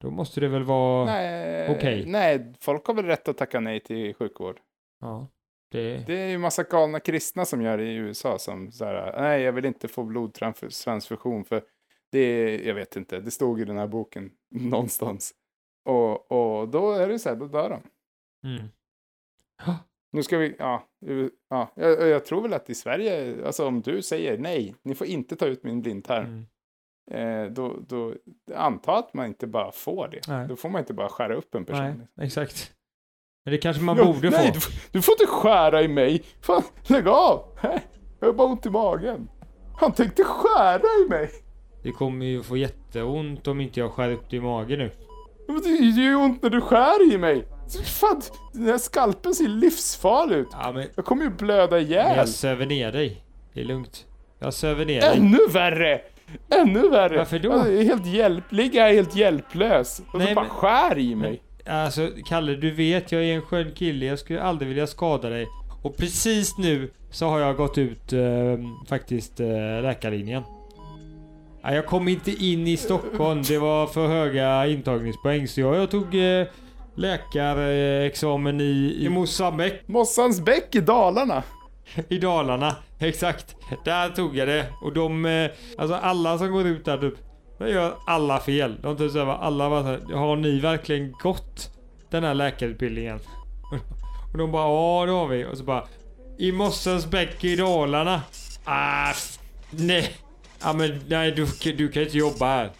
Då 0.00 0.10
måste 0.10 0.40
det 0.40 0.48
väl 0.48 0.62
vara... 0.62 1.04
Nej, 1.04 1.76
Okej. 1.76 2.04
nej, 2.06 2.52
folk 2.60 2.86
har 2.86 2.94
väl 2.94 3.04
rätt 3.04 3.28
att 3.28 3.36
tacka 3.36 3.60
nej 3.60 3.80
till 3.80 4.14
sjukvård. 4.14 4.60
Ja. 5.00 5.28
Det... 5.70 6.06
Det 6.06 6.20
är 6.20 6.28
ju 6.28 6.38
massa 6.38 6.62
galna 6.62 7.00
kristna 7.00 7.44
som 7.44 7.62
gör 7.62 7.78
det 7.78 7.84
i 7.84 7.94
USA 7.94 8.38
som 8.38 8.72
så 8.72 8.84
här, 8.84 9.20
nej 9.20 9.42
jag 9.42 9.52
vill 9.52 9.64
inte 9.64 9.88
få 9.88 10.04
blodtransfusion 10.04 11.44
för 11.44 11.62
det 12.12 12.18
är, 12.18 12.66
jag 12.66 12.74
vet 12.74 12.96
inte, 12.96 13.20
det 13.20 13.30
stod 13.30 13.60
i 13.60 13.64
den 13.64 13.78
här 13.78 13.86
boken 13.86 14.30
någonstans. 14.50 15.34
Och, 15.84 16.32
och 16.32 16.68
då 16.68 16.92
är 16.92 17.08
det 17.08 17.18
så 17.18 17.28
här, 17.28 17.36
då 17.36 17.46
dör 17.46 17.70
de. 17.70 17.82
Mm. 18.48 18.68
Nu 20.12 20.22
ska 20.22 20.38
vi, 20.38 20.56
ja, 20.58 20.88
ja 21.50 21.72
jag, 21.74 22.08
jag 22.08 22.24
tror 22.24 22.42
väl 22.42 22.52
att 22.52 22.70
i 22.70 22.74
Sverige, 22.74 23.46
alltså 23.46 23.66
om 23.66 23.80
du 23.80 24.02
säger 24.02 24.38
nej, 24.38 24.74
ni 24.82 24.94
får 24.94 25.06
inte 25.06 25.36
ta 25.36 25.46
ut 25.46 25.64
min 25.64 25.82
blindtarm. 25.82 26.46
Mm. 27.10 27.46
eh, 27.46 27.52
då, 27.52 27.76
då 27.88 28.14
anta 28.54 28.96
att 28.96 29.14
man 29.14 29.26
inte 29.26 29.46
bara 29.46 29.72
får 29.72 30.08
det. 30.08 30.28
Nej. 30.28 30.48
Då 30.48 30.56
får 30.56 30.68
man 30.68 30.78
inte 30.78 30.94
bara 30.94 31.08
skära 31.08 31.34
upp 31.34 31.54
en 31.54 31.64
person. 31.64 32.04
Nej, 32.14 32.26
exakt. 32.26 32.72
Men 33.44 33.52
det 33.52 33.58
kanske 33.58 33.82
man 33.82 33.96
Ja, 33.96 34.04
borde 34.04 34.30
nej, 34.30 34.52
få. 34.52 34.70
Du, 34.70 34.76
du 34.92 35.02
får 35.02 35.12
inte 35.12 35.26
skära 35.26 35.82
i 35.82 35.88
mig. 35.88 36.22
Fan, 36.40 36.62
lägg 36.86 37.08
av. 37.08 37.44
Jag 38.20 38.28
har 38.28 38.32
bara 38.32 38.48
ont 38.48 38.66
i 38.66 38.70
magen. 38.70 39.28
Han 39.80 39.92
tänkte 39.92 40.24
skära 40.24 41.04
i 41.06 41.08
mig. 41.10 41.30
Det 41.82 41.92
kommer 41.92 42.26
ju 42.26 42.42
få 42.42 42.56
jätteont 42.56 43.46
om 43.48 43.60
inte 43.60 43.80
jag 43.80 43.92
skär 43.92 44.10
upp 44.10 44.30
det 44.30 44.36
i 44.36 44.40
magen 44.40 44.78
nu. 44.78 44.90
Men 45.52 45.62
Det 45.62 45.68
gör 46.02 46.08
ju 46.08 46.14
ont 46.14 46.42
när 46.42 46.50
du 46.50 46.60
skär 46.60 47.12
i 47.14 47.18
mig. 47.18 47.44
Fan, 47.84 48.20
den 48.52 48.66
här 48.66 48.78
skalpen 48.78 49.34
ser 49.34 49.48
livsfarlig 49.48 50.36
ut. 50.36 50.48
Ja 50.52 50.72
men 50.72 50.86
Jag 50.96 51.04
kommer 51.04 51.24
ju 51.24 51.30
blöda 51.30 51.76
men 51.76 51.84
ihjäl. 51.86 52.16
jag 52.16 52.28
söver 52.28 52.66
ner 52.66 52.92
dig. 52.92 53.24
Det 53.54 53.60
är 53.60 53.64
lugnt. 53.64 54.06
Jag 54.38 54.54
söver 54.54 54.84
ner 54.84 55.00
dig. 55.00 55.16
Ännu 55.18 55.38
värre! 55.52 56.00
Ännu 56.50 56.88
värre! 56.88 57.16
Varför 57.18 57.38
då? 57.38 57.52
Alltså, 57.52 57.70
jag 57.72 57.80
är 57.80 57.84
helt 57.84 58.06
hjälp... 58.06 58.44
Ligger 58.50 58.86
jag 58.86 58.94
helt 58.94 59.16
hjälplös. 59.16 60.02
Och 60.12 60.18
Nej, 60.18 60.28
så 60.28 60.34
bara 60.34 60.40
men- 60.40 60.50
skär 60.50 60.98
i 60.98 61.14
mig. 61.14 61.42
Alltså 61.66 62.08
Kalle, 62.26 62.54
du 62.54 62.70
vet 62.70 63.12
jag 63.12 63.24
är 63.24 63.34
en 63.34 63.42
skön 63.42 63.72
kille. 63.74 64.06
Jag 64.06 64.18
skulle 64.18 64.42
aldrig 64.42 64.68
vilja 64.68 64.86
skada 64.86 65.28
dig. 65.28 65.46
Och 65.82 65.96
precis 65.96 66.58
nu 66.58 66.90
så 67.10 67.26
har 67.28 67.40
jag 67.40 67.56
gått 67.56 67.78
ut 67.78 68.12
eh, 68.12 68.20
faktiskt 68.88 69.40
eh, 69.40 69.46
läkarlinjen. 69.82 70.42
Ja, 71.62 71.74
jag 71.74 71.86
kom 71.86 72.08
inte 72.08 72.30
in 72.30 72.66
i 72.66 72.76
Stockholm. 72.76 73.42
Det 73.42 73.58
var 73.58 73.86
för 73.86 74.06
höga 74.08 74.66
intagningspoäng. 74.66 75.48
Så 75.48 75.60
jag, 75.60 75.76
jag 75.76 75.90
tog 75.90 76.14
eh, 76.14 76.46
läkarexamen 76.94 78.60
i, 78.60 78.96
i 79.00 79.08
Mosambik 79.08 79.74
Mossans 79.86 80.40
bäck 80.40 80.74
i 80.74 80.80
Dalarna. 80.80 81.42
i 82.08 82.18
Dalarna. 82.18 82.76
Exakt. 82.98 83.56
Där 83.84 84.08
tog 84.08 84.36
jag 84.36 84.48
det. 84.48 84.66
Och 84.82 84.92
de, 84.92 85.24
eh, 85.26 85.50
alltså 85.78 85.96
alla 85.96 86.38
som 86.38 86.52
går 86.52 86.66
ut 86.66 86.84
där 86.84 86.98
typ, 86.98 87.14
de 87.58 87.68
gör 87.68 87.94
alla 88.06 88.38
fel. 88.38 88.76
De 88.82 88.96
typ 88.96 89.12
såhär, 89.12 89.26
alla 89.26 89.70
bara 89.70 89.82
såhär, 89.82 90.14
har 90.14 90.36
ni 90.36 90.60
verkligen 90.60 91.12
gått 91.12 91.70
den 92.10 92.24
här 92.24 92.34
läkarutbildningen? 92.34 93.18
Och 94.32 94.38
de 94.38 94.52
bara, 94.52 94.68
ja 94.68 95.06
det 95.06 95.12
har 95.12 95.28
vi. 95.28 95.44
Och 95.44 95.58
så 95.58 95.64
bara, 95.64 95.84
i 96.38 96.52
Mossens 96.52 97.06
bäck 97.06 97.44
i 97.44 97.56
Dalarna. 97.56 98.22
Ah, 98.64 99.12
nej. 99.70 100.12
Ja 100.62 100.72
men 100.72 101.00
nej 101.08 101.32
du, 101.32 101.72
du 101.72 101.88
kan 101.88 102.02
inte 102.02 102.18
jobba 102.18 102.46
här. 102.46 102.70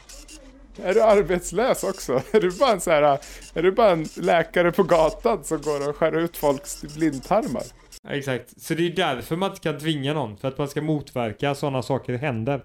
Är 0.83 0.95
du 0.95 1.03
arbetslös 1.03 1.85
också? 1.85 2.23
Är 2.33 2.41
du 2.41 2.51
bara 2.59 2.73
en 2.73 2.81
så 2.81 2.91
här, 2.91 3.19
är 3.55 3.63
du 3.63 3.73
bara 3.73 3.91
en 3.91 4.07
läkare 4.17 4.73
på 4.73 4.83
gatan 4.83 5.45
som 5.45 5.61
går 5.63 5.89
och 5.89 5.97
skär 5.97 6.17
ut 6.17 6.37
folks 6.37 6.83
blindtarmar? 6.95 7.63
Exakt. 8.09 8.61
Så 8.61 8.75
det 8.75 8.87
är 8.87 8.91
därför 8.91 9.37
man 9.37 9.51
inte 9.51 9.61
kan 9.61 9.79
tvinga 9.79 10.15
någon. 10.15 10.37
För 10.37 10.49
att 10.49 10.59
man 10.59 10.69
ska 10.69 10.83
motverka 10.83 11.55
sådana 11.55 11.83
saker 11.83 12.15
händer. 12.15 12.65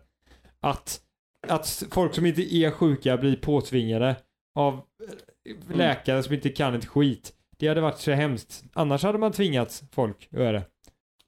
Att, 0.59 0.99
att 1.47 1.83
folk 1.91 2.15
som 2.15 2.25
inte 2.25 2.55
är 2.55 2.71
sjuka 2.71 3.17
blir 3.17 3.35
påtvingade 3.35 4.15
av 4.55 4.73
eh, 4.73 5.77
läkare 5.77 6.23
som 6.23 6.33
inte 6.33 6.49
kan 6.49 6.75
ett 6.75 6.85
skit. 6.85 7.33
Det 7.57 7.67
hade 7.67 7.81
varit 7.81 7.99
så 7.99 8.11
hemskt. 8.11 8.63
Annars 8.73 9.03
hade 9.03 9.17
man 9.17 9.31
tvingat 9.31 9.83
folk 9.91 10.29
att 10.31 10.39
göra 10.39 10.51
det. 10.51 10.63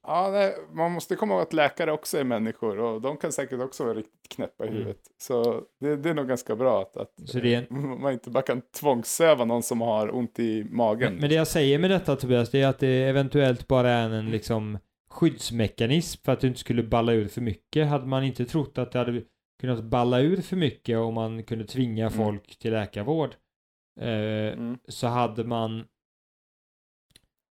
Ja, 0.06 0.30
nej, 0.32 0.56
man 0.72 0.92
måste 0.92 1.16
komma 1.16 1.34
ihåg 1.34 1.42
att 1.42 1.52
läkare 1.52 1.92
också 1.92 2.18
är 2.18 2.24
människor 2.24 2.78
och 2.78 3.00
de 3.00 3.16
kan 3.16 3.32
säkert 3.32 3.60
också 3.60 3.84
vara 3.84 3.94
riktigt 3.94 4.28
knäppa 4.28 4.64
i 4.64 4.68
Mm. 4.68 4.78
huvudet. 4.78 5.00
Så 5.18 5.62
det, 5.80 5.96
det 5.96 6.10
är 6.10 6.14
nog 6.14 6.28
ganska 6.28 6.56
bra 6.56 6.82
att, 6.82 6.96
att 6.96 7.34
är- 7.34 7.70
man 8.00 8.12
inte 8.12 8.30
bara 8.30 8.42
kan 8.42 8.62
tvångssöva 8.80 9.44
någon 9.44 9.62
som 9.62 9.80
har 9.80 10.14
ont 10.14 10.38
i 10.38 10.64
magen. 10.64 11.12
Men, 11.12 11.20
men 11.20 11.28
det 11.28 11.34
jag 11.34 11.46
säger 11.48 11.78
med 11.78 11.90
detta 11.90 12.16
Tobias, 12.16 12.50
det 12.50 12.62
är 12.62 12.68
att 12.68 12.78
det 12.78 13.02
eventuellt 13.08 13.68
bara 13.68 13.90
är 13.90 14.10
en 14.10 14.30
liksom 14.30 14.78
skyddsmekanism 15.10 16.24
för 16.24 16.32
att 16.32 16.40
du 16.40 16.46
inte 16.46 16.60
skulle 16.60 16.82
balla 16.82 17.12
ur 17.12 17.28
för 17.28 17.40
mycket. 17.40 17.88
Hade 17.88 18.06
man 18.06 18.24
inte 18.24 18.44
trott 18.44 18.78
att 18.78 18.92
det 18.92 18.98
hade 18.98 19.22
kunnat 19.60 19.84
balla 19.84 20.20
ur 20.20 20.36
för 20.40 20.56
mycket 20.56 20.98
om 20.98 21.14
man 21.14 21.42
kunde 21.44 21.64
tvinga 21.64 22.06
Mm. 22.06 22.18
folk 22.18 22.58
till 22.58 22.72
läkarvård. 22.72 23.34
Eh, 24.00 24.08
Mm. 24.52 24.78
så 24.88 25.06
hade 25.06 25.44
man 25.44 25.84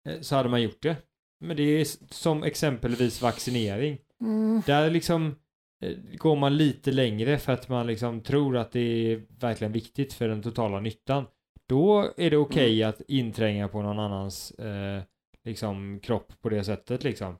eh, 0.09 0.21
så 0.21 0.35
hade 0.35 0.49
man 0.49 0.61
gjort 0.61 0.81
det. 0.81 0.95
Men 1.41 1.57
det 1.57 1.63
är 1.63 1.85
som 2.13 2.43
exempelvis 2.43 3.21
vaccinering. 3.21 3.97
Mm. 4.21 4.61
Där 4.65 4.89
liksom 4.89 5.35
eh, 5.83 5.97
går 6.17 6.35
man 6.35 6.57
lite 6.57 6.91
längre 6.91 7.37
för 7.37 7.53
att 7.53 7.69
man 7.69 7.87
liksom 7.87 8.21
tror 8.21 8.57
att 8.57 8.71
det 8.71 8.79
är 8.79 9.25
verkligen 9.39 9.71
viktigt 9.73 10.13
för 10.13 10.27
den 10.27 10.41
totala 10.41 10.79
nyttan. 10.79 11.25
Då 11.69 12.13
är 12.17 12.29
det 12.29 12.37
okej 12.37 12.83
att 12.83 13.01
intränga 13.07 13.67
på 13.67 13.81
någon 13.81 13.99
annans 13.99 14.51
eh, 14.51 15.03
liksom 15.43 15.99
kropp 16.03 16.33
på 16.41 16.49
det 16.49 16.63
sättet 16.63 17.03
liksom. 17.03 17.37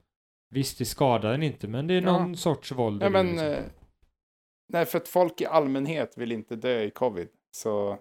Visst, 0.49 0.77
det 0.77 0.85
skadar 0.85 1.31
den 1.31 1.43
inte, 1.43 1.67
men 1.67 1.87
det 1.87 1.93
är 1.93 2.01
Ja. 2.01 2.11
någon 2.19 2.37
sorts 2.37 2.71
våld. 2.71 3.03
Ja, 3.03 3.09
men, 3.09 3.27
liksom. 3.27 3.47
eh, 3.47 3.63
nej, 4.73 4.85
för 4.85 4.97
att 4.97 5.07
folk 5.07 5.41
i 5.41 5.45
allmänhet 5.45 6.17
vill 6.17 6.31
inte 6.31 6.55
dö 6.55 6.81
i 6.81 6.91
covid. 6.91 7.27
Så 7.51 7.97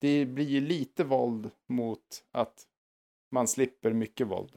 det 0.00 0.26
blir 0.26 0.46
ju 0.48 0.60
lite 0.60 1.04
våld 1.04 1.50
mot 1.68 2.24
att 2.32 2.62
man 3.32 3.48
slipper 3.48 3.92
mycket 3.92 4.26
våld. 4.26 4.56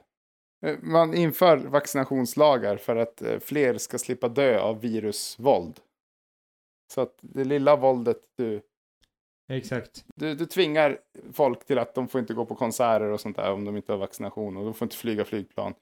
Eh, 0.66 0.78
Man 0.82 1.14
inför 1.14 1.58
vaccinationslagar 1.58 2.78
för 2.78 2.95
att 2.95 3.22
eh, 3.22 3.39
fler 3.39 3.78
ska 3.78 3.97
slippa 3.97 4.30
dö 4.30 4.60
av 4.60 4.82
virusvåld. 4.82 5.80
Så 6.93 7.01
att 7.01 7.18
det 7.22 7.43
lilla 7.43 7.76
våldet 7.76 8.18
du, 8.36 8.62
Exakt. 9.49 10.06
du, 10.16 10.36
du 10.36 10.45
tvingar 10.45 10.99
folk 11.34 11.66
till 11.66 11.80
att 11.80 11.95
de 11.95 12.08
får 12.08 12.22
inte 12.22 12.34
gå 12.34 12.45
på 12.45 12.56
konserter 12.56 13.10
och 13.10 13.20
sånt 13.22 13.36
där 13.36 13.51
om 13.51 13.66
de 13.66 13.78
inte 13.78 13.91
har 13.91 13.99
vaccination 13.99 14.58
och 14.58 14.64
de 14.66 14.74
får 14.74 14.86
inte 14.86 14.97
flyga 14.97 15.26
flygplan. 15.26 15.74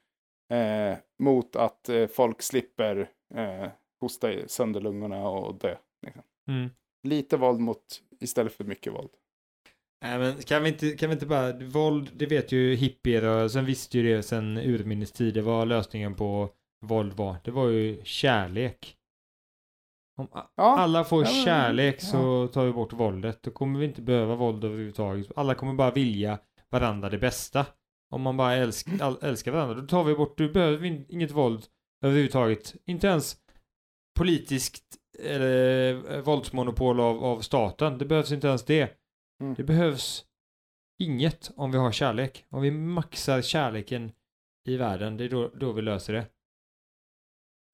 Eh, 0.52 0.98
mot 1.18 1.56
att 1.56 1.88
eh, 1.88 2.06
folk 2.06 2.42
slipper 2.42 3.10
eh, 3.34 3.68
hosta 4.00 4.48
sönder 4.48 4.80
lungorna 4.80 5.28
och 5.28 5.54
dö. 5.54 5.76
Liksom. 6.02 6.22
Mm. 6.48 6.70
Lite 7.02 7.36
våld 7.36 7.60
mot 7.60 8.02
istället 8.20 8.52
för 8.52 8.64
mycket 8.64 8.92
våld. 8.92 9.10
Nej 10.04 10.18
men 10.18 10.42
kan 10.42 10.62
vi 10.62 10.68
inte, 10.68 10.90
kan 10.90 11.08
vi 11.08 11.12
inte 11.12 11.26
bara, 11.26 11.52
våld, 11.52 12.10
det 12.16 12.26
vet 12.26 12.52
ju 12.52 12.74
hippierörelsen 12.74 13.64
visste 13.64 13.98
ju 13.98 14.14
det 14.16 14.22
sen 14.22 14.56
urminnes 14.58 15.12
tider 15.12 15.42
vad 15.42 15.68
lösningen 15.68 16.14
på 16.14 16.50
våld 16.86 17.12
var. 17.12 17.36
Det 17.44 17.50
var 17.50 17.68
ju 17.68 18.00
kärlek. 18.04 18.96
Om 20.18 20.28
Ja, 20.32 20.48
alla 20.56 21.04
får 21.04 21.24
Ja, 21.24 21.30
kärlek 21.44 21.96
ja. 21.98 22.06
så 22.06 22.48
tar 22.48 22.64
vi 22.64 22.72
bort 22.72 22.92
våldet. 22.92 23.42
Då 23.42 23.50
kommer 23.50 23.78
vi 23.78 23.86
inte 23.86 24.02
behöva 24.02 24.34
våld 24.34 24.64
överhuvudtaget. 24.64 25.32
Alla 25.36 25.54
kommer 25.54 25.74
bara 25.74 25.90
vilja 25.90 26.38
varandra 26.70 27.10
det 27.10 27.18
bästa. 27.18 27.66
Om 28.10 28.22
man 28.22 28.36
bara 28.36 28.54
älsk, 28.54 28.88
älskar 29.22 29.52
varandra, 29.52 29.74
då 29.74 29.86
tar 29.86 30.04
vi 30.04 30.14
bort, 30.14 30.38
du 30.38 30.52
behöver 30.52 30.86
in- 30.86 31.06
inget 31.08 31.30
våld 31.30 31.64
överhuvudtaget. 32.04 32.74
Inte 32.86 33.06
ens 33.06 33.36
politiskt 34.18 34.84
eller 35.18 36.14
eh, 36.14 36.20
våldsmonopol 36.20 37.00
av, 37.00 37.24
av 37.24 37.40
staten. 37.40 37.98
Det 37.98 38.04
behövs 38.04 38.32
inte 38.32 38.48
ens 38.48 38.64
det. 38.64 38.90
Mm. 39.40 39.54
Det 39.54 39.62
behövs 39.64 40.24
inget 40.98 41.50
om 41.56 41.70
vi 41.72 41.78
har 41.78 41.92
kärlek. 41.92 42.44
Om 42.48 42.62
vi 42.62 42.70
maxar 42.70 43.42
kärleken 43.42 44.12
i 44.68 44.76
världen, 44.76 45.16
det 45.16 45.24
är 45.24 45.28
då, 45.28 45.48
då 45.48 45.72
vi 45.72 45.82
löser 45.82 46.12
det. 46.12 46.26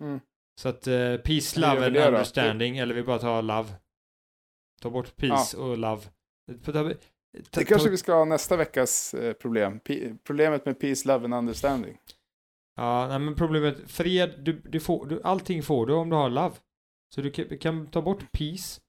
Mm. 0.03 0.21
Så 0.61 0.69
att 0.69 0.87
eh, 0.87 1.17
peace, 1.17 1.61
love 1.61 1.87
and 1.87 1.97
understanding, 1.97 2.79
eller 2.79 2.95
vi 2.95 3.03
bara 3.03 3.19
tar 3.19 3.43
love. 3.43 3.69
Ta 4.83 4.91
bort 4.91 5.17
peace 5.17 5.57
och 5.57 5.79
love. 5.79 6.03
Ta, 6.65 6.73
ta, 6.73 6.83
det 7.51 7.65
kanske 7.65 7.91
vi 7.91 7.97
ska 7.97 8.15
ha 8.15 8.25
nästa 8.25 8.57
veckas 8.57 9.15
eh, 9.15 9.33
problem. 9.33 9.81
P- 9.81 10.17
problemet 10.25 10.65
med 10.67 10.81
peace, 10.81 11.09
love 11.09 11.25
and 11.25 11.35
understanding. 11.35 11.99
Ja, 12.77 13.09
nej 13.09 13.19
men 13.19 13.35
problemet, 13.35 13.91
fred, 13.91 14.35
du, 14.45 14.53
du 14.53 14.81
får, 14.81 15.07
du, 15.07 15.23
allting 15.25 15.63
får 15.63 15.87
du 15.87 15.95
om 15.95 16.11
du 16.11 16.17
har 16.17 16.31
love. 16.31 16.55
Så 17.15 17.21
du 17.21 17.31
kan, 17.31 17.59
kan 17.59 17.87
ta 17.87 18.03
bort 18.03 18.33
peace 18.33 18.81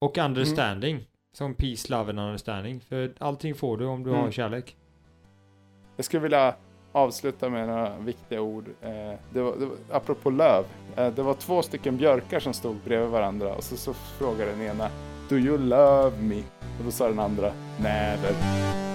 och 0.00 0.18
understanding. 0.18 1.06
Som 1.32 1.54
peace, 1.54 1.90
love 1.90 2.10
and 2.10 2.20
understanding. 2.20 2.80
För 2.80 3.12
allting 3.18 3.54
får 3.54 3.76
du 3.76 3.86
om 3.86 4.02
du 4.04 4.10
Mm. 4.10 4.22
har 4.22 4.30
kärlek. 4.30 4.76
Jag 5.96 6.04
skulle 6.04 6.22
vilja 6.22 6.54
avsluta 6.92 7.48
med 7.48 7.68
några 7.68 7.98
viktiga 7.98 8.40
ord. 8.40 8.68
Eh, 8.82 8.90
det 9.32 9.40
var, 9.42 9.56
det 9.58 9.66
var, 9.66 9.76
apropå 9.90 10.30
löv. 10.30 10.64
Eh, 10.96 11.08
det 11.14 11.22
var 11.22 11.34
två 11.34 11.62
stycken 11.62 11.96
björkar 11.96 12.40
som 12.40 12.52
stod 12.54 12.76
bredvid 12.84 13.08
varandra 13.10 13.54
och 13.54 13.64
så, 13.64 13.76
så 13.76 13.94
frågade 13.94 14.50
den 14.50 14.62
ena 14.62 14.88
Do 15.28 15.36
you 15.38 15.58
love 15.58 16.12
me? 16.22 16.38
Och 16.78 16.84
då 16.84 16.90
sa 16.90 17.08
den 17.08 17.18
andra 17.18 17.52
Never. 17.80 18.91